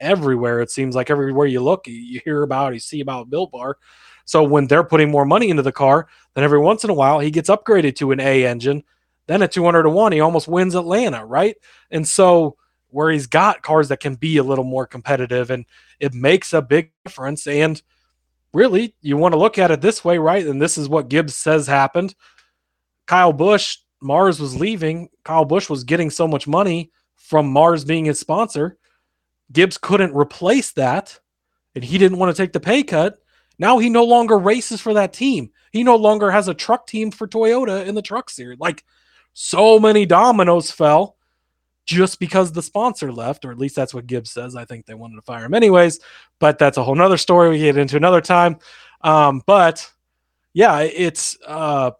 everywhere. 0.00 0.60
It 0.60 0.70
seems 0.70 0.96
like 0.96 1.08
everywhere 1.08 1.46
you 1.46 1.62
look, 1.62 1.86
you 1.86 2.20
hear 2.24 2.42
about, 2.42 2.74
you 2.74 2.80
see 2.80 3.00
about 3.00 3.30
Built 3.30 3.52
Bar. 3.52 3.78
So 4.24 4.42
when 4.42 4.66
they're 4.66 4.84
putting 4.84 5.10
more 5.10 5.24
money 5.24 5.50
into 5.50 5.62
the 5.62 5.72
car, 5.72 6.08
then 6.34 6.44
every 6.44 6.58
once 6.58 6.82
in 6.82 6.90
a 6.90 6.94
while 6.94 7.20
he 7.20 7.30
gets 7.30 7.50
upgraded 7.50 7.96
to 7.96 8.10
an 8.10 8.20
A 8.20 8.46
engine. 8.46 8.82
Then 9.26 9.42
at 9.42 9.52
200 9.52 9.84
to 9.84 9.90
1, 9.90 10.12
he 10.12 10.20
almost 10.20 10.48
wins 10.48 10.74
Atlanta, 10.74 11.24
right? 11.24 11.56
And 11.90 12.06
so 12.06 12.56
where 12.94 13.10
he's 13.10 13.26
got 13.26 13.62
cars 13.62 13.88
that 13.88 14.00
can 14.00 14.14
be 14.14 14.36
a 14.36 14.42
little 14.42 14.64
more 14.64 14.86
competitive 14.86 15.50
and 15.50 15.66
it 16.00 16.14
makes 16.14 16.52
a 16.52 16.62
big 16.62 16.92
difference. 17.04 17.46
And 17.46 17.80
really, 18.52 18.94
you 19.00 19.16
want 19.16 19.32
to 19.32 19.38
look 19.38 19.58
at 19.58 19.70
it 19.70 19.80
this 19.80 20.04
way, 20.04 20.18
right? 20.18 20.46
And 20.46 20.62
this 20.62 20.78
is 20.78 20.88
what 20.88 21.08
Gibbs 21.08 21.36
says 21.36 21.66
happened. 21.66 22.14
Kyle 23.06 23.32
Busch, 23.32 23.78
Mars 24.00 24.40
was 24.40 24.54
leaving. 24.58 25.08
Kyle 25.24 25.44
Busch 25.44 25.68
was 25.68 25.84
getting 25.84 26.10
so 26.10 26.28
much 26.28 26.46
money 26.46 26.92
from 27.16 27.50
Mars 27.50 27.84
being 27.84 28.04
his 28.04 28.20
sponsor 28.20 28.78
Gibbs 29.52 29.78
couldn't 29.78 30.14
replace 30.14 30.72
that, 30.72 31.18
and 31.74 31.84
he 31.84 31.98
didn't 31.98 32.18
want 32.18 32.34
to 32.34 32.42
take 32.42 32.52
the 32.52 32.60
pay 32.60 32.82
cut. 32.82 33.18
Now 33.58 33.78
he 33.78 33.88
no 33.88 34.04
longer 34.04 34.38
races 34.38 34.80
for 34.80 34.94
that 34.94 35.12
team. 35.12 35.50
He 35.70 35.84
no 35.84 35.96
longer 35.96 36.30
has 36.30 36.48
a 36.48 36.54
truck 36.54 36.86
team 36.86 37.10
for 37.10 37.28
Toyota 37.28 37.86
in 37.86 37.94
the 37.94 38.02
truck 38.02 38.30
series. 38.30 38.58
Like 38.58 38.84
so 39.32 39.78
many 39.78 40.06
dominoes 40.06 40.70
fell 40.70 41.16
just 41.84 42.18
because 42.18 42.52
the 42.52 42.62
sponsor 42.62 43.12
left, 43.12 43.44
or 43.44 43.50
at 43.50 43.58
least 43.58 43.76
that's 43.76 43.92
what 43.94 44.06
Gibbs 44.06 44.30
says. 44.30 44.56
I 44.56 44.64
think 44.64 44.86
they 44.86 44.94
wanted 44.94 45.16
to 45.16 45.22
fire 45.22 45.44
him 45.44 45.54
anyways, 45.54 46.00
but 46.38 46.58
that's 46.58 46.78
a 46.78 46.82
whole 46.82 46.94
nother 46.94 47.18
story 47.18 47.50
we 47.50 47.58
get 47.58 47.76
into 47.76 47.96
another 47.96 48.20
time. 48.20 48.58
Um, 49.02 49.42
but 49.46 49.86
yeah, 50.54 50.80
it's 50.80 51.36
uh, 51.46 51.90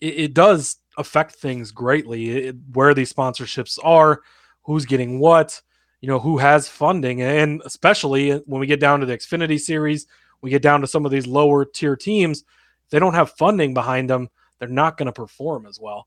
it, 0.00 0.14
it 0.18 0.34
does 0.34 0.76
affect 0.96 1.34
things 1.34 1.72
greatly 1.72 2.30
it, 2.48 2.56
where 2.72 2.94
these 2.94 3.12
sponsorships 3.12 3.78
are, 3.82 4.22
who's 4.62 4.84
getting 4.86 5.18
what 5.18 5.60
you 6.00 6.08
know 6.08 6.18
who 6.18 6.36
has 6.36 6.68
funding 6.68 7.22
and 7.22 7.62
especially 7.64 8.32
when 8.32 8.60
we 8.60 8.66
get 8.66 8.78
down 8.78 9.00
to 9.00 9.06
the 9.06 9.16
xfinity 9.16 9.58
series 9.58 10.06
we 10.42 10.50
get 10.50 10.60
down 10.60 10.82
to 10.82 10.86
some 10.86 11.06
of 11.06 11.10
these 11.10 11.26
lower 11.26 11.64
tier 11.64 11.96
teams 11.96 12.44
they 12.90 12.98
don't 12.98 13.14
have 13.14 13.30
funding 13.30 13.72
behind 13.72 14.10
them 14.10 14.28
they're 14.58 14.68
not 14.68 14.98
going 14.98 15.06
to 15.06 15.12
perform 15.12 15.64
as 15.64 15.80
well 15.80 16.06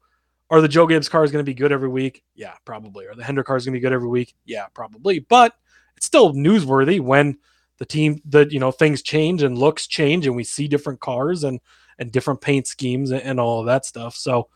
are 0.50 0.62
the 0.62 0.68
joe 0.68 0.88
gibbs 0.88 1.10
cars 1.10 1.32
going 1.32 1.44
to 1.44 1.50
be 1.50 1.54
good 1.54 1.72
every 1.72 1.90
week 1.90 2.24
yeah 2.36 2.54
probably 2.66 3.06
are 3.06 3.16
the 3.16 3.24
hendrick 3.24 3.48
cars 3.48 3.66
going 3.66 3.74
to 3.74 3.78
be 3.78 3.82
good 3.82 3.94
every 3.94 4.08
week 4.08 4.36
yeah 4.46 4.66
probably 4.74 5.20
but 5.20 5.54
it's 5.96 6.06
still 6.06 6.34
newsworthy 6.34 7.00
when 7.00 7.38
the 7.78 7.86
team 7.86 8.22
the 8.26 8.48
you 8.50 8.60
know 8.60 8.72
things 8.72 9.02
change 9.02 9.44
and 9.44 9.58
looks 9.58 9.88
change 9.88 10.26
and 10.26 10.36
we 10.36 10.44
see 10.44 10.68
different 10.68 11.00
cars 11.00 11.44
and 11.44 11.60
and 12.00 12.12
different 12.12 12.42
paint 12.42 12.68
schemes 12.68 13.12
and, 13.12 13.22
and 13.22 13.40
all 13.40 13.60
of 13.60 13.66
that 13.66 13.86
stuff 13.86 14.16
so 14.16 14.48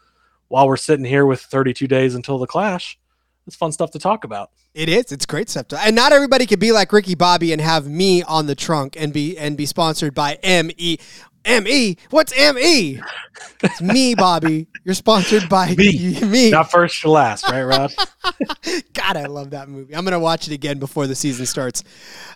while 0.47 0.67
we're 0.67 0.77
sitting 0.77 1.05
here 1.05 1.25
with 1.25 1.41
32 1.41 1.87
days 1.87 2.15
until 2.15 2.37
the 2.37 2.47
clash 2.47 2.99
it's 3.47 3.55
fun 3.55 3.71
stuff 3.71 3.91
to 3.91 3.99
talk 3.99 4.23
about 4.23 4.51
it 4.73 4.87
is. 4.87 5.11
It's 5.11 5.25
great 5.25 5.49
stuff. 5.49 5.67
To, 5.69 5.79
and 5.79 5.95
not 5.95 6.13
everybody 6.13 6.45
could 6.45 6.59
be 6.59 6.71
like 6.71 6.93
Ricky 6.93 7.15
Bobby 7.15 7.51
and 7.51 7.61
have 7.61 7.87
me 7.87 8.23
on 8.23 8.45
the 8.45 8.55
trunk 8.55 8.95
and 8.97 9.11
be 9.11 9.37
and 9.37 9.57
be 9.57 9.65
sponsored 9.65 10.13
by 10.13 10.39
ME. 10.43 10.97
ME? 11.45 11.97
What's 12.09 12.35
ME? 12.35 13.01
It's 13.63 13.81
me, 13.81 14.15
Bobby. 14.15 14.67
You're 14.83 14.95
sponsored 14.95 15.47
by 15.49 15.75
me. 15.75 16.19
me. 16.25 16.51
Not 16.51 16.71
first 16.71 17.01
to 17.01 17.11
last, 17.11 17.47
right, 17.49 17.63
Rod? 17.63 17.93
God, 18.93 19.17
I 19.17 19.25
love 19.25 19.51
that 19.51 19.69
movie. 19.69 19.95
I'm 19.95 20.03
gonna 20.03 20.19
watch 20.19 20.47
it 20.47 20.53
again 20.53 20.79
before 20.79 21.07
the 21.07 21.15
season 21.15 21.45
starts. 21.45 21.83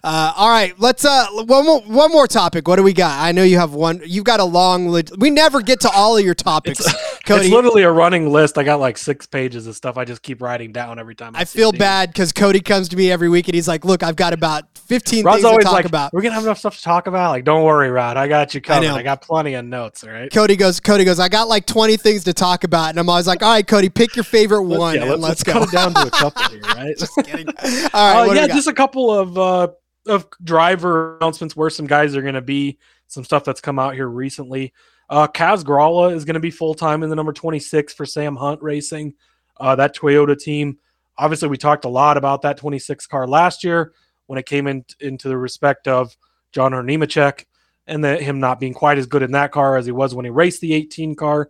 Uh, 0.03 0.33
all 0.35 0.49
right, 0.49 0.79
let's 0.79 1.05
uh 1.05 1.27
one 1.31 1.65
more 1.65 1.81
one 1.81 2.11
more 2.11 2.27
topic. 2.27 2.67
What 2.67 2.75
do 2.77 2.83
we 2.83 2.93
got? 2.93 3.19
I 3.19 3.31
know 3.31 3.43
you 3.43 3.57
have 3.57 3.73
one. 3.73 4.01
You've 4.05 4.25
got 4.25 4.39
a 4.39 4.43
long. 4.43 4.87
List. 4.87 5.17
We 5.17 5.29
never 5.29 5.61
get 5.61 5.79
to 5.81 5.89
all 5.89 6.17
of 6.17 6.23
your 6.23 6.35
topics. 6.35 6.79
It's, 6.79 7.19
Cody. 7.25 7.45
It's 7.45 7.53
literally 7.53 7.83
a 7.83 7.91
running 7.91 8.31
list. 8.31 8.57
I 8.57 8.63
got 8.63 8.79
like 8.79 8.97
six 8.97 9.25
pages 9.25 9.67
of 9.67 9.75
stuff 9.75 9.97
I 9.97 10.05
just 10.05 10.21
keep 10.21 10.41
writing 10.41 10.71
down 10.71 10.99
every 10.99 11.15
time. 11.15 11.35
I, 11.35 11.41
I 11.41 11.45
feel 11.45 11.71
bad 11.71 12.09
because 12.09 12.31
Cody 12.31 12.61
comes 12.61 12.89
to 12.89 12.97
me 12.97 13.11
every 13.11 13.29
week 13.29 13.47
and 13.47 13.55
he's 13.55 13.67
like, 13.67 13.85
"Look, 13.85 14.03
I've 14.03 14.15
got 14.15 14.33
about 14.33 14.74
15 14.85 15.25
Rod's 15.25 15.37
things 15.37 15.45
always 15.45 15.59
to 15.59 15.63
talk 15.63 15.73
like, 15.73 15.85
about. 15.85 16.13
We're 16.13 16.21
gonna 16.21 16.35
have 16.35 16.43
enough 16.43 16.59
stuff 16.59 16.77
to 16.77 16.83
talk 16.83 17.07
about. 17.07 17.31
Like, 17.31 17.43
don't 17.43 17.63
worry, 17.63 17.89
Rod. 17.89 18.17
I 18.17 18.27
got 18.27 18.53
you 18.53 18.61
covered. 18.61 18.87
I, 18.87 18.97
I 18.97 19.03
got 19.03 19.21
plenty 19.21 19.55
of 19.55 19.65
notes. 19.65 20.03
All 20.03 20.11
right. 20.11 20.31
Cody 20.31 20.55
goes. 20.55 20.79
Cody 20.79 21.03
goes. 21.03 21.19
I 21.19 21.27
got 21.27 21.47
like 21.47 21.65
20 21.65 21.97
things 21.97 22.23
to 22.25 22.33
talk 22.33 22.63
about, 22.63 22.89
and 22.89 22.99
I'm 22.99 23.09
always 23.09 23.27
like, 23.27 23.41
"All 23.41 23.49
right, 23.49 23.65
Cody, 23.65 23.89
pick 23.89 24.15
your 24.15 24.23
favorite 24.23 24.63
one, 24.63 24.95
yeah, 24.95 25.05
let's, 25.05 25.21
let's, 25.21 25.43
go." 25.43 25.53
Cut 25.53 25.63
it 25.63 25.71
down 25.71 25.93
to 25.93 26.07
a 26.07 26.11
couple 26.11 26.43
here, 26.49 26.61
right? 26.61 26.97
just 26.97 27.15
kidding. 27.15 27.47
All 27.93 28.25
right. 28.25 28.29
Uh, 28.29 28.33
yeah, 28.33 28.47
just 28.47 28.67
a 28.67 28.73
couple 28.73 29.11
of 29.11 29.37
uh, 29.37 29.67
of 30.07 30.27
driver 30.43 31.17
announcements 31.17 31.55
where 31.55 31.69
some 31.69 31.87
guys 31.87 32.15
are 32.15 32.21
gonna 32.21 32.41
be. 32.41 32.77
Some 33.07 33.23
stuff 33.23 33.43
that's 33.43 33.61
come 33.61 33.79
out 33.79 33.93
here 33.93 34.07
recently. 34.07 34.73
Uh, 35.09 35.27
Kaz 35.27 35.63
Grala 35.63 36.13
is 36.13 36.25
going 36.25 36.33
to 36.33 36.39
be 36.39 36.51
full 36.51 36.73
time 36.73 37.03
in 37.03 37.09
the 37.09 37.15
number 37.15 37.33
26 37.33 37.93
for 37.93 38.05
Sam 38.05 38.35
Hunt 38.35 38.61
Racing. 38.61 39.13
Uh, 39.57 39.75
that 39.75 39.95
Toyota 39.95 40.37
team. 40.37 40.79
Obviously, 41.17 41.47
we 41.47 41.57
talked 41.57 41.85
a 41.85 41.89
lot 41.89 42.17
about 42.17 42.41
that 42.41 42.57
26 42.57 43.07
car 43.07 43.27
last 43.27 43.63
year. 43.63 43.93
When 44.27 44.39
it 44.39 44.45
came 44.45 44.67
in, 44.67 44.85
into 44.99 45.29
the 45.29 45.37
respect 45.37 45.87
of 45.87 46.15
John 46.51 46.71
Nemechek 46.71 47.45
and 47.87 48.03
that 48.03 48.21
him 48.21 48.39
not 48.39 48.59
being 48.59 48.73
quite 48.73 48.97
as 48.97 49.05
good 49.05 49.23
in 49.23 49.31
that 49.31 49.51
car 49.51 49.77
as 49.77 49.85
he 49.85 49.91
was 49.91 50.15
when 50.15 50.25
he 50.25 50.31
raced 50.31 50.61
the 50.61 50.73
18 50.73 51.15
car. 51.15 51.49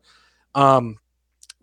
Um, 0.53 0.97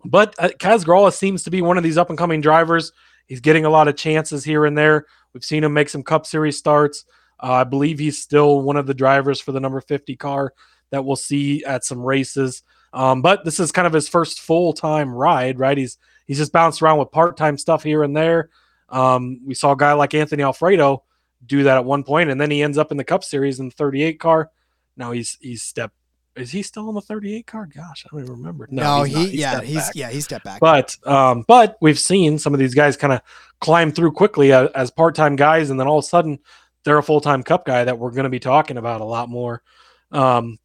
but 0.05 0.35
uh, 0.37 0.49
Kaz 0.59 0.83
Grala 0.83 1.13
seems 1.13 1.43
to 1.43 1.51
be 1.51 1.61
one 1.61 1.77
of 1.77 1.83
these 1.83 1.97
up 1.97 2.09
and 2.09 2.17
coming 2.17 2.41
drivers. 2.41 2.91
He's 3.27 3.39
getting 3.39 3.65
a 3.65 3.69
lot 3.69 3.87
of 3.87 3.95
chances 3.95 4.43
here 4.43 4.65
and 4.65 4.77
there. 4.77 5.05
We've 5.33 5.45
seen 5.45 5.63
him 5.63 5.73
make 5.73 5.89
some 5.89 6.03
Cup 6.03 6.25
Series 6.25 6.57
starts. 6.57 7.05
Uh, 7.41 7.53
I 7.53 7.63
believe 7.63 7.99
he's 7.99 8.21
still 8.21 8.61
one 8.61 8.77
of 8.77 8.87
the 8.87 8.93
drivers 8.93 9.39
for 9.39 9.51
the 9.51 9.59
number 9.59 9.81
50 9.81 10.15
car 10.15 10.53
that 10.91 11.03
we'll 11.03 11.15
see 11.15 11.63
at 11.63 11.83
some 11.83 12.03
races. 12.03 12.63
Um, 12.93 13.21
but 13.21 13.43
this 13.43 13.59
is 13.59 13.71
kind 13.71 13.87
of 13.87 13.93
his 13.93 14.07
first 14.07 14.41
full 14.41 14.73
time 14.73 15.13
ride, 15.13 15.57
right? 15.57 15.77
He's 15.77 15.97
he's 16.27 16.37
just 16.37 16.51
bounced 16.51 16.81
around 16.81 16.99
with 16.99 17.11
part 17.11 17.35
time 17.37 17.57
stuff 17.57 17.83
here 17.83 18.03
and 18.03 18.15
there. 18.15 18.49
Um, 18.93 19.41
we 19.45 19.55
saw 19.55 19.71
a 19.71 19.77
guy 19.77 19.93
like 19.93 20.13
Anthony 20.13 20.43
Alfredo 20.43 21.03
do 21.45 21.63
that 21.63 21.77
at 21.77 21.85
one 21.85 22.03
point, 22.03 22.29
and 22.29 22.39
then 22.39 22.51
he 22.51 22.61
ends 22.61 22.77
up 22.77 22.91
in 22.91 22.97
the 22.97 23.03
Cup 23.03 23.23
Series 23.23 23.59
in 23.59 23.69
the 23.69 23.75
38 23.75 24.19
car. 24.19 24.51
Now 24.95 25.11
he's 25.11 25.37
he's 25.41 25.63
stepped. 25.63 25.95
Is 26.35 26.51
he 26.51 26.63
still 26.63 26.89
in 26.89 26.95
the 26.95 27.01
38 27.01 27.45
car? 27.45 27.67
Gosh, 27.67 28.05
I 28.05 28.09
don't 28.11 28.23
even 28.23 28.35
remember. 28.35 28.67
No, 28.71 29.03
he's 29.03 29.31
he 29.31 29.39
yeah 29.39 29.61
he's 29.61 29.75
back. 29.75 29.91
yeah 29.95 30.09
he 30.09 30.21
stepped 30.21 30.45
back. 30.45 30.59
But 30.59 30.95
um, 31.07 31.43
but 31.47 31.77
we've 31.81 31.99
seen 31.99 32.37
some 32.37 32.53
of 32.53 32.59
these 32.59 32.75
guys 32.75 32.95
kind 32.95 33.13
of 33.13 33.21
climb 33.59 33.91
through 33.91 34.11
quickly 34.11 34.53
as, 34.53 34.69
as 34.75 34.91
part 34.91 35.15
time 35.15 35.35
guys, 35.35 35.71
and 35.71 35.79
then 35.79 35.87
all 35.87 35.97
of 35.97 36.05
a 36.05 36.07
sudden 36.07 36.39
they're 36.83 36.97
a 36.99 37.03
full 37.03 37.21
time 37.21 37.41
Cup 37.43 37.65
guy 37.65 37.83
that 37.83 37.97
we're 37.97 38.11
going 38.11 38.25
to 38.25 38.29
be 38.29 38.39
talking 38.39 38.77
about 38.77 39.01
a 39.01 39.05
lot 39.05 39.29
more. 39.29 39.63
Um, 40.11 40.59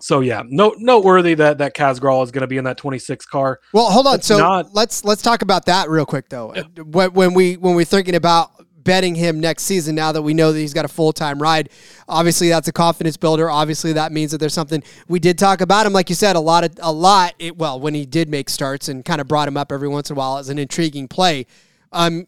so 0.00 0.20
yeah, 0.20 0.42
note 0.46 0.76
noteworthy 0.78 1.34
that 1.34 1.58
that 1.58 1.74
Kaz 1.74 1.98
Grala 2.00 2.24
is 2.24 2.30
going 2.30 2.42
to 2.42 2.46
be 2.46 2.56
in 2.58 2.64
that 2.64 2.76
26 2.76 3.24
car. 3.26 3.60
Well, 3.72 3.90
hold 3.90 4.06
on. 4.06 4.16
It's 4.16 4.26
So 4.26 4.38
not- 4.38 4.74
let's 4.74 5.04
let's 5.04 5.22
talk 5.22 5.42
about 5.42 5.66
that 5.66 5.88
real 5.88 6.06
quick 6.06 6.28
though. 6.28 6.52
When, 6.84 7.12
when 7.12 7.34
we 7.34 7.56
when 7.56 7.74
we're 7.74 7.84
thinking 7.84 8.14
about 8.14 8.50
betting 8.82 9.14
him 9.14 9.40
next 9.40 9.62
season, 9.62 9.94
now 9.94 10.12
that 10.12 10.20
we 10.20 10.34
know 10.34 10.52
that 10.52 10.58
he's 10.58 10.74
got 10.74 10.84
a 10.84 10.88
full 10.88 11.12
time 11.12 11.40
ride, 11.40 11.70
obviously 12.08 12.48
that's 12.50 12.68
a 12.68 12.72
confidence 12.72 13.16
builder. 13.16 13.48
Obviously 13.50 13.94
that 13.94 14.12
means 14.12 14.30
that 14.32 14.38
there's 14.38 14.52
something 14.52 14.82
we 15.08 15.18
did 15.18 15.38
talk 15.38 15.60
about 15.62 15.86
him, 15.86 15.92
like 15.94 16.10
you 16.10 16.14
said, 16.14 16.36
a 16.36 16.40
lot 16.40 16.64
of 16.64 16.76
a 16.82 16.92
lot. 16.92 17.32
It, 17.38 17.56
well, 17.56 17.80
when 17.80 17.94
he 17.94 18.04
did 18.04 18.28
make 18.28 18.50
starts 18.50 18.88
and 18.88 19.04
kind 19.04 19.20
of 19.20 19.28
brought 19.28 19.48
him 19.48 19.56
up 19.56 19.72
every 19.72 19.88
once 19.88 20.10
in 20.10 20.16
a 20.16 20.18
while 20.18 20.36
as 20.38 20.48
an 20.50 20.58
intriguing 20.58 21.08
play. 21.08 21.46
Um, 21.92 22.26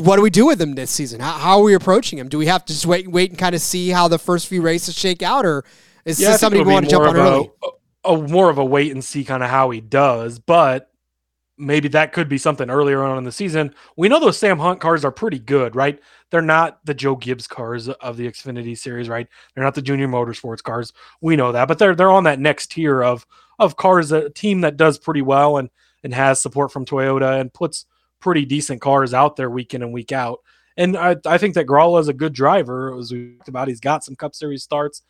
what 0.00 0.16
do 0.16 0.22
we 0.22 0.30
do 0.30 0.46
with 0.46 0.60
him 0.60 0.74
this 0.74 0.90
season? 0.90 1.20
How, 1.20 1.32
how 1.32 1.58
are 1.58 1.64
we 1.64 1.74
approaching 1.74 2.18
him? 2.18 2.28
Do 2.28 2.38
we 2.38 2.46
have 2.46 2.64
to 2.66 2.72
just 2.72 2.86
wait 2.86 3.08
wait 3.08 3.30
and 3.30 3.38
kind 3.38 3.54
of 3.54 3.60
see 3.60 3.88
how 3.90 4.08
the 4.08 4.18
first 4.18 4.46
few 4.46 4.62
races 4.62 4.94
shake 4.96 5.22
out, 5.22 5.44
or 5.44 5.64
is 6.04 6.20
Yeah, 6.20 6.32
this 6.32 6.40
somebody 6.40 6.62
we 6.62 6.72
want 6.72 6.84
to 6.86 6.90
jump 6.90 7.06
on 7.06 7.16
early? 7.16 7.50
A, 8.04 8.10
a 8.10 8.28
more 8.28 8.50
of 8.50 8.58
a 8.58 8.64
wait 8.64 8.92
and 8.92 9.04
see 9.04 9.24
kind 9.24 9.42
of 9.42 9.50
how 9.50 9.70
he 9.70 9.80
does, 9.80 10.38
but 10.38 10.90
maybe 11.56 11.88
that 11.88 12.12
could 12.12 12.28
be 12.28 12.38
something 12.38 12.68
earlier 12.68 13.02
on 13.02 13.16
in 13.16 13.24
the 13.24 13.32
season. 13.32 13.74
We 13.96 14.08
know 14.08 14.18
those 14.18 14.38
Sam 14.38 14.58
Hunt 14.58 14.80
cars 14.80 15.04
are 15.04 15.12
pretty 15.12 15.38
good, 15.38 15.76
right? 15.76 16.00
They're 16.30 16.42
not 16.42 16.84
the 16.84 16.94
Joe 16.94 17.16
Gibbs 17.16 17.46
cars 17.46 17.88
of 17.88 18.16
the 18.16 18.26
Xfinity 18.26 18.76
series, 18.76 19.08
right? 19.08 19.28
They're 19.54 19.64
not 19.64 19.74
the 19.74 19.82
Junior 19.82 20.08
Motorsports 20.08 20.62
cars. 20.62 20.92
We 21.20 21.36
know 21.36 21.52
that, 21.52 21.68
but 21.68 21.78
they're 21.78 21.94
they're 21.94 22.10
on 22.10 22.24
that 22.24 22.40
next 22.40 22.72
tier 22.72 23.02
of 23.02 23.26
of 23.58 23.76
cars, 23.76 24.10
a 24.12 24.30
team 24.30 24.62
that 24.62 24.76
does 24.76 24.98
pretty 24.98 25.22
well 25.22 25.58
and 25.58 25.70
and 26.02 26.12
has 26.12 26.40
support 26.40 26.72
from 26.72 26.84
Toyota 26.84 27.40
and 27.40 27.52
puts 27.52 27.86
pretty 28.20 28.44
decent 28.44 28.80
cars 28.80 29.14
out 29.14 29.36
there 29.36 29.50
week 29.50 29.74
in 29.74 29.82
and 29.82 29.92
week 29.92 30.12
out. 30.12 30.40
And 30.76 30.96
I, 30.96 31.16
I 31.24 31.38
think 31.38 31.54
that 31.54 31.66
Grala 31.66 32.00
is 32.00 32.08
a 32.08 32.12
good 32.12 32.32
driver, 32.32 32.98
as 32.98 33.12
we 33.12 33.36
talked 33.36 33.48
about. 33.48 33.68
He's 33.68 33.80
got 33.80 34.02
some 34.02 34.16
Cup 34.16 34.34
Series 34.34 34.62
starts 34.64 35.02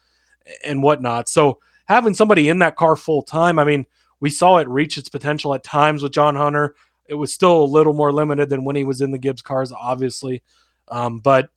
and 0.64 0.82
whatnot. 0.82 1.28
So 1.28 1.58
having 1.86 2.14
somebody 2.14 2.48
in 2.48 2.58
that 2.60 2.76
car 2.76 2.96
full 2.96 3.22
time, 3.22 3.58
I 3.58 3.64
mean, 3.64 3.86
we 4.20 4.30
saw 4.30 4.58
it 4.58 4.68
reach 4.68 4.98
its 4.98 5.08
potential 5.08 5.54
at 5.54 5.64
times 5.64 6.02
with 6.02 6.12
John 6.12 6.36
Hunter. 6.36 6.74
It 7.06 7.14
was 7.14 7.32
still 7.32 7.62
a 7.62 7.64
little 7.64 7.92
more 7.92 8.12
limited 8.12 8.48
than 8.48 8.64
when 8.64 8.76
he 8.76 8.84
was 8.84 9.00
in 9.00 9.10
the 9.10 9.18
Gibbs 9.18 9.42
cars, 9.42 9.72
obviously. 9.72 10.42
Um, 10.88 11.20
but 11.20 11.50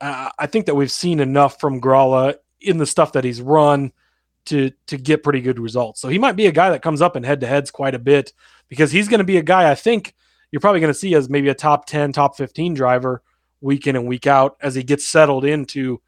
uh, 0.00 0.30
I 0.38 0.46
think 0.46 0.66
that 0.66 0.74
we've 0.74 0.90
seen 0.90 1.20
enough 1.20 1.58
from 1.60 1.80
Grala 1.80 2.34
in 2.60 2.78
the 2.78 2.86
stuff 2.86 3.12
that 3.12 3.24
he's 3.24 3.40
run 3.40 3.92
to 4.46 4.70
to 4.86 4.96
get 4.96 5.22
pretty 5.22 5.40
good 5.40 5.58
results. 5.58 6.00
So 6.00 6.08
he 6.08 6.18
might 6.18 6.36
be 6.36 6.46
a 6.46 6.52
guy 6.52 6.70
that 6.70 6.82
comes 6.82 7.02
up 7.02 7.16
in 7.16 7.22
head 7.22 7.40
to 7.40 7.46
heads 7.46 7.70
quite 7.70 7.94
a 7.94 7.98
bit 7.98 8.32
because 8.68 8.90
he's 8.90 9.08
going 9.08 9.18
to 9.18 9.24
be 9.24 9.36
a 9.36 9.42
guy 9.42 9.70
I 9.70 9.74
think 9.74 10.14
you're 10.50 10.60
probably 10.60 10.80
going 10.80 10.92
to 10.92 10.98
see 10.98 11.14
as 11.14 11.28
maybe 11.28 11.48
a 11.48 11.54
top 11.54 11.86
10, 11.86 12.12
top 12.12 12.36
15 12.36 12.74
driver 12.74 13.22
week 13.60 13.86
in 13.86 13.96
and 13.96 14.06
week 14.06 14.26
out 14.26 14.56
as 14.62 14.74
he 14.74 14.82
gets 14.82 15.06
settled 15.06 15.44
into 15.44 16.00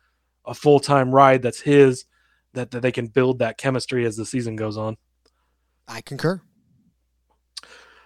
a 0.45 0.55
full 0.55 0.81
time 0.81 1.15
ride 1.15 1.43
that's 1.43 1.61
his, 1.61 2.05
that, 2.55 2.71
that 2.71 2.83
they 2.83 2.93
can 2.93 3.07
build 3.07 3.39
that 3.39 3.59
chemistry 3.59 4.05
as 4.05 4.17
the 4.17 4.27
season 4.27 4.57
goes 4.57 4.77
on. 4.77 4.97
I 5.87 6.01
concur. 6.01 6.41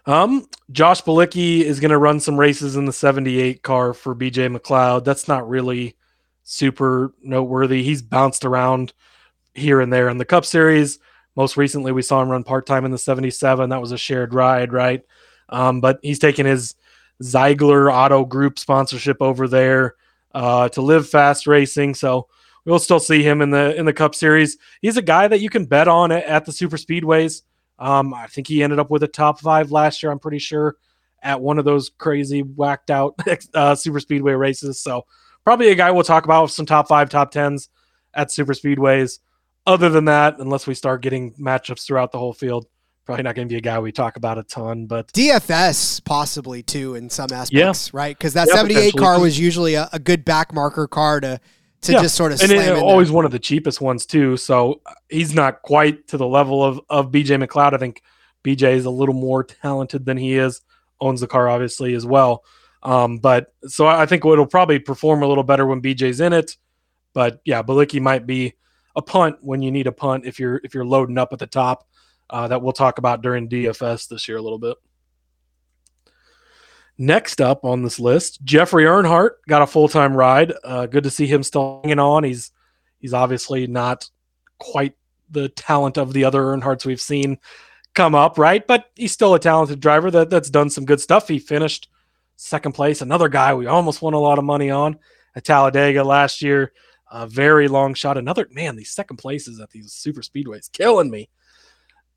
Um, 0.07 0.47
Josh 0.71 1.03
Bilicki 1.03 1.63
is 1.63 1.81
going 1.81 1.91
to 1.91 1.99
run 1.99 2.21
some 2.21 2.39
races 2.39 2.77
in 2.77 2.85
the 2.85 2.93
78 2.93 3.63
car 3.63 3.95
for 3.95 4.15
BJ 4.15 4.55
McLeod. 4.55 5.05
That's 5.05 5.29
not 5.29 5.49
really 5.49 5.97
super 6.43 7.15
noteworthy. 7.23 7.83
He's 7.83 8.03
bounced 8.03 8.45
around 8.45 8.93
here 9.55 9.81
and 9.81 9.93
there 9.93 10.09
in 10.09 10.19
the 10.19 10.25
Cup 10.25 10.45
Series. 10.45 10.99
Most 11.37 11.57
recently, 11.57 11.91
we 11.91 12.03
saw 12.03 12.23
him 12.23 12.29
run 12.29 12.45
part 12.45 12.67
time 12.67 12.85
in 12.85 12.91
the 12.91 12.99
77. 12.99 13.71
That 13.71 13.81
was 13.81 13.93
a 13.93 13.99
shared 13.99 14.35
ride, 14.35 14.73
right? 14.73 15.03
Um, 15.49 15.81
but 15.81 15.99
he's 16.03 16.19
taken 16.19 16.47
his 16.47 16.75
Zeigler 17.23 17.93
Auto 17.93 18.25
Group 18.25 18.59
sponsorship 18.59 19.19
over 19.21 19.49
there 19.49 19.95
uh, 20.35 20.69
to 20.71 20.83
live 20.83 21.09
fast 21.09 21.47
racing. 21.47 21.95
So 21.95 22.29
we'll 22.65 22.79
still 22.79 23.01
see 23.01 23.23
him 23.23 23.41
in 23.41 23.51
the 23.51 23.75
in 23.77 23.87
the 23.87 23.93
Cup 23.93 24.15
Series. 24.15 24.59
He's 24.83 24.97
a 24.97 25.03
guy 25.03 25.29
that 25.29 25.41
you 25.41 25.49
can 25.49 25.65
bet 25.65 25.89
on 25.89 26.13
at, 26.13 26.25
at 26.25 26.45
the 26.45 26.53
super 26.53 26.77
speedways. 26.77 27.43
Um, 27.79 28.13
I 28.13 28.27
think 28.27 28.47
he 28.47 28.63
ended 28.63 28.79
up 28.79 28.91
with 28.91 29.03
a 29.03 29.09
top 29.09 29.41
five 29.41 29.73
last 29.73 30.03
year. 30.03 30.13
I'm 30.13 30.19
pretty 30.19 30.39
sure 30.39 30.77
at 31.23 31.41
one 31.41 31.59
of 31.59 31.65
those 31.65 31.91
crazy 31.99 32.43
whacked 32.43 32.91
out 32.91 33.19
uh, 33.55 33.75
super 33.75 34.01
speedway 34.01 34.35
races. 34.35 34.81
So 34.81 35.07
probably 35.43 35.71
a 35.71 35.75
guy 35.75 35.91
we'll 35.91 36.05
talk 36.05 36.25
about 36.25 36.43
with 36.43 36.53
some 36.53 36.67
top 36.67 36.89
five, 36.89 37.11
top 37.11 37.31
tens 37.31 37.69
at 38.13 38.31
super 38.31 38.53
speedways. 38.53 39.19
Other 39.67 39.89
than 39.89 40.05
that, 40.05 40.39
unless 40.41 40.67
we 40.67 40.75
start 40.75 41.03
getting 41.03 41.33
matchups 41.35 41.87
throughout 41.87 42.13
the 42.13 42.19
whole 42.19 42.35
field, 42.35 42.67
probably 43.05 43.23
not 43.23 43.35
going 43.35 43.49
to 43.49 43.53
be 43.53 43.59
a 43.59 43.61
guy 43.61 43.79
we 43.79 43.93
talk 43.93 44.17
about 44.17 44.39
a 44.39 44.43
ton. 44.43 44.87
But 44.87 45.13
DFS 45.13 46.05
possibly 46.05 46.63
too 46.63 46.95
in 46.95 47.11
some 47.11 47.33
aspects, 47.33 47.93
right? 47.95 48.17
Because 48.17 48.35
that 48.35 48.49
Yeah, 48.49 48.55
78 48.55 48.97
car 48.97 49.21
was 49.21 49.39
usually 49.39 49.75
a, 49.75 49.89
a 49.93 49.99
good 49.99 50.25
back 50.25 50.53
marker 50.55 50.87
car 50.87 51.21
to 51.21 51.41
to 51.83 51.93
Yeah, 51.93 52.01
just 52.03 52.15
sort 52.15 52.33
of 52.33 52.41
and 52.41 52.49
slam 52.51 52.61
it, 52.61 52.69
in 52.69 52.75
there. 52.77 52.85
always 52.85 53.11
one 53.11 53.25
of 53.27 53.31
the 53.31 53.39
cheapest 53.39 53.81
ones 53.81 54.07
too. 54.07 54.37
So 54.39 54.81
uh, 54.87 54.95
he's 55.11 55.35
not 55.35 55.61
quite 55.63 56.09
to 56.09 56.17
the 56.17 56.27
level 56.27 56.65
of 56.65 56.81
of 56.89 57.11
BJ 57.11 57.43
McLeod. 57.45 57.75
I 57.75 57.79
think 57.79 58.03
BJ 58.43 58.73
is 58.75 58.85
a 58.87 58.91
little 58.91 59.15
more 59.15 59.45
talented 59.45 60.07
than 60.07 60.17
he 60.17 60.37
is. 60.37 60.63
Owns 61.01 61.21
the 61.21 61.27
car 61.27 61.49
obviously 61.49 61.95
as 61.95 62.07
well. 62.07 62.43
Um, 62.83 63.19
but 63.19 63.53
so 63.67 63.87
I 63.87 64.07
think 64.07 64.25
it'll 64.25 64.47
probably 64.47 64.79
perform 64.79 65.23
a 65.23 65.27
little 65.27 65.45
better 65.45 65.67
when 65.67 65.81
BJ's 65.83 66.21
in 66.21 66.33
it. 66.33 66.57
But 67.13 67.41
yeah, 67.45 67.63
Bilicki 67.63 68.01
might 68.01 68.27
be 68.27 68.55
a 68.97 69.03
punt 69.03 69.37
when 69.41 69.63
you 69.63 69.71
need 69.71 69.87
a 69.87 69.93
punt 69.93 70.25
if 70.27 70.39
you're 70.39 70.61
if 70.65 70.75
you're 70.75 70.85
loading 70.87 71.19
up 71.19 71.33
at 71.33 71.39
the 71.39 71.47
top. 71.47 71.87
Uh, 72.31 72.49
that 72.49 72.63
we'll 72.63 72.73
talk 72.73 72.99
about 72.99 73.23
during 73.23 73.49
DFS 73.49 74.09
this 74.09 74.29
year 74.29 74.39
a 74.39 74.43
little 74.43 74.59
bit. 74.59 74.77
Next 76.97 77.41
up 77.41 77.65
on 77.65 77.83
this 77.83 77.99
list, 77.99 78.45
Jeffrey 78.45 78.85
Earnhardt 78.85 79.31
got 79.49 79.63
a 79.63 79.67
full 79.67 79.89
time 79.89 80.17
ride. 80.17 80.53
Uh, 80.63 80.87
good 80.87 81.05
to 81.05 81.11
see 81.11 81.27
him 81.27 81.43
still 81.43 81.81
hanging 81.83 81.99
on. 81.99 82.25
He's 82.25 82.53
he's 82.99 83.13
obviously 83.13 83.67
not 83.67 84.09
quite 84.59 84.95
the 85.31 85.49
talent 85.49 85.99
of 85.99 86.13
the 86.13 86.25
other 86.25 86.43
Earnhardts 86.43 86.87
we've 86.87 87.01
seen 87.01 87.39
come 87.95 88.15
up, 88.15 88.39
right? 88.39 88.65
But 88.65 88.91
he's 88.95 89.13
still 89.13 89.35
a 89.35 89.41
talented 89.41 89.81
driver 89.81 90.11
that, 90.13 90.31
that's 90.31 90.51
done 90.51 90.71
some 90.71 90.85
good 90.85 91.01
stuff. 91.01 91.29
He 91.29 91.39
finished 91.39 91.89
second 92.37 92.73
place. 92.73 93.01
Another 93.01 93.29
guy 93.29 93.55
we 93.55 93.67
almost 93.67 94.03
won 94.03 94.15
a 94.15 94.19
lot 94.19 94.39
of 94.39 94.45
money 94.45 94.71
on 94.71 94.99
at 95.35 95.45
Talladega 95.45 96.05
last 96.05 96.43
year. 96.43 96.73
A 97.11 97.27
very 97.27 97.69
long 97.69 97.95
shot. 97.95 98.19
Another 98.19 98.49
man, 98.51 98.77
these 98.77 98.91
second 98.91 99.19
places 99.19 99.61
at 99.61 99.71
these 99.71 99.93
super 99.93 100.21
speedways 100.21 100.71
killing 100.71 101.11
me. 101.11 101.29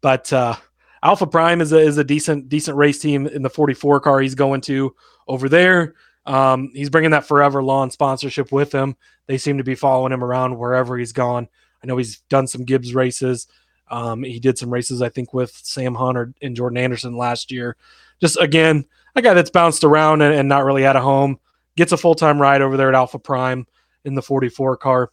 But 0.02 0.32
uh, 0.32 0.56
Alpha 1.04 1.28
Prime 1.28 1.62
is 1.62 1.72
a, 1.72 1.80
is 1.80 1.98
a 1.98 2.04
decent 2.04 2.50
decent 2.50 2.78
race 2.78 3.00
team 3.00 3.28
in 3.28 3.42
the 3.42 3.50
44 3.50 4.00
car 4.00 4.20
he's 4.20 4.36
going 4.36 4.62
to 4.62 4.96
over 5.28 5.50
there. 5.50 5.96
Um, 6.26 6.72
he's 6.74 6.90
bringing 6.90 7.12
that 7.12 7.26
Forever 7.26 7.64
Lawn 7.64 7.90
sponsorship 7.90 8.52
with 8.52 8.72
him. 8.72 8.96
They 9.28 9.38
seem 9.38 9.58
to 9.58 9.64
be 9.64 9.76
following 9.76 10.12
him 10.12 10.24
around 10.24 10.58
wherever 10.58 10.98
he's 10.98 11.14
gone. 11.14 11.48
I 11.82 11.88
know 11.88 11.98
he's 11.98 12.20
done 12.30 12.48
some 12.48 12.66
Gibbs 12.66 12.94
races. 12.94 13.48
Um, 13.90 14.24
he 14.24 14.40
did 14.40 14.58
some 14.58 14.70
races, 14.70 15.02
I 15.02 15.10
think, 15.10 15.34
with 15.34 15.52
Sam 15.64 15.96
Hunter 15.96 16.34
and 16.42 16.56
Jordan 16.56 16.78
Anderson 16.78 17.16
last 17.16 17.52
year. 17.52 17.78
Just 18.20 18.38
again, 18.40 18.86
a 19.16 19.22
guy 19.22 19.34
that's 19.34 19.50
bounced 19.50 19.84
around 19.84 20.22
and, 20.22 20.34
and 20.34 20.50
not 20.50 20.66
really 20.66 20.84
had 20.84 20.96
a 20.96 21.02
home. 21.02 21.40
Gets 21.76 21.92
a 21.92 21.98
full 21.98 22.16
time 22.16 22.42
ride 22.42 22.62
over 22.62 22.76
there 22.76 22.90
at 22.90 22.96
Alpha 22.96 23.20
Prime 23.20 23.68
in 24.04 24.16
the 24.16 24.22
44 24.22 24.78
car. 24.78 25.12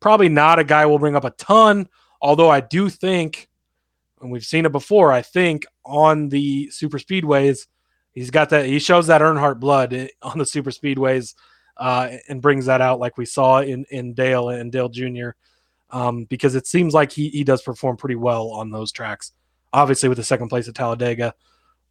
Probably 0.00 0.28
not 0.28 0.58
a 0.58 0.64
guy 0.64 0.86
we'll 0.86 0.98
bring 0.98 1.16
up 1.16 1.24
a 1.24 1.30
ton, 1.30 1.88
although 2.20 2.50
I 2.50 2.60
do 2.60 2.88
think, 2.88 3.48
and 4.20 4.30
we've 4.30 4.44
seen 4.44 4.66
it 4.66 4.72
before, 4.72 5.12
I 5.12 5.22
think 5.22 5.66
on 5.84 6.28
the 6.28 6.70
super 6.70 6.98
speedways, 6.98 7.66
he's 8.12 8.30
got 8.30 8.50
that, 8.50 8.66
he 8.66 8.78
shows 8.78 9.06
that 9.08 9.20
Earnhardt 9.20 9.60
blood 9.60 10.10
on 10.22 10.38
the 10.38 10.46
super 10.46 10.70
speedways 10.70 11.34
uh, 11.76 12.16
and 12.28 12.40
brings 12.42 12.66
that 12.66 12.80
out 12.80 12.98
like 12.98 13.18
we 13.18 13.26
saw 13.26 13.60
in, 13.60 13.84
in 13.90 14.14
Dale 14.14 14.48
and 14.48 14.72
Dale 14.72 14.88
Jr. 14.88 15.30
Um, 15.90 16.24
because 16.24 16.54
it 16.54 16.66
seems 16.66 16.94
like 16.94 17.12
he, 17.12 17.28
he 17.28 17.44
does 17.44 17.62
perform 17.62 17.96
pretty 17.96 18.16
well 18.16 18.48
on 18.50 18.70
those 18.70 18.90
tracks. 18.90 19.32
Obviously, 19.72 20.08
with 20.08 20.18
the 20.18 20.24
second 20.24 20.48
place 20.48 20.68
at 20.68 20.74
Talladega, 20.74 21.34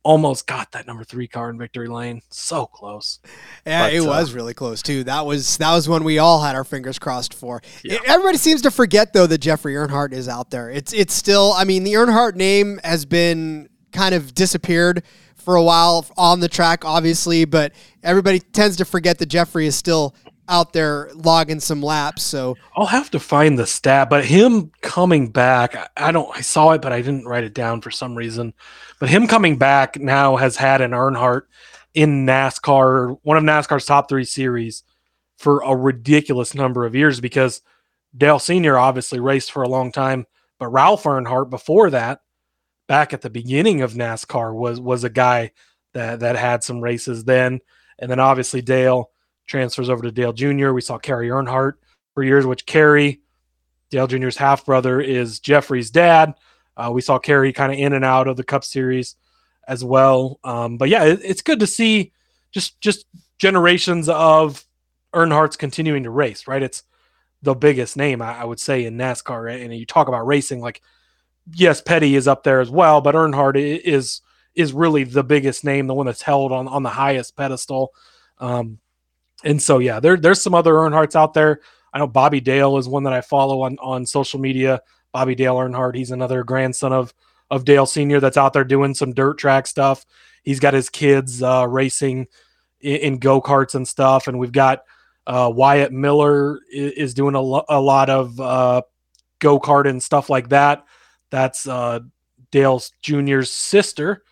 almost 0.05 0.45
got 0.45 0.71
that 0.71 0.85
number 0.85 1.03
three 1.03 1.27
car 1.27 1.49
in 1.49 1.57
victory 1.57 1.87
lane. 1.87 2.21
So 2.29 2.67
close. 2.67 3.19
Yeah, 3.65 3.87
But, 3.87 3.93
it 3.93 4.01
uh, 4.01 4.05
was 4.05 4.33
really 4.33 4.53
close 4.53 4.81
too. 4.81 5.03
That 5.03 5.25
was 5.25 5.57
that 5.57 5.73
was 5.73 5.89
one 5.89 6.03
we 6.05 6.19
all 6.19 6.41
had 6.41 6.55
our 6.55 6.63
fingers 6.63 6.99
crossed 6.99 7.33
for. 7.33 7.61
Yeah. 7.83 7.97
Everybody 8.05 8.37
seems 8.37 8.61
to 8.61 8.71
forget 8.71 9.11
though 9.11 9.27
that 9.27 9.39
Jeffrey 9.39 9.73
Earnhardt 9.73 10.13
is 10.13 10.29
out 10.29 10.51
there. 10.51 10.69
It's 10.69 10.93
it's 10.93 11.13
still. 11.13 11.53
I 11.53 11.65
mean, 11.65 11.83
the 11.83 11.93
Earnhardt 11.93 12.35
name 12.35 12.79
has 12.83 13.03
been 13.05 13.67
kind 13.91 14.13
of 14.13 14.33
disappeared 14.35 15.03
for 15.35 15.55
a 15.55 15.63
while 15.63 16.05
on 16.17 16.39
the 16.39 16.49
track, 16.49 16.85
obviously, 16.85 17.45
but 17.45 17.71
everybody 18.03 18.39
tends 18.39 18.77
to 18.77 18.85
forget 18.85 19.17
that 19.19 19.27
Jeffrey 19.27 19.67
is 19.67 19.75
still 19.75 20.15
out 20.47 20.73
there 20.73 21.09
logging 21.13 21.59
some 21.59 21.81
laps. 21.81 22.23
So 22.23 22.57
I'll 22.75 22.85
have 22.85 23.11
to 23.11 23.19
find 23.19 23.57
the 23.57 23.65
stat, 23.67 24.09
but 24.09 24.25
him 24.25 24.71
coming 24.81 25.29
back, 25.29 25.75
I- 25.97 26.11
don't, 26.11 26.35
I 26.35 26.41
saw 26.41 26.71
it, 26.71 26.81
but 26.81 26.91
I 26.91 27.01
didn't 27.01 27.25
write 27.25 27.43
it 27.43 27.53
down 27.53 27.81
for 27.81 27.91
some 27.91 28.15
reason. 28.15 28.53
But 28.99 29.09
him 29.09 29.27
coming 29.27 29.57
back 29.57 29.99
now 29.99 30.35
has 30.35 30.55
had 30.57 30.81
an 30.81 30.91
Earnhardt 30.91 31.43
in 31.93 32.25
NASCAR, 32.25 33.17
one 33.23 33.37
of 33.37 33.43
NASCAR's 33.43 33.85
top 33.85 34.09
three 34.09 34.25
series 34.25 34.83
for 35.37 35.61
a 35.61 35.75
ridiculous 35.75 36.53
number 36.55 36.85
of 36.85 36.95
years 36.95 37.19
because 37.19 37.61
Dale 38.15 38.39
Sr. 38.39 38.77
obviously 38.77 39.19
raced 39.19 39.51
for 39.51 39.63
a 39.63 39.69
long 39.69 39.91
time, 39.91 40.25
but 40.59 40.67
Ralph 40.67 41.03
Earnhardt 41.03 41.49
before 41.49 41.89
that, 41.89 42.21
back 42.87 43.13
at 43.13 43.21
the 43.21 43.29
beginning 43.29 43.81
of 43.81 43.93
NASCAR, 43.93 44.53
was 44.53 44.79
was 44.79 45.03
a 45.03 45.09
guy 45.09 45.51
that 45.93 46.21
that 46.21 46.35
had 46.35 46.63
some 46.63 46.79
races 46.81 47.23
then, 47.25 47.59
and 47.99 48.09
then 48.09 48.19
obviously 48.19 48.61
Dale 48.61 49.09
transfers 49.47 49.89
over 49.89 50.03
to 50.03 50.11
Dale 50.11 50.33
Jr. 50.33 50.71
We 50.71 50.81
saw 50.81 50.97
Kerry 50.97 51.29
Earnhardt 51.29 51.73
for 52.13 52.23
years, 52.23 52.45
which 52.45 52.65
Kerry, 52.65 53.21
Dale 53.89 54.07
Jr.'s 54.07 54.37
half 54.37 54.65
brother, 54.65 54.99
is 55.01 55.39
Jeffrey's 55.39 55.91
dad. 55.91 56.33
Uh, 56.77 56.91
we 56.91 57.01
saw 57.01 57.19
Kerry 57.19 57.53
kind 57.53 57.71
of 57.71 57.77
in 57.77 57.93
and 57.93 58.03
out 58.03 58.27
of 58.27 58.37
the 58.37 58.43
Cup 58.43 58.63
Series 58.63 59.15
as 59.67 59.83
well. 59.83 60.39
Um, 60.43 60.77
but 60.77 60.89
yeah, 60.89 61.03
it, 61.05 61.21
it's 61.23 61.41
good 61.41 61.59
to 61.59 61.67
see 61.67 62.11
just 62.51 62.79
just 62.81 63.05
generations 63.37 64.09
of 64.09 64.65
Earnhardt's 65.13 65.57
continuing 65.57 66.03
to 66.03 66.09
race. 66.09 66.47
Right, 66.47 66.63
it's 66.63 66.83
the 67.41 67.55
biggest 67.55 67.95
name 67.95 68.21
I, 68.21 68.39
I 68.39 68.43
would 68.45 68.59
say 68.59 68.85
in 68.85 68.97
NASCAR. 68.97 69.43
Right? 69.43 69.61
And 69.61 69.75
you 69.75 69.85
talk 69.85 70.07
about 70.07 70.27
racing, 70.27 70.61
like 70.61 70.81
yes, 71.53 71.81
Petty 71.81 72.15
is 72.15 72.27
up 72.27 72.43
there 72.43 72.59
as 72.59 72.69
well, 72.69 73.01
but 73.01 73.15
Earnhardt 73.15 73.55
is 73.57 74.21
is 74.53 74.73
really 74.73 75.03
the 75.03 75.23
biggest 75.23 75.63
name, 75.63 75.87
the 75.87 75.93
one 75.93 76.05
that's 76.05 76.21
held 76.21 76.51
on 76.51 76.67
on 76.67 76.83
the 76.83 76.89
highest 76.89 77.35
pedestal. 77.35 77.93
Um, 78.37 78.79
and 79.43 79.61
so 79.61 79.79
yeah, 79.79 79.99
there 79.99 80.17
there's 80.17 80.41
some 80.41 80.53
other 80.53 80.73
Earnhardts 80.73 81.15
out 81.15 81.33
there. 81.33 81.61
I 81.93 81.99
know 81.99 82.07
Bobby 82.07 82.41
Dale 82.41 82.77
is 82.77 82.87
one 82.87 83.03
that 83.03 83.13
I 83.13 83.21
follow 83.21 83.61
on 83.61 83.77
on 83.79 84.05
social 84.05 84.39
media. 84.39 84.81
Bobby 85.11 85.35
Dale 85.35 85.55
Earnhardt, 85.55 85.95
he's 85.95 86.11
another 86.11 86.43
grandson 86.43 86.93
of 86.93 87.13
of 87.49 87.65
Dale 87.65 87.85
Senior 87.85 88.19
that's 88.19 88.37
out 88.37 88.53
there 88.53 88.63
doing 88.63 88.93
some 88.93 89.13
dirt 89.13 89.37
track 89.37 89.67
stuff. 89.67 90.05
He's 90.43 90.59
got 90.59 90.73
his 90.73 90.89
kids 90.89 91.41
uh, 91.41 91.67
racing 91.67 92.27
in, 92.81 92.97
in 92.97 93.17
go 93.17 93.41
karts 93.41 93.75
and 93.75 93.87
stuff, 93.87 94.27
and 94.27 94.39
we've 94.39 94.51
got 94.51 94.83
uh, 95.27 95.51
Wyatt 95.53 95.91
Miller 95.91 96.59
is, 96.71 97.13
doing 97.13 97.35
a, 97.35 97.41
lo- 97.41 97.65
a 97.67 97.79
lot 97.79 98.09
of 98.09 98.39
uh, 98.39 98.81
go 99.39 99.59
kart 99.59 99.89
and 99.89 100.01
stuff 100.01 100.29
like 100.29 100.49
that. 100.49 100.85
That's 101.31 101.67
uh, 101.67 102.01
Dale 102.51 102.81
Junior's 103.01 103.51
sister, 103.51 104.23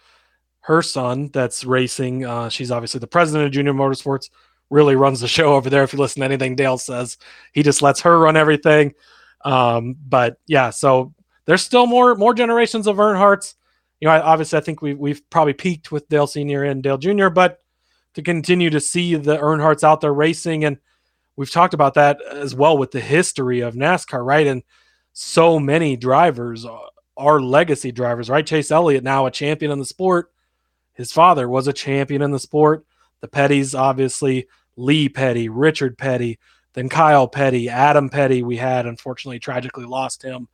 her 0.62 0.82
son 0.82 1.30
that's 1.34 1.66
racing. 1.66 2.26
Uh, 2.26 2.50
she's 2.50 2.72
obviously 2.72 3.00
the 3.00 3.08
president 3.08 3.46
of 3.46 3.52
Junior 3.52 3.74
Motorsports 3.74 4.30
really 4.74 4.96
runs 4.96 5.22
the 5.22 5.28
show 5.28 5.54
over 5.54 5.70
there. 5.70 5.84
If 5.84 5.94
you 5.94 6.00
listen 6.00 6.22
to 6.22 6.26
anything 6.26 6.56
Dale 6.56 6.78
says, 6.78 7.18
he 7.54 7.64
just 7.64 7.82
lets 7.82 8.02
her 8.02 8.20
run 8.20 8.36
everything. 8.36 8.94
Um, 9.46 9.96
but 10.10 10.38
yeah, 10.48 10.72
so 10.72 11.14
there's 11.46 11.64
still 11.64 11.86
more 11.86 12.16
more 12.16 12.34
generations 12.34 12.88
of 12.88 12.98
Earnhardts. 12.98 13.56
You 14.00 14.08
know, 14.08 14.16
I, 14.16 14.22
obviously, 14.22 14.58
I 14.58 14.62
think 14.62 14.82
we 14.82 14.94
we've 14.96 15.22
probably 15.30 15.54
peaked 15.54 15.92
with 15.92 16.10
Dale 16.10 16.28
Senior 16.28 16.64
and 16.64 16.82
Dale 16.82 16.98
Junior, 16.98 17.30
but 17.30 17.60
to 18.16 18.22
continue 18.22 18.70
to 18.70 18.80
see 18.80 19.16
the 19.16 19.38
Earnhardts 19.38 19.84
out 19.84 20.02
there 20.02 20.14
racing, 20.14 20.66
and 20.66 20.78
we've 21.36 21.52
talked 21.52 21.74
about 21.74 21.94
that 21.96 22.22
as 22.22 22.56
well 22.56 22.78
with 22.78 22.92
the 22.92 23.02
history 23.02 23.62
of 23.62 23.76
NASCAR, 23.76 24.26
right? 24.26 24.48
And 24.48 24.64
so 25.14 25.60
many 25.60 25.96
drivers 25.96 26.66
are 27.16 27.42
legacy 27.42 27.92
drivers, 27.92 28.30
right? 28.30 28.46
Chase 28.46 28.72
Elliott 28.72 29.04
now 29.04 29.26
a 29.26 29.32
champion 29.32 29.72
in 29.72 29.80
the 29.80 29.86
sport. 29.86 30.32
His 30.94 31.12
father 31.12 31.48
was 31.48 31.68
a 31.68 31.74
champion 31.74 32.22
in 32.22 32.32
the 32.32 32.40
sport. 32.40 32.86
The 33.22 33.28
Petties, 33.28 33.78
obviously, 33.78 34.48
Lee 34.76 35.10
Petty, 35.10 35.50
Richard 35.50 35.98
Petty, 35.98 36.40
then 36.74 36.90
Kyle 36.90 37.28
Petty, 37.28 37.70
Adam 37.70 38.10
Petty. 38.10 38.44
We 38.44 38.58
had 38.58 38.86
unfortunately 38.86 39.40
tragically 39.40 39.86
lost 39.86 40.24
him 40.24 40.48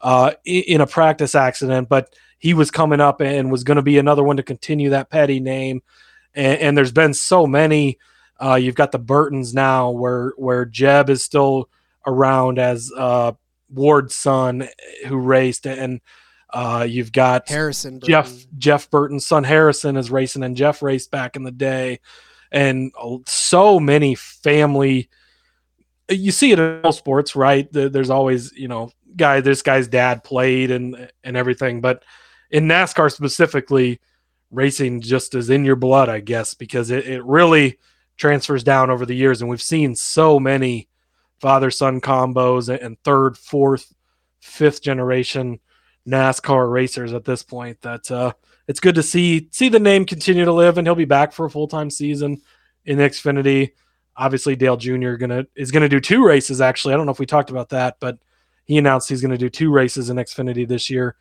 uh, 0.00 0.32
in 0.44 0.80
a 0.80 0.86
practice 0.86 1.34
accident, 1.34 1.88
but 1.88 2.14
he 2.38 2.54
was 2.54 2.70
coming 2.70 3.00
up 3.00 3.20
and 3.20 3.52
was 3.52 3.64
going 3.64 3.76
to 3.76 3.82
be 3.82 3.98
another 3.98 4.22
one 4.22 4.38
to 4.38 4.42
continue 4.42 4.90
that 4.90 5.10
Petty 5.10 5.40
name. 5.40 5.82
And, 6.34 6.58
and 6.58 6.78
there's 6.78 6.92
been 6.92 7.14
so 7.14 7.46
many. 7.46 7.98
Uh, 8.42 8.54
you've 8.54 8.74
got 8.74 8.92
the 8.92 8.98
Burtons 8.98 9.52
now, 9.52 9.90
where 9.90 10.32
where 10.36 10.64
Jeb 10.64 11.10
is 11.10 11.22
still 11.22 11.68
around 12.06 12.58
as 12.58 12.90
uh, 12.96 13.32
Ward's 13.68 14.14
son 14.14 14.66
who 15.06 15.18
raced, 15.18 15.66
and 15.66 16.00
uh, 16.52 16.86
you've 16.88 17.12
got 17.12 17.48
Harrison, 17.48 18.00
Jeff 18.00 18.32
Jeff 18.56 18.90
Burton's 18.90 19.26
son 19.26 19.44
Harrison 19.44 19.98
is 19.98 20.10
racing, 20.10 20.42
and 20.42 20.56
Jeff 20.56 20.82
raced 20.82 21.10
back 21.10 21.36
in 21.36 21.42
the 21.42 21.50
day, 21.50 22.00
and 22.52 22.92
so 23.26 23.80
many 23.80 24.14
family. 24.14 25.08
You 26.08 26.32
see 26.32 26.52
it 26.52 26.58
in 26.58 26.80
all 26.82 26.92
sports, 26.92 27.36
right? 27.36 27.68
There's 27.72 28.10
always 28.10 28.52
you 28.52 28.68
know 28.68 28.90
guy. 29.16 29.40
This 29.40 29.62
guy's 29.62 29.88
dad 29.88 30.24
played 30.24 30.70
and 30.70 31.10
and 31.22 31.36
everything, 31.36 31.80
but 31.80 32.04
in 32.50 32.64
NASCAR 32.66 33.12
specifically, 33.12 34.00
racing 34.50 35.00
just 35.00 35.34
is 35.34 35.50
in 35.50 35.64
your 35.64 35.76
blood, 35.76 36.08
I 36.08 36.20
guess, 36.20 36.54
because 36.54 36.90
it, 36.90 37.06
it 37.06 37.24
really 37.24 37.78
transfers 38.16 38.64
down 38.64 38.90
over 38.90 39.06
the 39.06 39.14
years, 39.14 39.40
and 39.40 39.48
we've 39.48 39.62
seen 39.62 39.94
so 39.94 40.40
many 40.40 40.88
father 41.40 41.70
son 41.70 42.00
combos 42.00 42.68
and 42.68 42.98
third, 43.02 43.38
fourth, 43.38 43.94
fifth 44.40 44.82
generation 44.82 45.60
NASCAR 46.06 46.70
racers 46.70 47.12
at 47.12 47.24
this 47.24 47.42
point 47.42 47.80
that 47.82 48.10
uh, 48.10 48.32
it's 48.70 48.78
good 48.78 48.94
to 48.94 49.02
see 49.02 49.48
see 49.50 49.68
the 49.68 49.80
name 49.80 50.06
continue 50.06 50.44
to 50.44 50.52
live, 50.52 50.78
and 50.78 50.86
he'll 50.86 50.94
be 50.94 51.04
back 51.04 51.32
for 51.32 51.44
a 51.44 51.50
full 51.50 51.66
time 51.66 51.90
season 51.90 52.40
in 52.84 52.98
Xfinity. 52.98 53.72
Obviously, 54.16 54.54
Dale 54.54 54.76
Jr. 54.76 55.14
gonna 55.14 55.44
is 55.56 55.72
gonna 55.72 55.88
do 55.88 55.98
two 55.98 56.24
races. 56.24 56.60
Actually, 56.60 56.94
I 56.94 56.96
don't 56.96 57.04
know 57.04 57.10
if 57.10 57.18
we 57.18 57.26
talked 57.26 57.50
about 57.50 57.70
that, 57.70 57.96
but 57.98 58.20
he 58.66 58.78
announced 58.78 59.08
he's 59.08 59.22
gonna 59.22 59.36
do 59.36 59.50
two 59.50 59.72
races 59.72 60.08
in 60.08 60.18
Xfinity 60.18 60.68
this 60.68 60.88
year. 60.88 61.16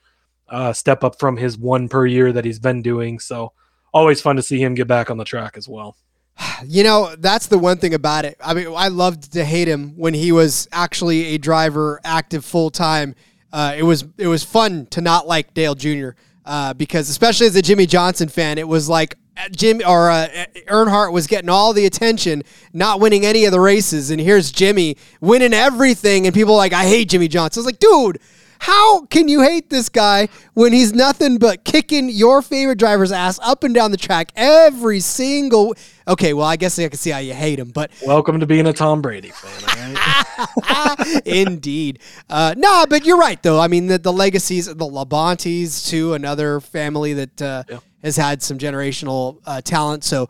Uh, 0.47 0.73
step 0.73 1.03
up 1.03 1.17
from 1.19 1.37
his 1.37 1.57
one 1.57 1.89
per 1.89 2.05
year 2.05 2.31
that 2.31 2.45
he's 2.45 2.59
been 2.59 2.83
doing. 2.83 3.17
So 3.17 3.53
always 3.91 4.21
fun 4.21 4.35
to 4.35 4.43
see 4.43 4.61
him 4.61 4.75
get 4.75 4.87
back 4.87 5.09
on 5.09 5.17
the 5.17 5.25
track 5.25 5.57
as 5.57 5.67
well. 5.67 5.97
You 6.67 6.83
know, 6.83 7.15
that's 7.17 7.47
the 7.47 7.57
one 7.57 7.77
thing 7.77 7.95
about 7.95 8.25
it. 8.25 8.37
I 8.43 8.53
mean, 8.53 8.67
I 8.75 8.89
loved 8.89 9.33
to 9.33 9.43
hate 9.43 9.67
him 9.67 9.97
when 9.97 10.13
he 10.13 10.31
was 10.31 10.67
actually 10.71 11.33
a 11.33 11.37
driver, 11.39 11.99
active 12.03 12.45
full 12.45 12.69
time. 12.69 13.15
Uh, 13.51 13.73
it 13.75 13.83
was 13.83 14.05
it 14.19 14.27
was 14.27 14.43
fun 14.43 14.85
to 14.91 15.01
not 15.01 15.25
like 15.25 15.55
Dale 15.55 15.73
Jr. 15.73 16.11
Uh, 16.49 16.73
because 16.73 17.11
especially 17.11 17.45
as 17.45 17.55
a 17.55 17.61
Jimmie 17.61 17.85
Johnson 17.85 18.27
fan, 18.27 18.57
it 18.57 18.67
was 18.67 18.89
like 18.89 19.19
uh, 19.37 19.47
Jim 19.51 19.83
or 19.87 20.09
uh, 20.09 20.27
Earnhardt 20.67 21.11
was 21.13 21.27
getting 21.27 21.47
all 21.47 21.73
the 21.73 21.85
attention, 21.85 22.41
not 22.73 22.99
winning 22.99 23.23
any 23.23 23.45
of 23.45 23.51
the 23.51 23.59
races, 23.59 24.09
and 24.09 24.19
here's 24.19 24.49
Jimmie 24.51 24.97
winning 25.21 25.53
everything, 25.53 26.25
and 26.25 26.33
people 26.33 26.55
like, 26.57 26.73
I 26.73 26.85
hate 26.85 27.09
Jimmie 27.09 27.27
Johnson. 27.27 27.59
I 27.59 27.61
was 27.61 27.65
like, 27.67 27.77
dude. 27.77 28.19
How 28.59 29.05
can 29.05 29.27
you 29.29 29.41
hate 29.41 29.69
this 29.69 29.87
guy 29.89 30.27
when 30.53 30.73
he's 30.73 30.93
nothing 30.93 31.37
but 31.37 31.63
kicking 31.63 32.09
your 32.09 32.41
favorite 32.41 32.77
driver's 32.77 33.11
ass 33.11 33.39
up 33.41 33.63
and 33.63 33.73
down 33.73 33.91
the 33.91 33.97
track 33.97 34.31
every 34.35 34.99
single? 34.99 35.73
Okay, 36.07 36.33
well, 36.33 36.45
I 36.45 36.55
guess 36.57 36.77
I 36.77 36.87
can 36.89 36.97
see 36.97 37.09
how 37.11 37.19
you 37.19 37.33
hate 37.33 37.57
him, 37.57 37.69
but 37.69 37.89
Welcome 38.05 38.39
to 38.41 38.45
being 38.45 38.67
a 38.67 38.73
Tom 38.73 39.01
Brady 39.01 39.29
fan. 39.29 39.95
All 39.97 40.95
right? 40.95 41.21
indeed, 41.25 41.99
uh, 42.29 42.53
no, 42.57 42.85
but 42.89 43.05
you're 43.05 43.17
right 43.17 43.41
though. 43.41 43.59
I 43.59 43.67
mean, 43.67 43.87
the, 43.87 43.97
the 43.97 44.13
legacies, 44.13 44.65
the 44.65 44.75
Labontes 44.75 45.87
too, 45.87 46.13
another 46.13 46.59
family 46.59 47.13
that 47.13 47.41
uh, 47.41 47.63
Yeah. 47.69 47.79
has 48.03 48.17
had 48.17 48.43
some 48.43 48.57
generational 48.57 49.37
uh, 49.45 49.61
talent. 49.61 50.03
So, 50.03 50.29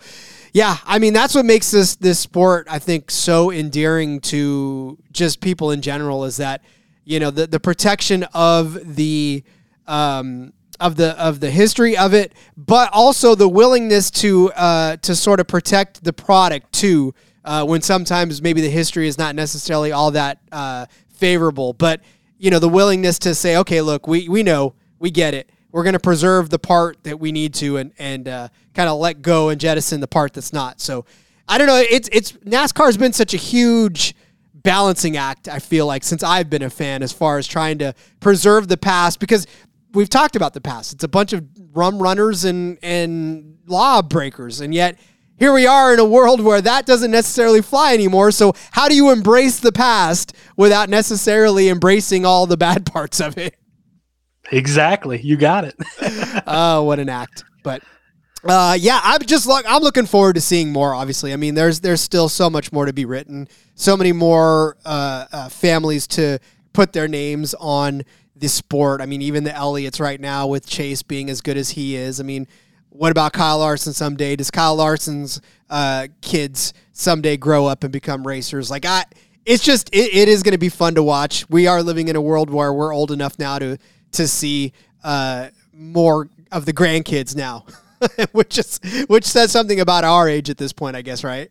yeah, 0.54 0.78
I 0.86 1.00
mean, 1.00 1.14
that's 1.14 1.34
what 1.34 1.46
makes 1.46 1.72
this 1.72 1.96
this 1.96 2.20
sport, 2.20 2.68
I 2.70 2.78
think, 2.80 3.10
so 3.12 3.52
endearing 3.52 4.20
to 4.22 4.98
just 5.12 5.42
people 5.42 5.72
in 5.72 5.82
general. 5.82 6.26
Is 6.26 6.38
that 6.38 6.62
you 7.10 7.20
know 7.20 7.32
the 7.32 7.48
the 7.48 7.60
protection 7.60 8.24
of 8.36 8.96
the 8.96 9.44
um, 9.88 10.54
of 10.80 10.96
the 10.96 11.20
of 11.20 11.40
the 11.40 11.50
history 11.50 11.98
of 11.98 12.14
it, 12.14 12.34
but 12.56 12.90
also 12.94 13.34
the 13.34 13.50
willingness 13.50 14.12
to 14.12 14.52
uh, 14.54 14.96
to 14.98 15.16
sort 15.16 15.40
of 15.40 15.48
protect 15.48 16.04
the 16.04 16.14
product 16.14 16.72
too. 16.72 17.14
Uh, 17.44 17.66
when 17.66 17.82
sometimes 17.82 18.44
maybe 18.44 18.62
the 18.62 18.70
history 18.70 19.08
is 19.08 19.18
not 19.18 19.34
necessarily 19.34 19.92
all 19.92 20.12
that 20.12 20.40
uh, 20.52 20.86
favorable, 21.12 21.74
but 21.74 22.02
you 22.38 22.52
know 22.52 22.60
the 22.60 22.70
willingness 22.70 23.18
to 23.18 23.34
say, 23.34 23.58
okay, 23.58 23.82
look, 23.82 24.08
we 24.08 24.30
we 24.30 24.44
know, 24.44 24.76
we 25.00 25.10
get 25.10 25.34
it. 25.34 25.50
We're 25.72 25.84
going 25.84 25.94
to 25.94 26.00
preserve 26.00 26.52
the 26.52 26.60
part 26.60 27.04
that 27.06 27.20
we 27.20 27.32
need 27.32 27.56
to, 27.56 27.78
and 27.78 27.92
and 27.98 28.28
uh, 28.28 28.50
kind 28.76 28.88
of 28.88 29.00
let 29.00 29.24
go 29.24 29.50
and 29.50 29.60
jettison 29.60 30.00
the 30.00 30.08
part 30.08 30.34
that's 30.34 30.54
not. 30.54 30.80
So 30.80 31.06
I 31.48 31.58
don't 31.58 31.66
know. 31.66 31.84
It's 31.90 32.08
it's 32.12 32.34
NASCAR's 32.34 32.98
been 32.98 33.14
such 33.14 33.34
a 33.34 33.38
huge 33.38 34.14
balancing 34.64 35.18
act. 35.18 35.48
I 35.48 35.60
feel 35.60 35.86
like 35.86 36.04
since 36.04 36.24
I've 36.24 36.50
been 36.50 36.62
a 36.62 36.70
fan, 36.70 37.04
as 37.04 37.12
far 37.12 37.38
as 37.38 37.48
trying 37.48 37.78
to 37.80 37.94
preserve 38.20 38.68
the 38.68 38.78
past, 38.78 39.20
because 39.20 39.48
we've 39.94 40.10
talked 40.10 40.36
about 40.36 40.54
the 40.54 40.62
past. 40.62 40.94
It's 40.94 41.04
a 41.04 41.08
bunch 41.08 41.34
of 41.34 41.46
rum 41.74 42.02
runners 42.02 42.46
and 42.46 42.78
and 42.82 43.58
law 43.68 44.02
breakers, 44.02 44.62
and 44.62 44.74
yet 44.74 44.98
here 45.38 45.54
we 45.54 45.66
are 45.66 45.94
in 45.94 46.00
a 46.00 46.06
world 46.06 46.42
where 46.42 46.62
that 46.62 46.86
doesn't 46.86 47.12
necessarily 47.12 47.62
fly 47.62 47.94
anymore. 47.94 48.32
So 48.32 48.54
how 48.72 48.90
do 48.90 48.96
you 48.96 49.12
embrace 49.12 49.60
the 49.60 49.72
past 49.72 50.36
without 50.58 50.90
necessarily 50.90 51.70
embracing 51.70 52.26
all 52.26 52.46
the 52.46 52.58
bad 52.58 52.86
parts 52.92 53.22
of 53.22 53.38
it? 53.38 53.56
Exactly. 54.52 55.22
You 55.22 55.38
got 55.38 55.64
it. 55.64 55.76
oh, 56.48 56.84
what 56.84 57.00
an 57.00 57.10
act! 57.10 57.44
But 57.64 57.84
uh, 58.44 58.78
yeah, 58.80 59.00
I'm 59.04 59.22
just 59.22 59.50
I'm 59.50 59.82
looking 59.82 60.06
forward 60.06 60.34
to 60.34 60.42
seeing 60.42 60.72
more. 60.72 60.94
Obviously, 60.94 61.34
I 61.34 61.36
mean, 61.36 61.56
there's 61.56 61.80
there's 61.80 62.02
still 62.02 62.30
so 62.30 62.50
much 62.50 62.72
more 62.72 62.86
to 62.86 62.94
be 62.94 63.06
written, 63.06 63.48
so 63.76 63.98
many 63.98 64.12
more 64.12 64.78
uh, 64.86 65.26
uh, 65.32 65.50
families 65.50 66.08
to 66.08 66.40
put 66.74 66.94
their 66.94 67.08
names 67.08 67.54
on 67.56 68.04
the 68.36 68.48
sport. 68.48 69.02
I 69.02 69.06
mean, 69.06 69.22
even 69.22 69.44
the 69.44 69.50
Elliotts 69.52 70.00
right 70.00 70.20
now 70.20 70.48
with 70.48 70.66
Chase 70.66 71.04
being 71.04 71.30
as 71.30 71.42
good 71.42 71.58
as 71.58 71.72
he 71.72 71.96
is. 71.96 72.20
I 72.20 72.24
mean, 72.24 72.48
what 72.90 73.12
about 73.12 73.34
Kyle 73.34 73.60
Larson 73.60 73.94
someday? 73.94 74.36
Does 74.36 74.52
Kyle 74.52 74.76
Larson's 74.76 75.42
uh, 75.70 76.08
kids 76.22 76.74
someday 76.94 77.38
grow 77.38 77.66
up 77.66 77.84
and 77.84 77.92
become 77.92 78.26
racers? 78.26 78.72
Like 78.72 78.86
I, 78.86 79.06
it's 79.46 79.64
just 79.64 79.90
it, 79.94 80.14
it 80.14 80.28
is 80.30 80.44
going 80.44 80.54
to 80.54 80.60
be 80.60 80.70
fun 80.70 80.96
to 80.96 81.04
watch. 81.04 81.50
We 81.50 81.68
are 81.68 81.84
living 81.84 82.08
in 82.08 82.16
a 82.16 82.22
world 82.22 82.50
where 82.50 82.74
we're 82.74 82.94
old 82.94 83.12
enough 83.12 83.38
now 83.40 83.60
to 83.60 83.78
to 84.14 84.28
see 84.28 84.74
uh, 85.04 85.50
more 85.74 86.30
of 86.52 86.66
the 86.66 86.74
grandkids 86.74 87.36
now, 87.36 87.66
which 88.32 88.58
is 88.58 88.80
which 89.08 89.26
says 89.26 89.52
something 89.52 89.80
about 89.80 90.04
our 90.04 90.28
age 90.28 90.50
at 90.50 90.58
this 90.58 90.74
point, 90.74 90.96
I 90.96 91.02
guess, 91.02 91.24
right? 91.24 91.50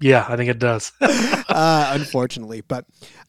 Yeah, 0.00 0.24
I 0.28 0.36
think 0.36 0.50
it 0.50 0.58
does. 0.58 0.92
uh, 1.00 1.90
unfortunately, 1.94 2.62
but 2.62 2.86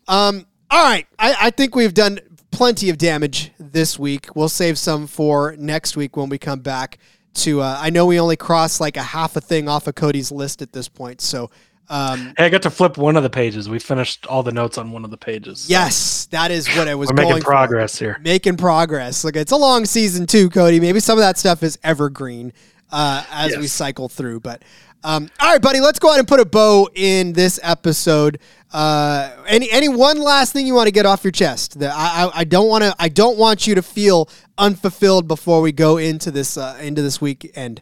um, 0.07 0.45
all 0.69 0.83
right, 0.83 1.05
I, 1.19 1.35
I 1.41 1.49
think 1.49 1.75
we've 1.75 1.93
done 1.93 2.19
plenty 2.51 2.89
of 2.89 2.97
damage 2.97 3.51
this 3.59 3.99
week. 3.99 4.35
We'll 4.35 4.49
save 4.49 4.77
some 4.77 5.07
for 5.07 5.55
next 5.57 5.97
week 5.97 6.15
when 6.15 6.29
we 6.29 6.37
come 6.37 6.59
back 6.59 6.97
to. 7.35 7.61
Uh, 7.61 7.77
I 7.79 7.89
know 7.89 8.05
we 8.05 8.19
only 8.19 8.37
crossed 8.37 8.79
like 8.79 8.97
a 8.97 9.03
half 9.03 9.35
a 9.35 9.41
thing 9.41 9.67
off 9.67 9.87
of 9.87 9.95
Cody's 9.95 10.31
list 10.31 10.61
at 10.61 10.73
this 10.73 10.87
point, 10.87 11.21
so. 11.21 11.49
Um, 11.89 12.33
hey, 12.37 12.45
I 12.45 12.49
got 12.49 12.61
to 12.61 12.69
flip 12.69 12.97
one 12.97 13.17
of 13.17 13.23
the 13.23 13.29
pages. 13.29 13.67
We 13.67 13.79
finished 13.79 14.25
all 14.25 14.43
the 14.43 14.51
notes 14.51 14.77
on 14.77 14.91
one 14.91 15.03
of 15.03 15.11
the 15.11 15.17
pages. 15.17 15.61
So. 15.61 15.71
Yes, 15.71 16.25
that 16.27 16.49
is 16.51 16.67
what 16.69 16.87
I 16.87 16.95
was. 16.95 17.09
We're 17.09 17.15
making 17.15 17.41
progress 17.41 17.97
for. 17.97 18.05
here. 18.05 18.17
Making 18.21 18.57
progress. 18.57 19.23
Like 19.23 19.35
it's 19.35 19.51
a 19.51 19.57
long 19.57 19.85
season 19.85 20.25
too, 20.25 20.49
Cody. 20.49 20.79
Maybe 20.79 20.99
some 20.99 21.17
of 21.17 21.21
that 21.21 21.37
stuff 21.37 21.63
is 21.63 21.77
evergreen 21.83 22.53
uh, 22.91 23.25
as 23.31 23.51
yes. 23.51 23.59
we 23.59 23.67
cycle 23.67 24.07
through. 24.07 24.39
But 24.39 24.63
um, 25.03 25.29
all 25.39 25.51
right, 25.51 25.61
buddy, 25.61 25.79
let's 25.79 25.99
go 25.99 26.09
ahead 26.09 26.19
and 26.19 26.27
put 26.27 26.39
a 26.39 26.45
bow 26.45 26.87
in 26.93 27.33
this 27.33 27.59
episode. 27.63 28.39
Uh, 28.71 29.31
any 29.47 29.69
any 29.71 29.89
one 29.89 30.19
last 30.19 30.53
thing 30.53 30.65
you 30.65 30.73
want 30.73 30.87
to 30.87 30.91
get 30.91 31.05
off 31.05 31.23
your 31.23 31.31
chest? 31.31 31.79
That 31.79 31.93
I, 31.93 32.25
I, 32.25 32.31
I 32.39 32.43
don't 32.43 32.69
want 32.69 32.83
to 32.83 32.95
I 32.99 33.09
don't 33.09 33.37
want 33.37 33.67
you 33.67 33.75
to 33.75 33.81
feel 33.81 34.29
unfulfilled 34.57 35.27
before 35.27 35.61
we 35.61 35.71
go 35.71 35.97
into 35.97 36.31
this 36.31 36.57
uh, 36.57 36.77
into 36.81 37.01
this 37.01 37.19
weekend. 37.19 37.81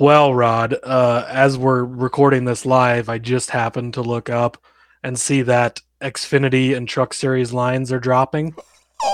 Well, 0.00 0.32
Rod, 0.32 0.76
uh, 0.84 1.24
as 1.28 1.58
we're 1.58 1.82
recording 1.82 2.44
this 2.44 2.64
live, 2.64 3.08
I 3.08 3.18
just 3.18 3.50
happened 3.50 3.94
to 3.94 4.00
look 4.00 4.30
up 4.30 4.56
and 5.02 5.18
see 5.18 5.42
that 5.42 5.80
Xfinity 6.00 6.76
and 6.76 6.88
Truck 6.88 7.12
Series 7.12 7.52
lines 7.52 7.90
are 7.90 7.98
dropping 7.98 8.54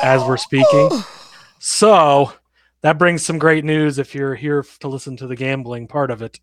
as 0.03 0.23
we're 0.25 0.37
speaking. 0.37 0.91
So 1.59 2.31
that 2.83 2.99
brings 2.99 3.25
some 3.25 3.39
great 3.39 3.65
news 3.65 3.99
if 3.99 4.15
you're 4.15 4.35
here 4.35 4.63
to 4.81 4.89
listen 4.89 5.17
to 5.17 5.27
the 5.27 5.35
gambling 5.35 5.89
part 5.89 6.11
of 6.11 6.21
it. 6.21 6.39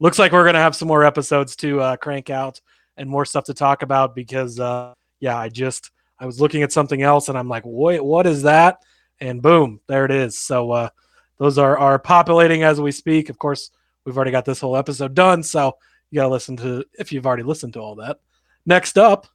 Looks 0.00 0.18
like 0.18 0.32
we're 0.32 0.42
going 0.42 0.54
to 0.54 0.60
have 0.60 0.74
some 0.74 0.88
more 0.88 1.04
episodes 1.04 1.54
to 1.56 1.80
uh, 1.80 1.96
crank 1.96 2.28
out 2.28 2.60
and 2.96 3.08
more 3.08 3.24
stuff 3.24 3.44
to 3.44 3.54
talk 3.54 3.82
about 3.82 4.16
because, 4.16 4.58
uh, 4.58 4.94
yeah, 5.20 5.38
I 5.38 5.48
just 5.48 5.92
I 6.18 6.26
was 6.26 6.40
looking 6.40 6.64
at 6.64 6.72
something 6.72 7.02
else 7.02 7.28
and 7.28 7.38
I'm 7.38 7.48
like, 7.48 7.62
wait, 7.64 8.04
what 8.04 8.26
is 8.26 8.42
that? 8.42 8.78
And 9.20 9.40
boom, 9.40 9.80
there 9.86 10.04
it 10.04 10.10
is. 10.10 10.36
So 10.36 10.72
uh, 10.72 10.88
those 11.38 11.58
are 11.58 11.78
are 11.78 11.98
populating 11.98 12.62
as 12.62 12.80
we 12.80 12.92
speak. 12.92 13.28
Of 13.28 13.38
course, 13.38 13.70
we've 14.04 14.16
already 14.16 14.30
got 14.30 14.44
this 14.44 14.60
whole 14.60 14.76
episode 14.76 15.14
done, 15.14 15.42
so 15.42 15.76
you 16.10 16.16
got 16.16 16.24
to 16.24 16.28
listen 16.28 16.56
to 16.58 16.84
if 16.98 17.12
you've 17.12 17.26
already 17.26 17.42
listened 17.42 17.74
to 17.74 17.80
all 17.80 17.96
that. 17.96 18.18
Next 18.64 18.98
up, 18.98 19.26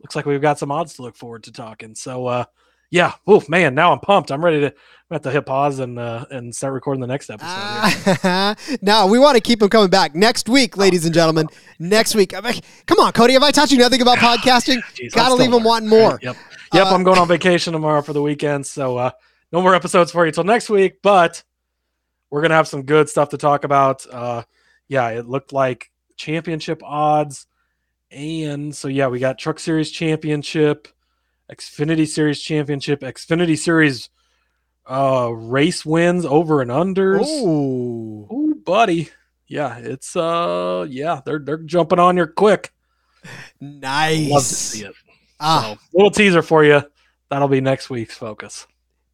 looks 0.00 0.16
like 0.16 0.26
we've 0.26 0.40
got 0.40 0.58
some 0.58 0.70
odds 0.70 0.94
to 0.94 1.02
look 1.02 1.16
forward 1.16 1.44
to 1.44 1.52
talking. 1.52 1.94
So 1.94 2.26
uh, 2.26 2.44
yeah, 2.90 3.12
oh 3.26 3.42
man, 3.48 3.74
now 3.74 3.92
I'm 3.92 4.00
pumped. 4.00 4.32
I'm 4.32 4.44
ready 4.44 4.60
to 4.60 4.66
I'm 4.66 5.14
have 5.14 5.22
to 5.22 5.30
hit 5.30 5.46
pause 5.46 5.78
and 5.78 5.98
uh, 5.98 6.26
and 6.30 6.54
start 6.54 6.72
recording 6.72 7.00
the 7.00 7.06
next 7.06 7.30
episode. 7.30 8.18
Uh, 8.24 8.54
now 8.82 9.06
we 9.06 9.18
want 9.18 9.36
to 9.36 9.40
keep 9.40 9.60
them 9.60 9.68
coming 9.68 9.90
back 9.90 10.14
next 10.14 10.48
week, 10.48 10.76
ladies 10.76 11.04
and 11.04 11.14
gentlemen. 11.14 11.46
Next 11.78 12.14
week, 12.16 12.34
I 12.34 12.40
mean, 12.40 12.60
come 12.86 12.98
on, 12.98 13.12
Cody. 13.12 13.34
Have 13.34 13.44
I 13.44 13.52
taught 13.52 13.70
you 13.70 13.78
nothing 13.78 14.02
about 14.02 14.18
podcasting? 14.38 14.80
Jeez, 14.94 15.12
Gotta 15.12 15.34
leave 15.34 15.52
them 15.52 15.62
wanting 15.62 15.88
more. 15.88 16.18
Yep, 16.20 16.36
yep. 16.74 16.86
Uh, 16.86 16.94
I'm 16.94 17.04
going 17.04 17.18
on 17.18 17.28
vacation 17.28 17.72
tomorrow 17.72 18.02
for 18.02 18.12
the 18.12 18.22
weekend, 18.22 18.66
so 18.66 18.96
uh, 18.96 19.10
no 19.52 19.60
more 19.62 19.74
episodes 19.74 20.12
for 20.12 20.26
you 20.26 20.32
till 20.32 20.44
next 20.44 20.70
week. 20.70 21.02
But 21.02 21.42
we're 22.30 22.42
gonna 22.42 22.54
have 22.54 22.68
some 22.68 22.82
good 22.82 23.08
stuff 23.08 23.30
to 23.30 23.38
talk 23.38 23.64
about. 23.64 24.06
Uh, 24.10 24.42
yeah, 24.88 25.08
it 25.10 25.26
looked 25.28 25.52
like 25.52 25.90
championship 26.16 26.82
odds, 26.84 27.46
and 28.10 28.74
so 28.74 28.88
yeah, 28.88 29.08
we 29.08 29.18
got 29.18 29.38
Truck 29.38 29.58
Series 29.58 29.90
Championship 29.90 30.88
Xfinity 31.50 32.06
Series 32.06 32.40
Championship, 32.40 33.00
Xfinity 33.00 33.58
Series 33.58 34.08
uh 34.88 35.30
race 35.32 35.84
wins 35.84 36.24
over 36.24 36.62
and 36.62 36.70
unders. 36.70 37.24
Oh, 37.24 38.28
Ooh, 38.32 38.60
buddy. 38.64 39.10
Yeah, 39.46 39.78
it's 39.78 40.14
uh 40.16 40.86
yeah, 40.88 41.20
they're 41.24 41.40
they're 41.40 41.58
jumping 41.58 41.98
on 41.98 42.16
you 42.16 42.26
quick. 42.26 42.72
Nice. 43.60 44.30
Love 44.30 44.42
to 44.42 44.54
see 44.54 44.84
it. 44.84 44.94
Ah. 45.38 45.74
So, 45.74 45.80
little 45.92 46.10
teaser 46.10 46.42
for 46.42 46.64
you. 46.64 46.82
That'll 47.28 47.48
be 47.48 47.60
next 47.60 47.90
week's 47.90 48.16
focus. 48.16 48.66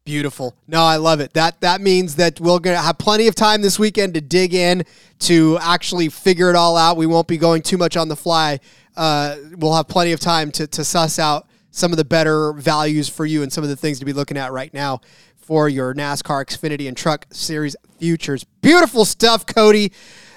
Beautiful. 0.07 0.55
No, 0.69 0.83
I 0.83 0.95
love 0.95 1.19
it. 1.19 1.33
That 1.33 1.59
that 1.59 1.81
means 1.81 2.15
that 2.15 2.39
we're 2.39 2.59
gonna 2.59 2.77
have 2.77 2.97
plenty 2.97 3.27
of 3.27 3.35
time 3.35 3.61
this 3.61 3.77
weekend 3.77 4.13
to 4.13 4.21
dig 4.21 4.53
in 4.53 4.85
to 5.19 5.57
actually 5.61 6.07
figure 6.07 6.49
it 6.49 6.55
all 6.55 6.77
out. 6.77 6.95
We 6.95 7.05
won't 7.05 7.27
be 7.27 7.35
going 7.35 7.61
too 7.61 7.77
much 7.77 7.97
on 7.97 8.07
the 8.07 8.15
fly. 8.15 8.61
Uh, 8.95 9.35
we'll 9.57 9.75
have 9.75 9.89
plenty 9.89 10.13
of 10.13 10.21
time 10.21 10.49
to 10.51 10.65
to 10.65 10.85
suss 10.85 11.19
out 11.19 11.45
some 11.71 11.91
of 11.91 11.97
the 11.97 12.05
better 12.05 12.53
values 12.53 13.09
for 13.09 13.25
you 13.25 13.43
and 13.43 13.51
some 13.51 13.65
of 13.65 13.69
the 13.69 13.75
things 13.75 13.99
to 13.99 14.05
be 14.05 14.13
looking 14.13 14.37
at 14.37 14.53
right 14.53 14.73
now 14.73 15.01
for 15.35 15.67
your 15.67 15.93
NASCAR 15.93 16.45
Xfinity 16.45 16.87
and 16.87 16.95
Truck 16.95 17.27
Series 17.31 17.75
futures. 17.99 18.45
Beautiful 18.61 19.03
stuff, 19.03 19.45
Cody. 19.45 19.91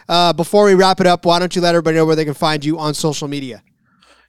Uh, 0.09 0.33
before 0.33 0.64
we 0.64 0.75
wrap 0.75 1.01
it 1.01 1.07
up, 1.07 1.25
why 1.25 1.39
don't 1.39 1.55
you 1.55 1.62
let 1.62 1.77
everybody 1.77 1.97
know 1.97 2.07
where 2.07 2.16
they 2.16 2.25
can 2.25 2.35
find 2.35 2.64
you 2.64 2.77
on 2.77 2.93
social 2.93 3.29
media? 3.29 3.62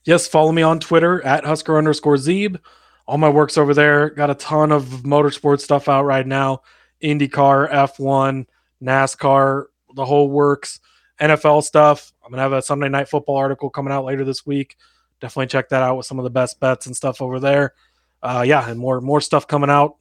Yes, 0.04 0.28
follow 0.28 0.52
me 0.52 0.62
on 0.62 0.80
Twitter 0.80 1.20
at 1.26 1.46
Husker 1.46 1.80
underscore 1.80 2.18
Zeeb. 2.18 2.60
All 3.08 3.18
my 3.18 3.30
work's 3.30 3.58
over 3.58 3.74
there. 3.74 4.10
Got 4.10 4.30
a 4.30 4.36
ton 4.36 4.72
of 4.72 4.86
motorsport 5.04 5.60
stuff 5.60 5.90
out 5.90 6.06
right 6.06 6.26
now. 6.26 6.62
IndyCar, 7.04 7.72
F1, 7.72 8.46
NASCAR, 8.82 9.66
the 9.96 10.06
whole 10.06 10.30
works. 10.30 10.80
NFL 11.20 11.64
stuff. 11.64 12.14
I'm 12.24 12.32
gonna 12.32 12.42
have 12.42 12.54
a 12.54 12.62
Sunday 12.62 12.90
night 12.90 13.10
football 13.10 13.38
article 13.38 13.70
coming 13.70 13.94
out 13.94 14.06
later 14.06 14.24
this 14.24 14.46
week 14.46 14.78
definitely 15.22 15.48
check 15.48 15.70
that 15.70 15.84
out 15.84 15.96
with 15.96 16.06
some 16.06 16.20
of 16.20 16.24
the 16.24 16.30
best 16.30 16.60
bets 16.60 16.88
and 16.88 16.98
stuff 16.98 17.22
over 17.22 17.40
there. 17.40 17.74
Uh, 18.22 18.44
yeah, 18.46 18.70
and 18.70 18.80
more 18.80 19.00
more 19.00 19.22
stuff 19.22 19.48
coming 19.48 19.70
out 19.70 19.96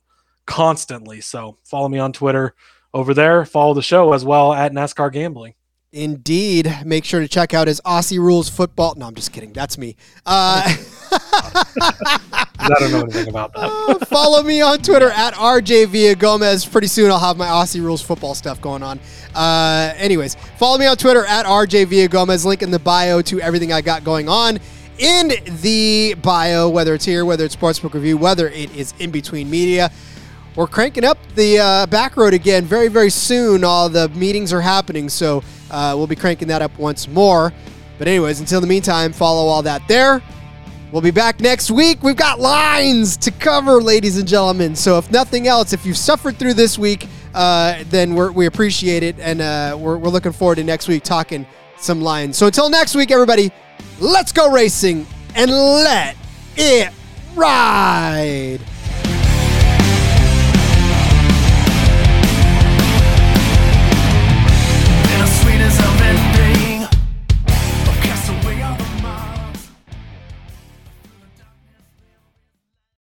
constantly. 0.46 1.20
So 1.20 1.58
follow 1.62 1.88
me 1.88 1.98
on 1.98 2.12
Twitter 2.12 2.54
over 2.92 3.14
there. 3.14 3.44
Follow 3.44 3.74
the 3.74 3.82
show 3.82 4.12
as 4.12 4.24
well 4.24 4.52
at 4.52 4.72
NASCAR 4.72 5.12
Gambling. 5.12 5.54
Indeed. 5.92 6.72
Make 6.84 7.04
sure 7.04 7.20
to 7.20 7.26
check 7.26 7.52
out 7.52 7.66
his 7.66 7.80
Aussie 7.80 8.18
Rules 8.18 8.48
football. 8.48 8.94
No, 8.96 9.06
I'm 9.06 9.14
just 9.14 9.32
kidding. 9.32 9.52
That's 9.52 9.76
me. 9.76 9.96
Uh, 10.24 10.62
I 11.12 12.68
don't 12.78 12.92
know 12.92 13.00
anything 13.00 13.28
about 13.28 13.52
that. 13.54 13.70
Uh, 13.90 14.04
follow 14.04 14.42
me 14.42 14.60
on 14.60 14.78
Twitter 14.78 15.10
at 15.10 15.34
RJ 15.34 16.18
Gomez. 16.18 16.64
Pretty 16.64 16.86
soon 16.86 17.10
I'll 17.10 17.18
have 17.18 17.36
my 17.36 17.46
Aussie 17.46 17.82
Rules 17.82 18.02
football 18.02 18.34
stuff 18.34 18.60
going 18.60 18.82
on. 18.82 19.00
Uh, 19.34 19.92
anyways, 19.96 20.36
follow 20.58 20.78
me 20.78 20.86
on 20.86 20.96
Twitter 20.96 21.24
at 21.24 21.44
RJ 21.46 22.10
Gomez. 22.10 22.44
Link 22.46 22.62
in 22.62 22.70
the 22.70 22.78
bio 22.78 23.20
to 23.22 23.40
everything 23.40 23.72
I 23.72 23.80
got 23.80 24.04
going 24.04 24.28
on 24.28 24.60
in 24.98 25.32
the 25.62 26.14
bio, 26.22 26.68
whether 26.68 26.94
it's 26.94 27.04
here, 27.04 27.24
whether 27.24 27.44
it's 27.44 27.56
Sportsbook 27.56 27.94
Review, 27.94 28.16
whether 28.16 28.48
it 28.48 28.74
is 28.76 28.94
in 28.98 29.10
between 29.10 29.50
media. 29.50 29.90
We're 30.54 30.66
cranking 30.66 31.04
up 31.04 31.18
the 31.34 31.58
uh, 31.58 31.86
back 31.86 32.16
road 32.16 32.34
again 32.34 32.64
very, 32.64 32.88
very 32.88 33.10
soon. 33.10 33.64
All 33.64 33.88
the 33.88 34.08
meetings 34.10 34.52
are 34.52 34.60
happening, 34.60 35.08
so 35.08 35.42
uh, 35.70 35.94
we'll 35.96 36.06
be 36.06 36.16
cranking 36.16 36.48
that 36.48 36.62
up 36.62 36.76
once 36.78 37.08
more. 37.08 37.52
But, 37.98 38.08
anyways, 38.08 38.40
until 38.40 38.60
the 38.60 38.66
meantime, 38.66 39.12
follow 39.12 39.46
all 39.46 39.62
that 39.62 39.86
there. 39.88 40.22
We'll 40.92 41.02
be 41.02 41.10
back 41.10 41.40
next 41.40 41.70
week. 41.70 42.02
We've 42.02 42.16
got 42.16 42.40
lines 42.40 43.16
to 43.18 43.30
cover, 43.30 43.80
ladies 43.80 44.18
and 44.18 44.26
gentlemen. 44.26 44.74
So, 44.74 44.98
if 44.98 45.10
nothing 45.10 45.46
else, 45.46 45.72
if 45.72 45.86
you've 45.86 45.98
suffered 45.98 46.36
through 46.36 46.54
this 46.54 46.78
week, 46.78 47.06
uh, 47.34 47.84
then 47.90 48.14
we 48.34 48.46
appreciate 48.46 49.02
it. 49.02 49.18
And 49.20 49.40
uh, 49.40 49.76
we're, 49.78 49.98
we're 49.98 50.10
looking 50.10 50.32
forward 50.32 50.56
to 50.56 50.64
next 50.64 50.88
week 50.88 51.04
talking 51.04 51.46
some 51.76 52.00
lines. 52.00 52.36
So, 52.36 52.46
until 52.46 52.68
next 52.70 52.94
week, 52.94 53.10
everybody, 53.10 53.52
Let's 54.00 54.32
go 54.32 54.50
racing 54.50 55.06
and 55.34 55.50
let 55.50 56.16
it 56.56 56.90
ride. 57.34 58.60